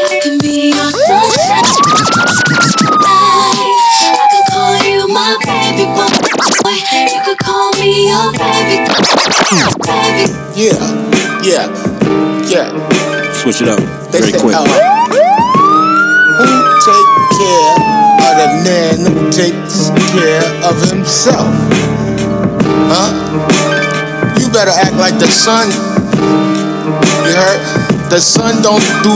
I 0.07 0.19
can 0.23 0.37
be 0.39 0.69
your 0.71 0.91
sunshine. 0.91 1.65
I 3.03 4.25
could 4.31 4.47
call 4.53 4.75
you 4.87 5.07
my 5.11 5.35
baby 5.43 5.85
boy. 5.91 6.07
You 7.11 7.19
could 7.25 7.39
call 7.39 7.71
me 7.79 8.07
your 8.09 8.31
baby. 8.33 8.87
Baby. 9.83 10.31
Yeah, 10.55 10.79
yeah, 11.43 11.67
yeah. 12.47 12.67
Switch 13.33 13.61
it 13.61 13.67
up 13.67 13.79
They 14.11 14.19
very 14.19 14.31
say, 14.31 14.39
quick. 14.39 14.55
uh, 14.55 14.63
who 16.37 16.47
take 16.85 17.09
care 17.35 17.75
of 18.23 18.33
the 18.39 18.47
man 18.63 18.95
who 19.11 19.31
takes 19.31 19.89
care 20.13 20.45
of 20.69 20.75
himself? 20.89 21.51
Huh? 22.91 23.07
You 24.35 24.51
better 24.51 24.75
act 24.75 24.99
like 24.99 25.15
the 25.15 25.31
sun. 25.31 25.71
You 27.23 27.31
heard? 27.31 27.63
The 28.11 28.19
sun 28.19 28.59
don't 28.59 28.83
do 28.99 29.15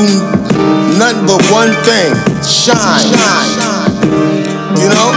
nothing 0.96 1.28
but 1.28 1.44
one 1.52 1.76
thing: 1.84 2.16
shine. 2.40 3.04
Shine. 3.04 3.52
You 4.80 4.88
know, 4.88 5.12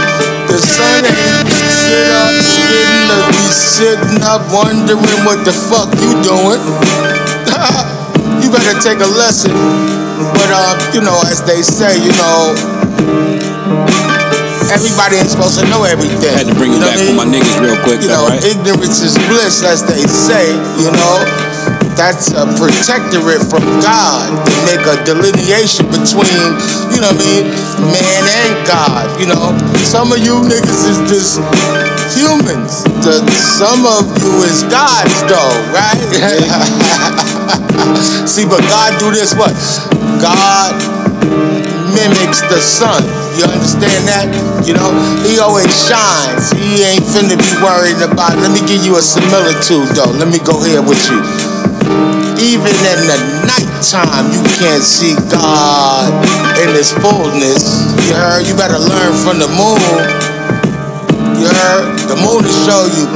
the 0.51 0.59
sun 0.59 1.07
ain't 1.07 1.47
sit 1.47 2.11
up, 2.11 2.35
sitting 2.43 3.07
up, 3.15 3.31
be 3.31 3.47
sitting 3.47 4.19
up, 4.27 4.43
wondering 4.51 5.23
what 5.23 5.47
the 5.47 5.55
fuck 5.55 5.87
you 6.03 6.19
doing. 6.19 6.59
you 8.43 8.51
better 8.51 8.75
take 8.83 8.99
a 8.99 9.07
lesson. 9.07 9.55
But 10.35 10.51
um, 10.51 10.75
you 10.91 10.99
know, 10.99 11.15
as 11.31 11.39
they 11.47 11.63
say, 11.63 11.95
you 11.95 12.11
know, 12.19 14.18
everybody 14.69 15.17
ain't 15.17 15.29
supposed 15.29 15.59
to 15.59 15.65
know 15.69 15.83
everything. 15.83 16.29
I 16.29 16.37
had 16.45 16.47
to 16.47 16.53
bring 16.55 16.71
it 16.71 16.75
You 16.77 16.81
know 16.85 16.89
back 16.89 16.99
I 17.01 17.05
with 17.09 17.17
my 17.17 17.25
niggas 17.29 17.57
real 17.57 17.77
quick, 17.81 18.01
You 18.05 18.09
know, 18.13 18.29
right? 18.29 18.37
ignorance 18.45 19.01
is 19.01 19.17
bliss, 19.29 19.63
as 19.65 19.81
they 19.85 20.05
say. 20.05 20.53
You 20.77 20.91
know, 20.93 21.15
that's 21.97 22.29
a 22.31 22.45
protectorate 22.55 23.41
from 23.49 23.65
God 23.83 24.29
to 24.31 24.53
make 24.69 24.85
a 24.85 24.95
delineation 25.03 25.89
between, 25.91 26.55
you 26.93 27.01
know 27.01 27.09
what 27.11 27.19
I 27.19 27.25
mean, 27.25 27.43
man 27.91 28.23
and 28.23 28.53
God. 28.69 29.09
You 29.19 29.25
know, 29.27 29.51
some 29.83 30.13
of 30.13 30.19
you 30.21 30.39
niggas 30.45 30.85
is 30.87 30.99
just 31.09 31.41
humans. 32.13 32.85
The, 33.03 33.25
some 33.33 33.83
of 33.89 34.05
you 34.21 34.45
is 34.45 34.61
gods, 34.69 35.17
though, 35.27 35.55
right? 35.73 35.97
See, 38.29 38.45
but 38.45 38.61
God 38.69 38.93
do 39.01 39.09
this 39.11 39.33
what? 39.35 39.51
God 40.21 40.77
mimics 41.99 42.39
the 42.47 42.59
sun. 42.63 43.03
You 43.35 43.43
understand 43.43 44.07
that? 44.07 44.27
You 44.63 44.75
know, 44.75 44.91
he 45.27 45.39
always 45.39 45.67
shines. 45.67 46.51
He 46.55 46.83
ain't 46.87 47.03
finna 47.03 47.35
be 47.35 47.51
worried 47.59 47.99
about. 47.99 48.39
Let 48.39 48.51
me 48.55 48.63
give 48.63 48.83
you 48.87 48.95
a 48.95 49.03
similitude, 49.03 49.91
though. 49.95 50.11
Let 50.15 50.31
me 50.31 50.39
go 50.39 50.63
here 50.63 50.79
with 50.79 50.99
you. 51.11 51.19
Even 52.39 52.71
in 52.71 52.99
the 53.03 53.19
nighttime, 53.43 54.31
you 54.31 54.39
can't 54.55 54.83
see 54.83 55.15
God 55.27 56.07
in 56.63 56.71
His 56.71 56.95
fullness. 57.03 57.91
You 58.07 58.15
heard? 58.15 58.47
You 58.47 58.55
better 58.55 58.79
learn 58.79 59.11
from 59.19 59.43
the 59.43 59.51
moon. 59.51 59.83
You 61.35 61.51
heard? 61.51 61.83
The 62.07 62.15
moon 62.15 62.47
will 62.47 62.59
show 62.63 62.87
you. 62.87 63.07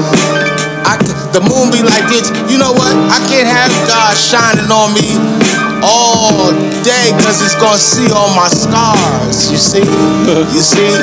I, 0.84 1.00
the 1.32 1.40
moon 1.40 1.72
be 1.72 1.80
like 1.80 2.04
this. 2.12 2.28
You 2.52 2.60
know 2.60 2.76
what? 2.76 2.92
I 2.92 3.24
can't 3.32 3.48
have 3.48 3.72
God 3.88 4.16
shining 4.20 4.68
on 4.68 4.92
me 4.92 5.63
all 5.84 6.56
day 6.88 7.12
because 7.20 7.44
it's 7.44 7.60
gonna 7.60 7.78
see 7.78 8.08
all 8.16 8.32
my 8.32 8.48
scars. 8.48 9.52
You 9.52 9.60
see? 9.60 9.84
You 9.84 10.64
see? 10.64 10.96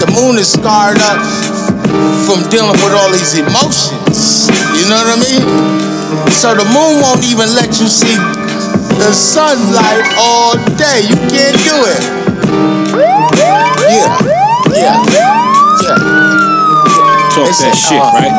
The 0.00 0.08
moon 0.16 0.40
is 0.40 0.48
scarred 0.56 0.98
up 1.04 1.20
from 2.24 2.40
dealing 2.48 2.72
with 2.80 2.96
all 2.96 3.12
these 3.12 3.36
emotions. 3.36 4.48
You 4.72 4.88
know 4.88 4.96
what 4.96 5.12
I 5.12 5.18
mean? 5.20 5.44
So 6.32 6.56
the 6.56 6.64
moon 6.64 7.04
won't 7.04 7.22
even 7.28 7.52
let 7.52 7.76
you 7.76 7.86
see 7.86 8.16
the 8.96 9.12
sunlight 9.12 10.08
all 10.16 10.56
day. 10.80 11.04
You 11.04 11.16
can't 11.28 11.58
do 11.60 11.76
it. 11.92 12.02
Yeah, 13.92 14.16
yeah, 14.72 14.96
yeah. 15.82 15.96
Talk 17.36 17.52
that 17.60 17.76
shit, 17.76 18.00
uh, 18.00 18.16
right? 18.16 18.32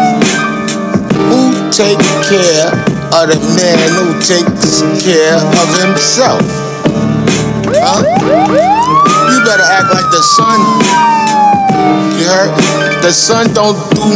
Who 1.30 1.70
take 1.70 2.02
care 2.26 2.93
of 3.14 3.30
the 3.30 3.38
man 3.54 3.90
who 3.94 4.18
takes 4.26 4.82
care 5.06 5.38
of 5.38 5.68
himself? 5.78 6.42
Huh? 7.78 8.02
You 9.30 9.38
better 9.46 9.68
act 9.70 9.94
like 9.94 10.10
the 10.10 10.24
sun. 10.34 10.60
You 12.18 12.26
heard? 12.26 12.50
The 13.06 13.14
sun 13.14 13.54
don't 13.54 13.78
do 13.94 14.10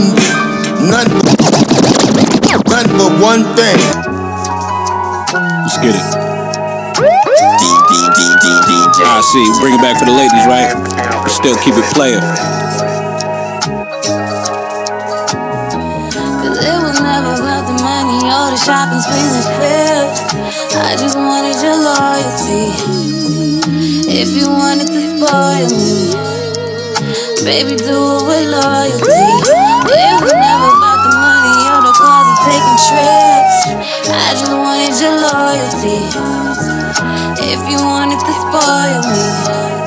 nothing, 0.89 1.21
nothing 2.65 2.97
but 2.97 3.13
one 3.21 3.45
thing. 3.53 3.77
Let's 5.61 5.77
get 5.77 5.93
it. 5.93 6.17
I 8.99 9.21
see. 9.21 9.45
Bring 9.61 9.75
it 9.75 9.81
back 9.81 9.99
for 9.99 10.05
the 10.05 10.11
ladies, 10.11 10.45
right? 10.49 10.73
Still 11.29 11.55
keep 11.61 11.75
it 11.77 11.85
player. 11.93 12.19
The 18.57 18.65
shopping 18.65 19.01
sprees 19.01 19.33
and 19.37 19.45
trips. 19.53 20.19
I 20.73 20.95
just 20.97 21.17
wanted 21.17 21.57
your 21.61 21.77
loyalty. 21.77 22.73
If 24.09 24.33
you 24.33 24.49
wanted 24.49 24.87
to 24.87 24.99
spoil 25.13 25.69
me, 25.77 26.17
baby, 27.45 27.75
do 27.77 27.93
it 27.93 28.23
with 28.25 28.47
loyalty. 28.49 29.25
It 29.93 30.15
was 30.21 30.33
never 30.33 30.69
about 30.73 30.99
the 31.05 31.13
money 31.21 31.57
or 31.69 31.81
the 31.85 31.93
cars 32.01 32.27
or 32.33 32.39
taking 32.49 32.79
trips. 32.89 33.57
I 34.09 34.33
just 34.33 34.49
wanted 34.49 34.95
your 34.97 35.15
loyalty. 35.21 36.01
If 37.45 37.61
you 37.69 37.77
wanted 37.85 38.19
to 38.19 38.33
spoil 38.41 39.01
me, 39.05 39.86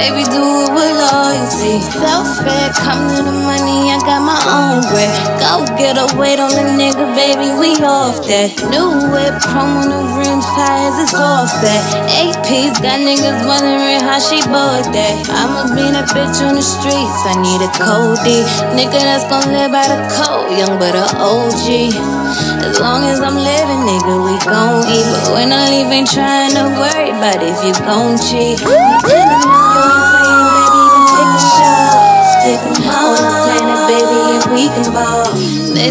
baby, 0.00 0.24
do 0.32 0.40
it 0.40 0.72
with 0.72 0.96
loyalty. 0.96 1.84
Self-fed, 2.00 2.72
come 2.80 3.04
to 3.12 3.20
the 3.20 3.36
money, 3.36 3.92
I 3.92 4.00
got 4.00 4.24
my 4.24 4.40
own 4.48 4.80
bread. 4.88 5.12
Go 5.36 5.68
get 5.76 6.00
a 6.00 6.08
weight 6.16 6.40
on 6.40 6.48
the 6.56 6.64
nigga, 6.72 7.04
baby, 7.12 7.52
we 7.60 7.76
off 7.84 8.24
that. 8.24 8.56
New 8.72 9.12
whip, 9.12 9.36
on 9.52 9.92
the 9.92 10.00
rims, 10.16 10.48
tires, 10.56 10.96
it's 10.96 11.12
off 11.12 11.52
that. 11.60 11.84
Eight 12.16 12.36
piece, 12.48 12.72
got 12.80 12.96
niggas 12.96 13.44
wondering 13.44 14.00
how 14.00 14.16
she 14.16 14.40
bought 14.48 14.88
that. 14.96 15.14
I'ma 15.28 15.76
be 15.76 15.84
that 15.92 16.08
bitch 16.16 16.40
on 16.48 16.56
the 16.56 16.64
streets, 16.64 17.20
I 17.28 17.36
need 17.36 17.60
a 17.60 17.70
code 17.76 18.16
D. 18.24 18.40
Nigga 18.72 18.96
that's 19.04 19.28
gon' 19.28 19.52
live 19.52 19.68
by 19.68 19.84
the 19.84 20.00
code, 20.16 20.56
young 20.56 20.80
but 20.80 20.96
a 20.96 21.04
OG. 21.20 21.92
As 22.64 22.80
long 22.80 23.04
as 23.04 23.20
I'm 23.20 23.36
living, 23.36 23.82
nigga, 23.84 24.16
we 24.24 24.34
gon' 24.48 24.80
eat. 24.88 25.04
But 25.12 25.36
when 25.36 25.52
I 25.52 25.68
leave, 25.68 25.92
ain't 25.92 26.08
trying 26.08 26.56
to 26.56 26.64
worry 26.80 27.10
about 27.10 27.42
if 27.44 27.60
you 27.60 27.74
gon' 27.84 28.16
cheat. 28.16 29.89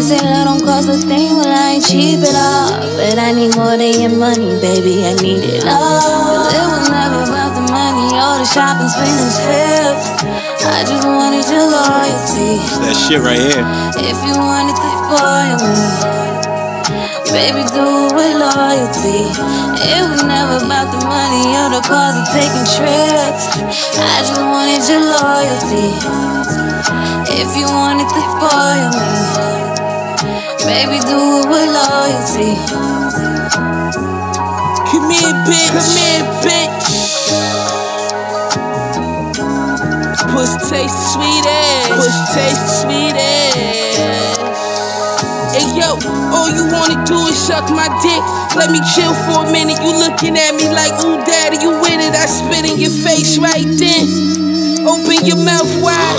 say 0.02 0.18
love 0.24 0.46
don't 0.46 0.64
cost 0.64 0.88
a 0.88 0.96
thing, 0.96 1.36
well 1.36 1.48
I 1.48 1.76
ain't 1.76 1.84
cheap 1.84 2.20
at 2.20 2.32
all. 2.32 2.80
But 2.96 3.18
I 3.18 3.32
need 3.32 3.56
more 3.56 3.76
than 3.76 4.00
your 4.00 4.16
money, 4.16 4.56
baby, 4.60 5.04
I 5.04 5.12
need 5.20 5.44
it 5.44 5.64
all. 5.66 5.76
Cause 5.76 6.54
it 6.54 6.66
was 6.72 6.88
never 6.88 7.20
about 7.28 7.52
the 7.52 7.64
money, 7.68 8.16
all 8.16 8.38
the 8.38 8.46
shopping, 8.46 8.88
spending, 8.88 9.28
flips. 9.44 10.08
I 10.64 10.84
just 10.88 11.04
wanted 11.04 11.44
your 11.52 11.68
loyalty. 11.68 12.64
That 12.80 12.96
shit 12.96 13.20
right 13.20 13.40
here. 13.40 13.66
If 14.00 14.16
you 14.24 14.32
wanted 14.40 14.76
to 14.76 14.88
spoil 15.04 15.58
me, 15.68 16.39
baby, 17.32 17.62
do 17.70 17.86
it 17.86 18.12
with 18.14 18.34
loyalty. 18.38 19.30
It 19.78 20.02
was 20.10 20.22
never 20.22 20.58
about 20.58 20.90
the 20.90 21.00
money 21.06 21.54
or 21.58 21.68
the 21.70 21.82
cars 21.86 22.18
or 22.18 22.26
taking 22.34 22.66
trips. 22.74 23.44
I 23.98 24.22
just 24.26 24.42
wanted 24.42 24.82
your 24.90 25.02
loyalty. 25.06 25.88
If 27.40 27.56
you 27.56 27.66
wanted 27.70 28.08
to 28.10 28.20
spoil 28.34 28.90
me, 28.98 29.10
baby, 30.66 30.98
do 31.06 31.18
it 31.18 31.46
with 31.50 31.70
loyalty. 31.70 32.54
Come 34.90 35.10
here, 35.10 35.34
bitch. 35.46 35.70
Come 35.70 35.94
here, 35.96 36.26
bitch. 36.42 36.86
Puss 40.34 40.70
taste 40.70 41.14
sweet 41.14 41.46
ass. 41.46 41.88
Puss 41.90 42.34
taste 42.34 42.82
sweet 42.82 43.14
ass. 43.14 44.19
Hey 45.60 45.76
yo, 45.76 45.92
all 46.32 46.48
you 46.48 46.64
wanna 46.72 47.04
do 47.04 47.20
is 47.28 47.36
suck 47.36 47.68
my 47.68 47.84
dick. 48.00 48.22
Let 48.56 48.70
me 48.72 48.80
chill 48.96 49.12
for 49.28 49.44
a 49.44 49.52
minute. 49.52 49.76
You 49.84 49.92
looking 49.92 50.34
at 50.34 50.54
me 50.56 50.64
like, 50.72 50.96
ooh, 51.04 51.20
daddy, 51.20 51.58
you 51.60 51.76
with 51.84 52.00
it. 52.00 52.16
I 52.16 52.24
spit 52.24 52.64
in 52.64 52.80
your 52.80 52.88
face 52.88 53.36
right 53.36 53.68
then. 53.68 54.88
Open 54.88 55.20
your 55.26 55.36
mouth 55.36 55.68
wide. 55.84 56.16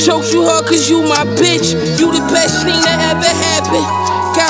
Choke 0.00 0.24
you 0.32 0.40
hard 0.48 0.64
cause 0.64 0.88
you 0.88 1.02
my 1.02 1.28
bitch. 1.36 1.76
You 2.00 2.12
the 2.16 2.24
best 2.32 2.64
thing 2.64 2.80
that 2.88 3.12
ever 3.12 3.28
happened. 3.28 4.03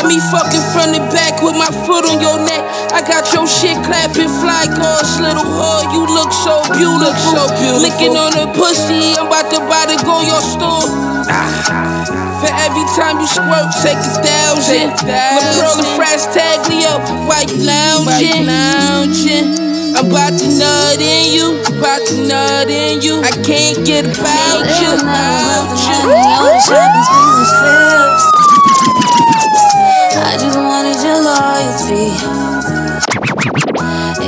Got 0.04 0.12
me 0.12 0.20
fucking 0.20 0.60
from 0.76 0.92
the 0.92 1.00
back 1.16 1.40
with 1.40 1.56
my 1.56 1.72
foot 1.88 2.04
on 2.04 2.20
your 2.20 2.36
neck. 2.36 2.60
I 2.92 3.00
got 3.00 3.24
your 3.32 3.48
shit 3.48 3.80
clapping, 3.88 4.28
fly 4.28 4.68
gosh, 4.68 5.16
little 5.16 5.48
whore. 5.48 5.88
You 5.96 6.04
look 6.04 6.28
so 6.28 6.60
beautiful. 6.76 7.16
so 7.32 7.48
beautiful. 7.56 7.80
Licking 7.80 8.12
on 8.12 8.36
the 8.36 8.44
pussy, 8.52 9.16
I'm 9.16 9.32
about 9.32 9.48
to 9.56 9.64
buy 9.64 9.88
to 9.88 9.96
go 10.04 10.20
your 10.20 10.44
store. 10.44 10.92
For 12.36 12.52
every 12.52 12.84
time 12.92 13.16
you 13.16 13.24
squirt, 13.24 13.72
take 13.80 13.96
a 13.96 14.12
thousand. 14.20 14.92
La 15.08 15.40
Pearl 15.40 15.80
and 15.80 15.88
Frass 15.96 16.28
Taglio, 16.36 17.00
white 17.24 17.56
lounging. 17.56 18.44
I'm 19.96 20.12
about 20.12 20.36
to 20.36 20.48
nut 20.52 21.00
in 21.00 21.32
you, 21.32 21.64
about 21.80 22.04
to 22.12 22.28
nut 22.28 22.68
in 22.68 23.00
you. 23.00 23.24
I 23.24 23.32
can't 23.40 23.80
get 23.88 24.04
about 24.04 24.68
you, 24.68 25.00
about 25.00 25.80
you. 25.80 26.04
I 30.26 30.36
just 30.38 30.58
wanted 30.58 30.98
your 31.04 31.20
loyalty. 31.22 32.06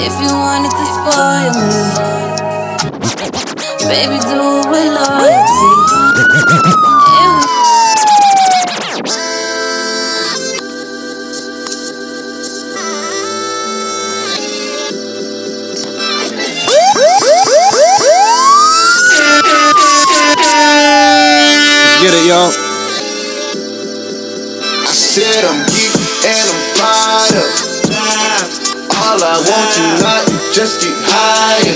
If 0.04 0.14
you 0.20 0.30
wanted 0.36 0.70
to 0.70 0.84
spoil 0.96 1.52
me, 1.66 1.80
baby, 3.88 4.18
do 4.20 4.38
it 4.60 4.66
with 4.70 4.88
loyalty. 4.92 5.96
Let's 20.68 22.02
get 22.02 22.14
it, 22.14 22.26
y'all. 22.26 22.50
I 24.86 24.92
said 24.92 25.44
I 29.26 29.42
want 29.42 29.68
tonight 29.74 30.30
is 30.30 30.54
just 30.54 30.86
get 30.86 30.94
higher. 31.02 31.74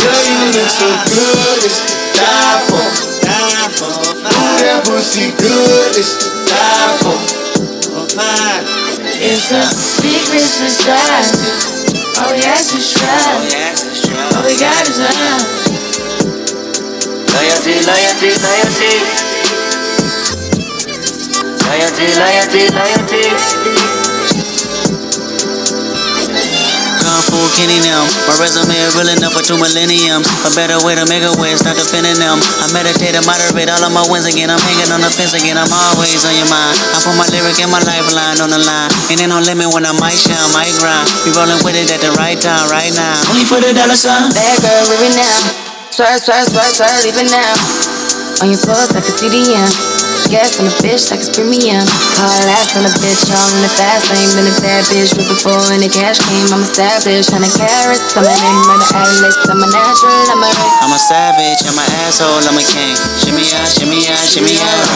Girl, 0.00 0.16
you 0.16 0.48
look 0.48 0.72
so 0.72 0.88
good, 1.12 1.60
it's 1.60 1.76
to 1.76 1.92
die 2.16 2.56
for. 2.72 2.88
Ooh, 2.88 4.56
that 4.64 4.80
pussy 4.88 5.28
good, 5.36 5.92
it's 6.00 6.16
to 6.24 6.32
die 6.48 6.96
for. 7.04 7.20
It's 9.20 9.52
a 9.52 9.60
secret 9.68 10.48
society. 10.48 11.52
All 12.16 12.32
we 12.32 12.48
ask 12.48 12.72
is 12.72 12.96
try. 12.96 13.36
All 14.32 14.40
we 14.48 14.56
got 14.56 14.80
is 14.88 15.04
love. 15.04 15.44
Loyalty, 17.28 17.76
loyalty, 17.84 18.32
loyalty. 18.40 19.04
Loyalty, 21.60 22.08
loyalty, 22.16 22.72
loyalty. 22.72 24.09
Kung 27.10 27.26
Fu 27.26 27.42
Kenny 27.58 27.82
them. 27.82 28.06
My 28.30 28.38
resume 28.38 28.70
is 28.70 28.94
real 28.94 29.10
enough 29.10 29.34
for 29.34 29.42
two 29.42 29.58
millenniums. 29.58 30.30
A 30.46 30.50
better 30.54 30.78
way 30.86 30.94
to 30.94 31.02
make 31.10 31.26
a 31.26 31.34
way, 31.42 31.58
start 31.58 31.74
defending 31.74 32.14
them. 32.22 32.38
I 32.62 32.70
meditate 32.70 33.18
and 33.18 33.26
moderate 33.26 33.66
all 33.66 33.82
of 33.82 33.90
my 33.90 34.06
wins 34.06 34.30
again. 34.30 34.46
I'm 34.46 34.62
hanging 34.62 34.94
on 34.94 35.02
the 35.02 35.10
fence 35.10 35.34
again. 35.34 35.58
I'm 35.58 35.66
always 35.74 36.22
on 36.22 36.38
your 36.38 36.46
mind. 36.46 36.78
I 36.94 37.02
put 37.02 37.18
my 37.18 37.26
lyric 37.34 37.58
and 37.58 37.66
my 37.66 37.82
lifeline 37.82 38.38
on 38.38 38.54
the 38.54 38.62
line. 38.62 38.94
And 39.10 39.18
Ain't 39.18 39.34
no 39.34 39.42
limit 39.42 39.74
when 39.74 39.90
I 39.90 39.94
might 39.98 40.22
shine, 40.22 40.38
might 40.54 40.70
grind. 40.78 41.10
Be 41.26 41.34
rolling 41.34 41.58
with 41.66 41.74
it 41.74 41.90
at 41.90 41.98
the 41.98 42.14
right 42.14 42.38
time, 42.38 42.70
right 42.70 42.94
now. 42.94 43.18
Only 43.26 43.42
for 43.42 43.58
the 43.58 43.74
dollar 43.74 43.98
sign. 43.98 44.30
Bad 44.30 44.62
girl 44.62 44.86
living 44.94 45.18
now. 45.18 45.38
Swerve, 45.90 46.22
swerve, 46.22 46.46
swerve, 46.46 46.70
swerve, 46.78 47.02
leaving 47.02 47.26
now. 47.26 47.58
On 48.38 48.54
your 48.54 48.62
pulse 48.62 48.94
like 48.94 49.02
a 49.02 49.12
CDM. 49.18 49.89
Gas 50.30 50.62
on 50.62 50.70
the 50.70 50.76
bitch 50.78 51.10
like 51.10 51.18
it's 51.18 51.26
premium. 51.26 51.82
Call 52.14 52.30
ass 52.54 52.78
on 52.78 52.86
the 52.86 52.94
bitch, 53.02 53.26
all 53.34 53.50
in 53.50 53.66
the 53.66 53.72
fast 53.74 54.06
lane. 54.14 54.30
Been 54.38 54.46
a 54.46 54.54
bad 54.62 54.86
bitch 54.86 55.10
with 55.18 55.26
before 55.26 55.58
when 55.66 55.82
the 55.82 55.90
cash 55.90 56.22
came. 56.22 56.46
I'm 56.54 56.62
established, 56.62 57.34
hundred 57.34 57.50
carats. 57.58 58.14
I'm 58.14 58.22
a 58.22 58.30
name, 58.30 58.62
I'm 58.62 58.78
an 58.78 58.94
atlas. 58.94 59.36
I'm 59.50 59.58
a 59.58 59.66
natural, 59.66 60.22
I'm 60.30 60.38
a 60.46 60.50
I'm 60.86 60.94
a 60.94 61.00
savage, 61.02 61.66
I'm 61.66 61.74
an 61.74 61.90
asshole, 62.06 62.46
I'm 62.46 62.54
a 62.54 62.62
king. 62.62 62.94
Shimmy 63.18 63.42
out, 63.58 63.74
shimmy 63.74 64.06
out, 64.06 64.22
shimmy 64.22 64.54
out. 64.62 64.86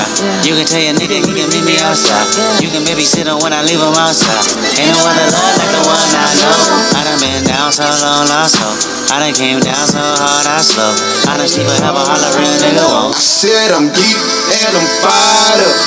You 0.46 0.54
can 0.54 0.70
tell 0.70 0.78
your 0.78 0.94
nigga 0.94 1.18
he 1.18 1.30
can 1.34 1.50
meet 1.50 1.66
me 1.66 1.82
outside. 1.82 2.30
You 2.62 2.70
can 2.70 2.86
babysit 2.86 3.26
him 3.26 3.42
when 3.42 3.50
I 3.50 3.66
leave 3.66 3.82
him 3.82 3.90
outside. 3.98 4.38
Ain't 4.78 4.94
no 4.94 5.02
other 5.02 5.28
love 5.34 5.54
like 5.58 5.72
the 5.74 5.82
one 5.82 5.98
I 6.14 6.30
know. 6.46 6.54
I 6.94 7.00
done 7.10 7.18
been 7.18 7.42
down 7.42 7.74
so 7.74 7.82
long, 7.82 8.30
lost 8.30 8.54
hope. 8.62 9.03
I 9.14 9.22
done 9.22 9.38
came 9.38 9.62
down 9.62 9.86
so 9.86 10.02
hard, 10.02 10.42
I 10.42 10.58
slow. 10.58 10.90
I 11.30 11.38
done 11.38 11.46
see 11.46 11.62
forever 11.62 12.02
all 12.02 12.18
a 12.18 12.30
real 12.34 12.50
nigga 12.58 12.82
won't. 12.82 13.14
I 13.14 13.22
said 13.22 13.70
I'm 13.70 13.86
geek 13.94 14.18
and 14.58 14.74
I'm 14.74 14.88
fired 15.06 15.62
up. 15.62 15.78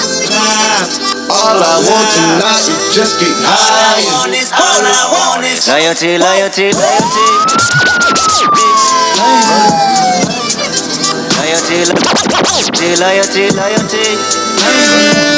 All 1.27 1.59
I 1.59 1.75
want 1.91 2.07
tonight 2.15 2.71
is 2.71 2.79
just 2.95 3.19
get 3.19 3.35
higher. 3.43 4.31
All 4.55 4.79
I 4.79 5.11
want 5.11 5.43
is 5.43 5.67
loyalty, 5.67 6.15
loyalty, 6.15 6.71
loyalty. 6.71 7.27
Loyalty, 11.35 11.83
loyalty, 12.95 13.51
loyalty. 13.51 14.07
Let's 14.63 15.36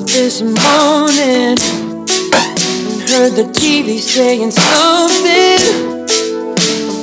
up 0.00 0.06
this 0.06 0.40
morning 0.40 1.56
heard 3.10 3.34
the 3.36 3.44
TV 3.52 3.98
saying 3.98 4.50
something 4.50 5.60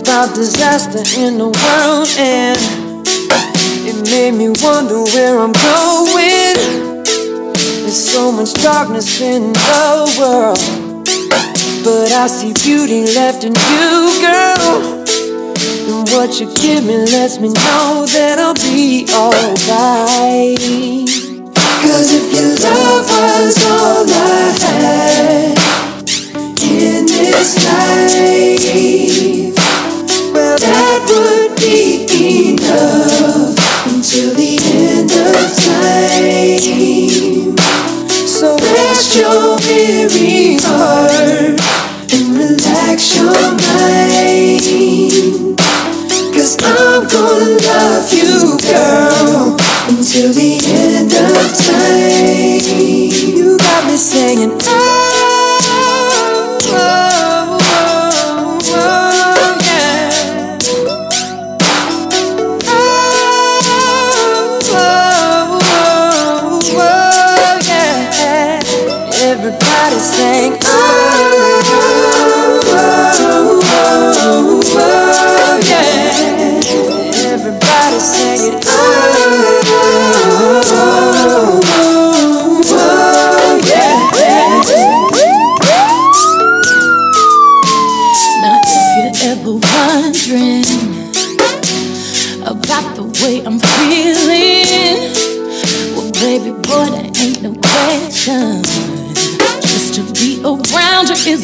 about 0.02 0.34
disaster 0.34 1.04
in 1.20 1.38
the 1.38 1.46
world, 1.46 2.08
and 2.18 2.58
it 3.86 3.98
made 4.10 4.34
me 4.34 4.50
wonder 4.64 5.04
where 5.14 5.38
I'm 5.38 5.52
going. 5.52 6.56
There's 7.84 8.10
so 8.14 8.32
much 8.32 8.54
darkness 8.54 9.22
in 9.22 9.54
the 9.54 10.16
world, 10.18 10.60
but 11.84 12.12
I 12.12 12.28
see 12.28 12.54
beauty 12.54 13.06
left 13.14 13.44
in 13.44 13.54
you, 13.54 14.12
girl. 14.22 15.06
And 15.90 16.10
what 16.10 16.40
you 16.40 16.48
give 16.56 16.86
me 16.86 16.98
lets 16.98 17.40
me 17.40 17.50
know 17.50 18.06
that 18.08 18.40
I'll 18.40 18.54
be 18.56 19.08
alright. 19.14 20.58
Cause 21.82 22.10
if 22.14 22.34
your 22.34 22.52
love 22.66 23.08
was 23.08 23.58
all 23.66 24.06
I 24.10 24.12
had 24.62 25.58
in 26.62 27.06
this 27.06 27.52
life, 27.66 29.56
well, 30.34 30.58
that 30.58 31.00
would 31.10 31.56
be 31.58 32.54
enough 32.54 33.56
until 33.88 34.30
the 34.36 34.54
end 34.64 35.12
of 35.12 35.56
time. 35.66 37.56
So 38.28 38.48
rest 38.58 39.16
your 39.16 39.58
weary 39.66 40.58
heart 40.62 41.60
and 42.14 42.26
relax 42.38 43.16
your 43.16 43.54
mind. 43.66 44.66
Cause 46.34 46.54
I'm 46.62 47.08
gonna 47.08 47.58
love 47.70 48.14
you, 48.14 48.58
girl, 48.62 49.58
until 50.18 50.34
the 50.34 50.58
end 50.66 51.14
of 51.14 51.58
time. 51.68 53.38
You 53.38 53.58
got 53.58 53.86
me 53.86 53.98
singing, 53.98 54.58
ah. 54.64 55.07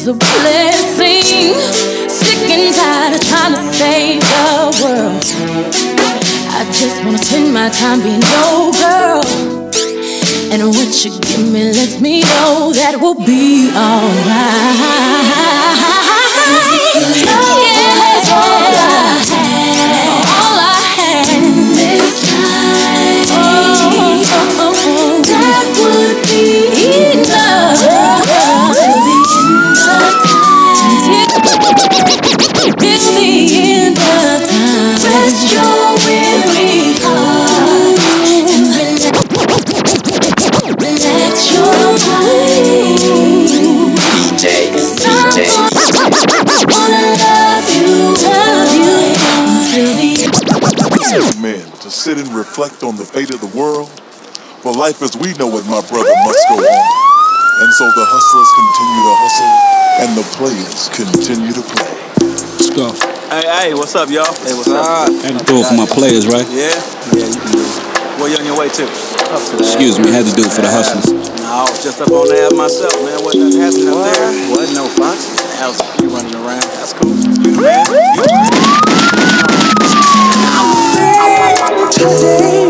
A 0.06 0.12
blessing. 0.12 1.54
Sick 2.08 2.50
and 2.50 2.74
tired 2.74 3.14
of 3.14 3.20
trying 3.26 3.54
to 3.54 3.60
save 3.72 4.20
the 4.20 4.44
world. 4.82 5.24
I 6.50 6.64
just 6.72 7.02
wanna 7.04 7.18
spend 7.18 7.54
my 7.54 7.70
time 7.70 8.00
being 8.02 8.20
your 8.20 8.72
girl. 8.72 9.24
And 10.52 10.62
what 10.76 11.04
you 11.04 11.10
give 11.20 11.50
me 11.50 11.72
lets 11.72 12.00
me 12.00 12.20
know 12.20 12.72
that 12.74 13.00
we'll 13.00 13.14
be 13.14 13.70
alright. 13.74 14.84
Oh, 16.96 17.60
yeah, 17.64 18.04
all 20.36 20.58
I 20.58 20.84
had, 20.96 21.26
oh, 23.32 24.20
oh, 24.58 24.68
all 24.68 24.74
to 51.84 51.90
sit 51.90 52.16
and 52.16 52.28
reflect 52.28 52.82
on 52.82 52.96
the 52.96 53.04
fate 53.04 53.28
of 53.28 53.40
the 53.42 53.58
world. 53.58 53.90
For 54.62 54.72
life 54.72 55.02
as 55.02 55.14
we 55.18 55.34
know 55.34 55.52
it, 55.58 55.66
my 55.66 55.84
brother, 55.84 56.14
must 56.24 56.48
go 56.48 56.56
on. 56.56 56.82
And 57.60 57.72
so 57.74 57.84
the 57.84 58.06
hustlers 58.08 58.50
continue 58.56 59.04
to 59.04 59.14
hustle, 59.20 59.52
and 60.00 60.16
the 60.16 60.24
players 60.32 60.88
continue 60.96 61.52
to 61.52 61.60
play. 61.60 61.92
Let's 62.56 62.70
go. 62.70 63.13
Hey, 63.34 63.50
hey, 63.50 63.74
what's 63.74 63.98
up, 63.98 64.06
y'all? 64.14 64.30
Hey, 64.46 64.54
what's 64.54 64.70
up? 64.70 65.10
Had 65.26 65.34
to 65.34 65.42
do 65.42 65.58
it 65.58 65.66
for 65.66 65.74
my 65.74 65.90
players, 65.90 66.22
right? 66.30 66.46
Yeah? 66.54 66.70
Yeah, 67.18 67.26
you 67.26 67.34
can 67.34 67.50
do 67.50 67.58
it. 67.66 68.22
Where 68.22 68.30
you 68.30 68.38
on 68.38 68.46
your 68.46 68.54
way 68.54 68.70
to? 68.70 68.86
Up 68.86 69.42
to. 69.50 69.58
Excuse 69.58 69.98
me, 69.98 70.14
I 70.14 70.22
had 70.22 70.26
to 70.30 70.34
do 70.38 70.46
it 70.46 70.54
for 70.54 70.62
the 70.62 70.70
hustlers. 70.70 71.10
No, 71.42 71.66
I 71.66 71.66
was 71.66 71.82
just 71.82 71.98
up 71.98 72.14
on 72.14 72.30
there 72.30 72.46
myself, 72.54 72.94
man. 73.02 73.18
What 73.26 73.34
nothing 73.34 73.58
happening 73.58 73.90
up 73.90 74.06
there? 74.06 74.30
What? 74.54 74.70
No 74.78 74.86
fox? 74.86 75.34
I 75.58 75.66
was 75.66 75.82
you 75.98 76.14
running 76.14 76.38
around. 76.46 76.62
That's 76.78 76.94
cool. 76.94 77.10
You 77.10 77.58
the 77.58 77.58
man. 77.58 77.82
You 77.90 78.22
Today, 81.90 82.38
can't 82.38 82.63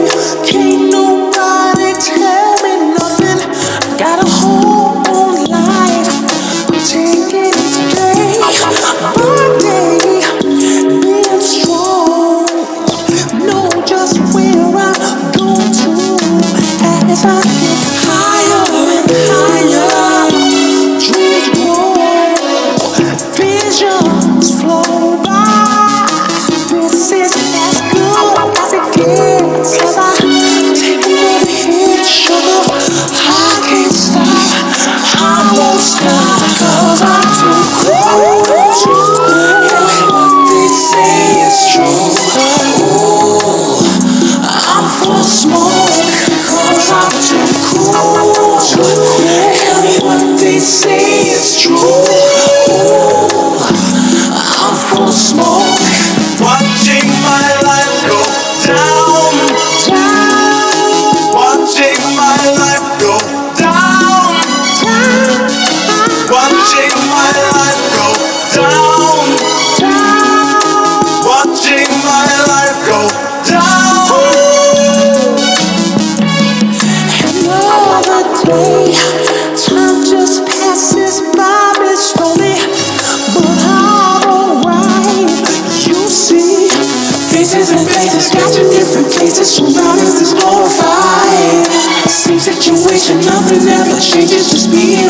situation, 92.84 93.24
nothing 93.24 93.64
ever 93.68 93.98
changes. 94.00 94.50
Just 94.52 94.70
being 94.70 95.03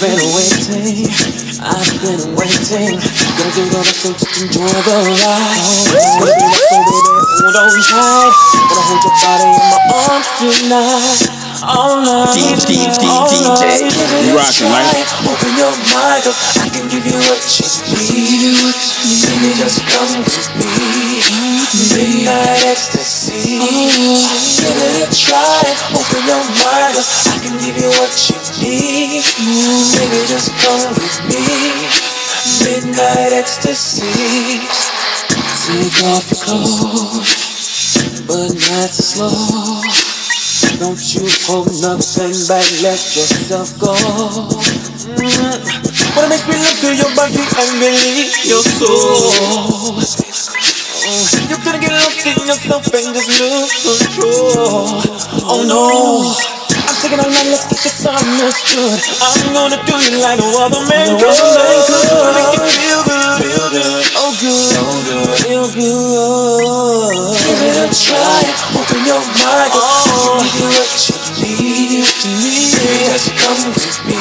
been 0.00 0.30
waiting 0.30 1.10
I've 1.58 1.90
been 1.98 2.22
waiting 2.38 3.02
Gonna 3.02 3.50
do 3.50 3.62
all 3.74 3.82
the 3.82 3.94
things 3.98 4.22
to 4.22 4.30
enjoy 4.46 4.70
the 4.70 4.94
ride 4.94 5.58
It's 5.90 6.14
gonna 6.14 6.38
my 6.38 6.54
soul, 6.54 6.84
baby, 6.86 7.14
hold 7.42 7.56
on 7.58 7.70
tight 7.82 8.34
Gonna 8.54 8.82
hold 8.86 9.02
your 9.02 9.16
body 9.18 9.50
in 9.50 9.66
my 9.66 9.78
arms 10.06 10.28
tonight 10.38 11.38
all 11.58 11.98
night, 12.06 12.38
DJ, 12.70 13.02
all 13.10 13.26
night. 13.26 13.82
You 14.22 14.38
rockin', 14.38 14.70
right? 14.70 15.02
Open 15.26 15.52
your 15.58 15.74
mind 15.90 16.22
up, 16.30 16.38
I 16.62 16.70
can 16.70 16.86
give 16.86 17.02
you 17.02 17.18
what 17.18 17.42
you 17.50 17.66
need. 17.98 18.78
Baby, 19.26 19.58
just 19.58 19.82
come 19.90 20.22
with 20.22 20.38
me. 20.54 21.18
Midnight 21.98 22.62
ecstasy. 22.62 23.58
Give 23.58 24.70
it 24.70 25.02
a 25.02 25.10
try. 25.10 25.66
Open 25.98 26.22
your 26.30 26.44
mind 26.62 26.94
up, 26.94 27.08
I 27.26 27.36
can 27.42 27.58
give 27.58 27.74
you 27.74 27.90
what 27.90 28.14
you 28.30 28.37
need. 28.68 29.24
Baby, 29.96 30.20
just 30.28 30.52
come 30.60 30.92
with 30.92 31.16
me. 31.28 31.40
Midnight 32.64 33.32
ecstasy. 33.32 34.60
Take 35.68 36.00
off 36.08 36.24
your 36.28 36.40
clothes, 36.44 38.24
but 38.26 38.52
not 38.52 38.84
are 38.84 38.88
slow. 38.88 39.80
Don't 40.78 41.00
you 41.14 41.26
hold 41.48 41.68
nothing 41.82 42.32
back, 42.48 42.64
let 42.84 43.00
yourself 43.16 43.78
go. 43.78 43.94
Mm. 45.16 45.60
Wanna 46.16 46.28
make 46.28 46.46
me 46.48 46.56
look 46.56 46.76
to 46.84 46.90
your 46.94 47.12
body 47.16 47.40
and 47.40 47.72
believe 47.80 48.32
your 48.44 48.62
soul. 48.62 49.98
Mm. 51.04 51.48
You're 51.48 51.64
gonna 51.64 51.80
get 51.80 51.92
lost 51.92 52.26
in 52.26 52.46
yourself 52.46 52.86
and 52.94 53.14
just 53.14 53.40
lose 53.40 53.74
control. 53.82 55.02
Oh 55.50 55.64
no. 55.66 56.57
I'm 56.88 56.96
taking 57.04 57.20
all 57.20 57.28
night, 57.28 57.52
let's 57.52 57.68
get 57.68 57.84
this 57.84 58.00
understood. 58.00 58.96
I'm 59.20 59.52
gonna 59.52 59.76
do 59.84 59.92
you 60.08 60.24
like 60.24 60.40
no 60.40 60.48
other 60.64 60.80
man 60.88 61.20
could. 61.20 61.28
Make 61.28 62.56
you 62.56 62.64
feel 62.64 63.04
good, 63.04 63.44
feel 63.44 63.68
good, 63.68 64.08
oh 64.16 64.32
good, 64.40 64.56
so 64.56 64.80
good, 65.04 65.28
feel 65.44 65.68
good. 65.68 66.64
Give 67.44 67.60
it 67.60 67.76
a 67.76 67.86
try, 67.92 68.40
open 68.72 69.04
your 69.04 69.20
mind, 69.20 69.68
oh, 69.76 70.40
give 70.40 70.64
you 70.64 70.68
what 70.72 70.88
you 70.96 71.16
need, 71.44 71.92
you 71.92 72.32
need. 72.40 72.72
Just 73.04 73.36
come 73.36 73.68
with 73.68 73.96
me, 74.08 74.16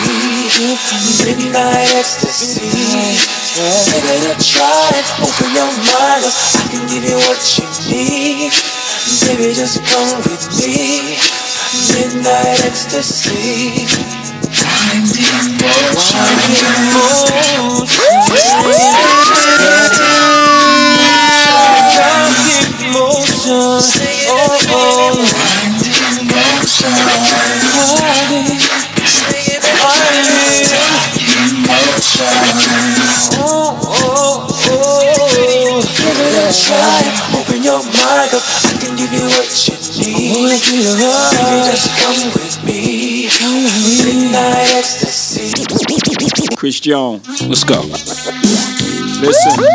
midnight 1.24 1.88
ecstasy. 1.96 2.68
Give 2.68 4.12
it 4.12 4.28
a 4.28 4.36
try, 4.44 4.92
open 5.24 5.50
your 5.56 5.72
mind, 5.72 6.28
I 6.28 6.68
can 6.68 6.84
give 6.92 7.08
you 7.08 7.16
what 7.16 7.40
you 7.56 7.64
need. 7.88 8.52
Baby, 9.24 9.56
just 9.56 9.80
come 9.88 10.20
with 10.28 10.52
me. 10.60 11.47
Midnight 11.68 12.64
ecstasy. 12.64 13.84
It 14.90 15.28
try. 36.68 37.02
Open 37.40 37.62
your 37.64 37.84
mind 37.84 38.34
up. 38.34 38.44
I 38.64 38.78
can 38.80 38.96
give 38.96 39.12
you 39.12 39.26
what 39.36 39.68
you 39.68 39.87
need. 40.14 40.62
Baby, 40.62 41.58
just 41.72 41.90
come 42.00 42.22
with 42.34 42.56
me. 42.64 43.28
Midnight 44.04 44.70
ecstasy. 44.76 45.52
Chris 46.56 46.80
Jones. 46.80 47.28
Let's 47.42 47.64
go. 47.64 47.82
Listen. 49.22 49.52
Uh, 49.52 49.68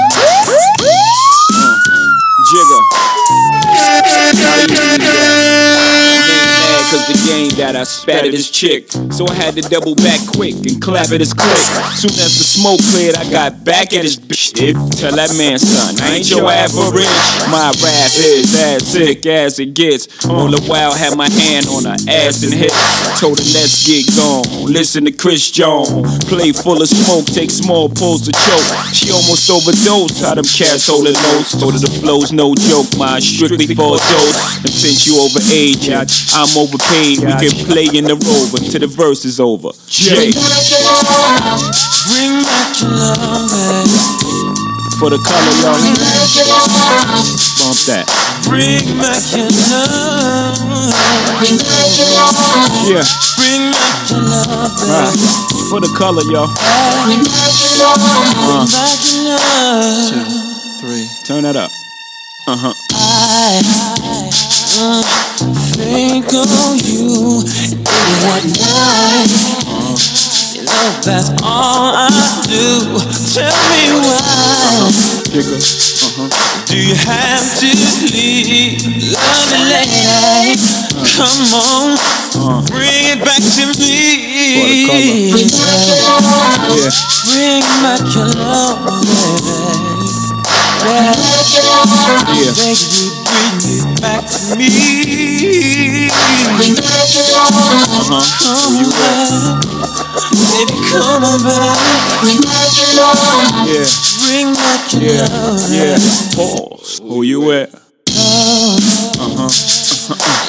Jigga. 2.52 2.78
Cause 6.92 7.08
the 7.08 7.16
game 7.24 7.48
that 7.56 7.72
I 7.72 7.84
spat 7.84 8.28
at 8.28 8.36
his 8.36 8.50
chick. 8.50 8.92
So 9.16 9.24
I 9.24 9.32
had 9.32 9.56
to 9.56 9.64
double 9.64 9.96
back 9.96 10.20
quick 10.28 10.52
and 10.52 10.76
clap 10.76 11.08
at 11.08 11.24
his 11.24 11.32
click. 11.32 11.56
Soon 11.96 12.12
as 12.20 12.36
the 12.36 12.44
smoke 12.44 12.84
cleared, 12.92 13.16
I 13.16 13.24
got 13.32 13.64
back 13.64 13.96
at 13.96 14.04
his 14.04 14.20
bitch. 14.20 14.52
Tell 15.00 15.16
that 15.16 15.32
man, 15.40 15.56
son, 15.56 15.96
I 16.04 16.20
ain't 16.20 16.28
your 16.28 16.44
average. 16.52 17.08
My 17.48 17.72
rap 17.80 18.12
is 18.20 18.52
as 18.52 18.84
sick 18.84 19.24
as 19.24 19.56
it 19.58 19.72
gets. 19.72 20.04
All 20.28 20.52
the 20.52 20.60
wild, 20.68 21.00
had 21.00 21.16
my 21.16 21.32
hand 21.32 21.64
on 21.72 21.88
her 21.88 21.96
ass 22.12 22.44
and 22.44 22.52
hip. 22.52 22.76
Told 23.16 23.40
her, 23.40 23.48
let's 23.56 23.88
get 23.88 24.04
gone. 24.12 24.44
Listen 24.68 25.08
to 25.08 25.12
Chris 25.16 25.48
Jones. 25.48 25.88
Play 26.28 26.52
full 26.52 26.76
of 26.76 26.92
smoke, 26.92 27.24
take 27.24 27.48
small 27.48 27.88
pulls 27.88 28.28
to 28.28 28.36
choke. 28.36 28.68
She 28.92 29.08
almost 29.08 29.48
overdosed. 29.48 30.20
How 30.20 30.36
them 30.36 30.44
cats 30.44 30.92
holding 30.92 31.16
low. 31.16 31.40
So 31.40 31.72
the 31.72 31.88
flow's 32.04 32.36
no 32.36 32.52
joke. 32.52 32.92
My 33.00 33.16
strictly 33.16 33.64
for 33.72 33.96
a. 33.96 34.00
And 34.60 34.68
since 34.68 35.08
you 35.08 35.16
over 35.16 35.40
age, 35.48 35.88
I'm 35.88 36.52
overpaid. 36.82 37.18
We 37.20 37.32
can 37.38 37.52
play 37.66 37.86
in 37.96 38.04
the 38.04 38.14
rover 38.16 38.58
till 38.58 38.80
the 38.80 38.86
verse 38.86 39.24
is 39.24 39.40
over. 39.40 39.70
Jay. 39.86 40.32
Bring 40.32 40.32
back 42.42 42.80
your 42.80 42.90
love 42.90 43.88
For 44.98 45.10
the 45.10 45.18
color, 45.18 45.54
y'all. 45.62 45.78
Bump 47.58 47.78
that. 47.86 48.06
Bring 48.46 48.98
back 48.98 49.22
your 49.34 49.50
love. 49.70 50.58
Yeah. 52.86 53.04
Bring 53.36 53.70
back 53.72 54.10
your 54.10 54.22
love. 54.22 54.72
Right. 54.82 55.16
For 55.70 55.80
the 55.80 55.90
color, 55.96 56.22
y'all. 56.30 56.48
Bring 57.06 57.22
Uh, 57.22 58.66
back 58.70 58.98
your 59.10 59.38
love. 59.38 60.10
three. 60.80 61.06
Turn 61.26 61.42
that 61.44 61.56
up. 61.56 61.70
Uh 62.46 62.56
huh. 62.56 62.74
I, 62.94 63.62
uh, 64.78 65.61
think 65.72 66.26
of 66.32 66.48
you 66.84 67.40
in 67.40 67.80
one 68.28 68.46
night. 68.60 69.32
You 70.52 70.62
know 70.68 70.88
that's 71.04 71.30
all 71.42 71.96
I 71.96 72.10
do. 72.44 73.00
Tell 73.32 73.56
me 73.72 73.82
why. 74.04 74.92
Do 76.68 76.76
you 76.76 76.94
have 76.94 77.46
to 77.60 77.70
leave 78.12 78.84
London 79.12 79.62
late? 79.72 80.60
Come 81.16 81.52
on, 81.56 81.96
bring 82.66 83.08
it 83.08 83.20
back 83.24 83.40
to 83.40 83.64
me. 83.80 84.22
Yeah. 86.72 86.92
Bring 87.24 87.64
back 87.80 88.04
your 88.14 88.28
love, 88.36 88.76
baby. 88.84 89.52
Yeah. 90.84 91.16
You, 92.34 92.52
bring 92.52 92.76
it 93.64 93.91
back 94.02 94.26
to 94.26 94.56
me. 94.58 96.10
Come 98.02 98.12
on 98.12 98.98
back, 98.98 99.38
baby, 100.52 100.76
come 100.90 101.22
on 101.24 101.38
back. 101.42 101.78
Yeah. 103.66 103.86
Bring 104.20 104.54
back 104.54 104.92
your 104.92 105.02
Yeah. 105.02 105.22
love. 105.28 105.70
Yeah. 105.70 105.98
Pause. 106.34 107.00
Who 107.02 107.22
you 107.22 107.52
at? 107.52 107.70
Uh 107.72 107.78
huh. 109.18 109.48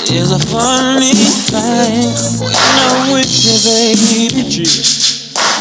It's 0.06 0.32
a 0.32 0.40
funny 0.40 1.14
thing 1.14 2.12
when 2.42 2.54
I'm 2.54 3.14
with 3.14 3.32
you, 3.46 3.56
baby. 3.64 4.66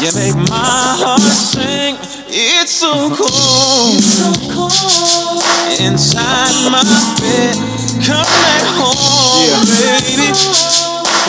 You 0.01 0.09
make 0.15 0.35
my 0.49 0.97
heart 0.99 1.21
sing. 1.21 1.95
It's 2.27 2.71
so 2.71 2.91
cold, 3.15 4.01
so 4.03 4.33
cold 4.51 5.43
inside 5.79 6.71
my 6.71 6.83
bed. 7.21 7.72
Come 8.03 8.27
back 8.27 8.67
home, 8.75 9.63
baby. 9.63 10.35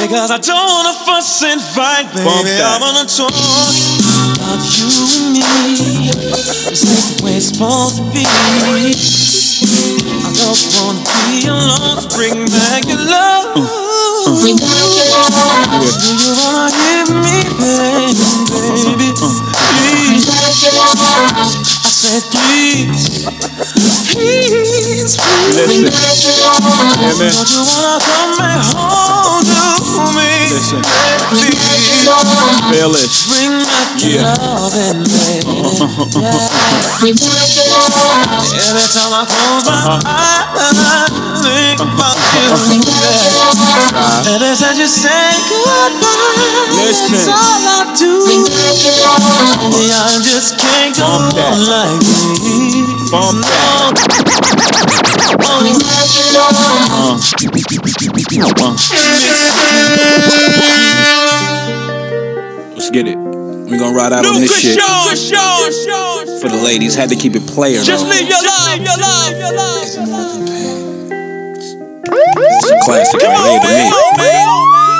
Because 0.03 0.31
I 0.31 0.39
don't 0.43 0.67
wanna 0.67 0.93
fuss 1.07 1.43
and 1.47 1.63
fight, 1.63 2.11
baby. 2.11 2.27
Bump 2.27 2.51
that. 2.51 2.67
I 2.67 2.83
wanna 2.83 3.07
talk 3.07 3.31
about 3.31 4.59
you 4.75 4.91
and 4.91 5.39
me. 5.39 6.11
This 6.67 6.83
ain't 6.83 7.15
the 7.15 7.25
way 7.25 7.39
it's 7.39 7.55
supposed 7.55 7.99
to 7.99 8.05
be. 8.11 8.27
I 8.27 8.35
don't 10.35 10.59
wanna 10.75 11.07
be 11.31 11.47
alone. 11.47 12.03
So 12.03 12.11
mm. 12.11 12.19
bring 12.19 12.43
back 12.51 12.83
your 12.91 12.99
love. 13.07 13.55
Do 15.95 16.11
you 16.11 16.35
wanna 16.43 16.75
hear 16.75 17.07
me, 17.23 17.47
baby? 17.55 18.19
baby? 18.99 19.15
Please. 19.79 21.74
Said 22.05 22.21
please, 22.37 23.25
please, 24.13 25.17
please. 25.17 25.17
Listen. 25.57 25.89
Don't 27.33 27.49
you 27.49 27.65
wanna 27.65 27.97
come 28.05 28.37
back 28.37 28.61
home 28.77 29.41
to 29.41 30.05
me? 30.13 30.53
Listen. 30.53 30.85
Feel 32.69 32.93
it. 32.93 33.09
Bring 33.25 33.65
back 33.65 33.89
Yeah. 34.05 34.37
loving, 34.37 35.01
baby. 35.09 35.65
Every 38.69 38.89
time 38.93 39.13
I 39.13 39.25
close 39.25 39.65
my 39.65 39.73
Uh-huh. 39.73 40.05
eyes, 40.05 40.81
I 40.85 41.09
think 41.41 41.81
about 41.81 42.17
you. 42.37 42.85
Yeah. 42.85 44.29
And 44.29 44.43
as 44.45 44.61
I 44.63 44.75
just 44.77 45.01
say 45.01 45.41
goodbye, 45.49 46.85
Listen. 46.85 47.13
that's 47.13 47.29
all 47.33 47.65
I 47.65 47.97
do. 47.97 48.13
Yeah, 49.81 50.05
I 50.05 50.21
just 50.23 50.59
can't 50.59 50.97
go 50.97 51.05
on 51.07 51.59
like. 51.67 51.94
Bump 53.11 53.39
that. 53.45 53.95
Uh. 56.91 57.19
Let's 62.75 62.91
get 62.91 63.07
it. 63.07 63.17
We're 63.17 63.79
gonna 63.79 63.97
ride 63.97 64.13
out 64.13 64.27
on 64.27 64.41
this 64.41 64.61
shit. 64.61 64.79
For 66.41 66.49
the 66.49 66.61
ladies, 66.65 66.95
had 66.95 67.09
to 67.11 67.17
keep 67.17 67.35
it 67.37 67.47
player. 67.47 67.83
Just 67.83 68.07
leave 68.07 68.29
your 68.29 68.43
love, 68.43 68.79
your 68.79 68.99
love, 68.99 69.39
your 69.39 69.53
love. 69.53 69.85
It's 72.37 72.71
a 72.71 72.79
classic 72.85 73.23
right 73.23 73.51
here 73.51 73.61
to 73.61 73.69
me. 73.69 74.94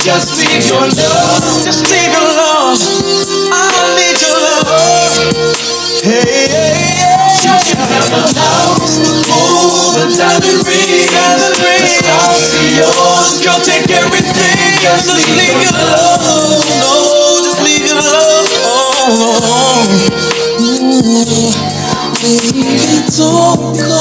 Just 0.00 0.32
leave 0.38 0.64
your 0.66 0.80
love. 0.80 1.44
Just 1.62 1.84
leave 1.92 2.08
your 2.08 2.24
love. 2.32 2.80
I 3.52 3.94
need 4.00 4.16
your 4.16 4.32
love. 4.32 4.64
Hey, 6.00 6.24
hey, 6.24 6.48
hey. 6.48 7.00
You 7.44 7.52
can 7.68 7.76
have 7.84 8.08
the 8.08 8.40
house, 8.40 8.96
the 8.96 9.12
pool, 9.28 9.92
the 9.92 10.08
diamond 10.16 10.64
ring. 10.64 11.04
The 11.04 11.92
stars 12.00 12.48
are 12.56 12.72
yours. 12.80 13.44
Girl, 13.44 13.60
take 13.60 13.92
everything. 13.92 14.80
Just 14.80 15.04
leave 15.36 15.60
your 15.60 15.76
love. 15.76 16.64
No, 16.80 16.88
oh, 16.88 17.44
just 17.44 17.60
leave 17.60 17.84
your 17.84 18.00
love. 18.00 18.48
Oh, 18.64 19.84
baby, 22.24 23.04
don't 23.12 23.76
go. 23.76 24.00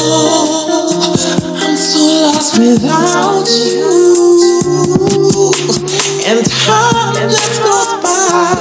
I'm 1.59 1.76
so 1.76 1.99
lost 2.23 2.55
without 2.57 3.47
you. 3.51 5.09
And 6.30 6.45
time 6.45 7.18
just 7.26 7.57
goes 7.57 7.89
by. 8.06 8.53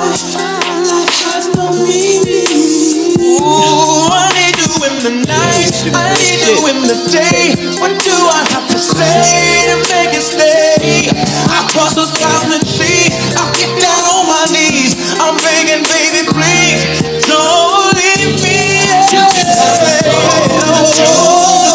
Life 0.89 1.21
has 1.29 1.53
no 1.53 1.69
meaning. 1.85 3.21
Ooh, 3.45 4.09
I 4.09 4.33
need 4.33 4.57
you 4.57 4.73
in 4.89 4.97
the 5.05 5.13
night. 5.29 5.77
I 5.93 6.17
need 6.17 6.41
you 6.49 6.65
in 6.65 6.89
the 6.89 6.97
day. 7.13 7.53
What 7.77 7.93
do 8.01 8.17
I 8.17 8.41
have 8.57 8.65
to 8.73 8.79
say 8.81 9.69
to 9.69 9.77
make 9.85 10.17
it 10.17 10.25
stay? 10.25 11.13
I 11.13 11.69
cross 11.69 11.93
those 11.93 12.17
thousand 12.17 12.65
seas. 12.65 13.13
I 13.37 13.45
get 13.61 13.69
down 13.77 14.01
on 14.17 14.25
my 14.33 14.49
knees. 14.49 14.97
I'm 15.21 15.37
begging, 15.37 15.85
baby, 15.93 16.25
please 16.25 17.05
don't 17.29 17.93
leave 17.93 18.33
me. 18.41 18.65
You 19.13 19.21
can 19.29 19.45
have 19.45 19.85
it. 19.93 20.09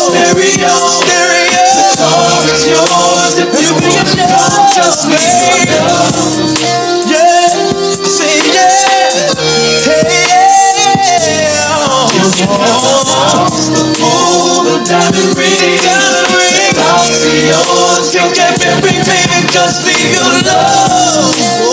Stereo, 0.09 0.73
stereo. 0.89 1.65
The 1.77 1.85
car 2.01 2.49
is 2.49 2.65
yours 2.65 3.37
if 3.45 3.53
you 3.61 3.77
want. 3.77 4.09
Just 4.73 5.05
leave 5.05 5.62
have 12.41 12.81
the 12.81 12.97
house, 13.13 13.69
the 13.69 13.83
yours. 17.49 18.13
You 18.13 18.25
can 18.33 18.53
every 18.61 18.97
baby, 19.05 19.39
just 19.51 19.85
your 19.85 20.41
love. 20.47 21.72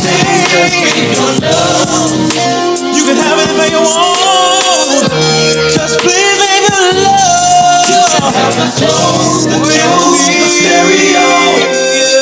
Just 0.00 1.12
your 1.18 1.32
love. 1.44 2.12
You 2.96 3.02
can 3.04 3.16
have 3.16 3.38
anything 3.44 3.72
you 3.76 3.82
want. 3.84 5.12
Just 5.72 6.00
please 6.00 6.36
leave 6.40 6.64
your 6.70 7.04
love. 7.04 7.84
Can 7.88 8.32
have 8.32 8.54
the 8.56 8.68
clothes, 8.80 9.44
the 9.52 9.58
the 9.60 10.48
stereo. 10.48 11.28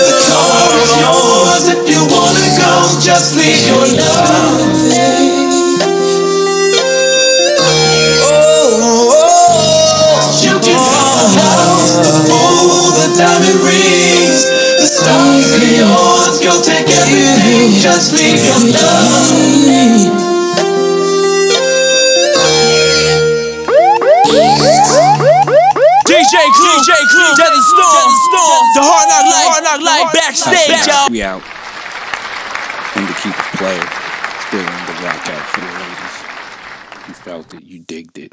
The 0.02 0.18
car 0.30 0.70
is 0.82 0.92
yours 0.98 1.64
if 1.70 1.82
you 1.86 2.02
wanna 2.10 2.48
go. 2.58 2.72
Just 3.00 3.36
leave 3.36 3.62
your 3.70 3.86
love. 3.98 4.60
Oh, 8.22 8.80
oh, 8.82 9.14
oh. 9.14 10.20
pool, 12.28 12.92
the 12.98 13.08
diamond 13.16 13.60
rings. 13.62 14.49
The 14.80 14.86
stars 14.86 15.60
are 15.60 15.76
yours. 15.76 16.40
You'll 16.40 16.64
take 16.64 16.88
everything. 16.88 17.68
Just 17.84 18.16
leave 18.16 18.40
your 18.40 18.72
love. 18.72 20.40
DJ 26.08 26.32
Clue, 26.56 26.78
DJ 26.80 26.96
Clue, 27.12 27.32
Desert 27.36 27.60
Storm, 27.60 28.08
Storm, 28.24 28.64
the 28.72 28.80
Hard 28.80 29.04
Knock 29.12 29.26
Life, 29.28 29.52
Hard 29.52 29.64
Knock 29.64 29.80
Life, 29.84 30.08
backstage, 30.14 30.88
y'all. 30.88 31.10
We 31.10 31.20
out. 31.20 31.44
And 32.96 33.06
to 33.06 33.12
keep 33.20 33.36
it 33.36 33.52
player, 33.60 33.84
still 34.48 34.64
in 34.64 34.82
the 34.88 34.96
rock 35.04 35.28
out 35.28 35.44
for 35.52 35.60
the 35.60 35.72
ladies. 35.76 36.16
You 37.06 37.12
felt 37.12 37.52
it, 37.52 37.64
you 37.64 37.80
digged 37.80 38.16
it. 38.16 38.32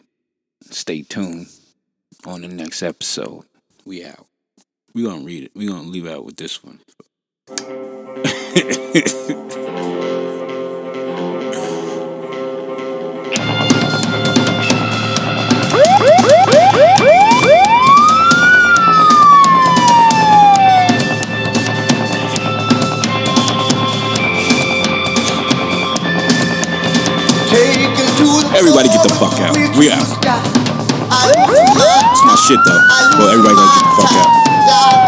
Stay 0.71 1.01
tuned 1.01 1.47
on 2.25 2.39
the 2.39 2.47
next 2.47 2.83
episode. 2.83 3.43
We 3.83 4.05
out. 4.05 4.27
We 4.93 5.03
gonna 5.03 5.25
read 5.25 5.43
it. 5.43 5.46
Out 6.07 6.23
with 6.23 6.37
this 6.37 6.63
one. 6.63 6.79
Everybody 28.55 28.87
get 28.89 29.03
the 29.03 29.13
fuck 29.19 29.39
out. 29.41 29.57
We 29.77 29.91
out. 29.91 30.07
It's 32.11 32.23
my 32.23 32.35
shit 32.47 32.59
though. 32.65 32.81
Well, 33.19 33.29
everybody 33.29 33.55
gotta 33.55 33.75
get 33.75 33.83
the 33.83 33.95
fuck 34.01 34.11
out. 34.15 35.06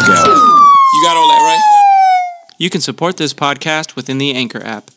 Fuck 0.00 0.10
out. 0.10 0.26
You 0.26 1.02
got 1.02 1.16
all 1.16 1.28
that 1.28 1.42
right? 1.42 2.54
You 2.58 2.70
can 2.70 2.80
support 2.80 3.16
this 3.16 3.34
podcast 3.34 3.96
within 3.96 4.18
the 4.18 4.34
Anchor 4.34 4.62
app. 4.64 4.90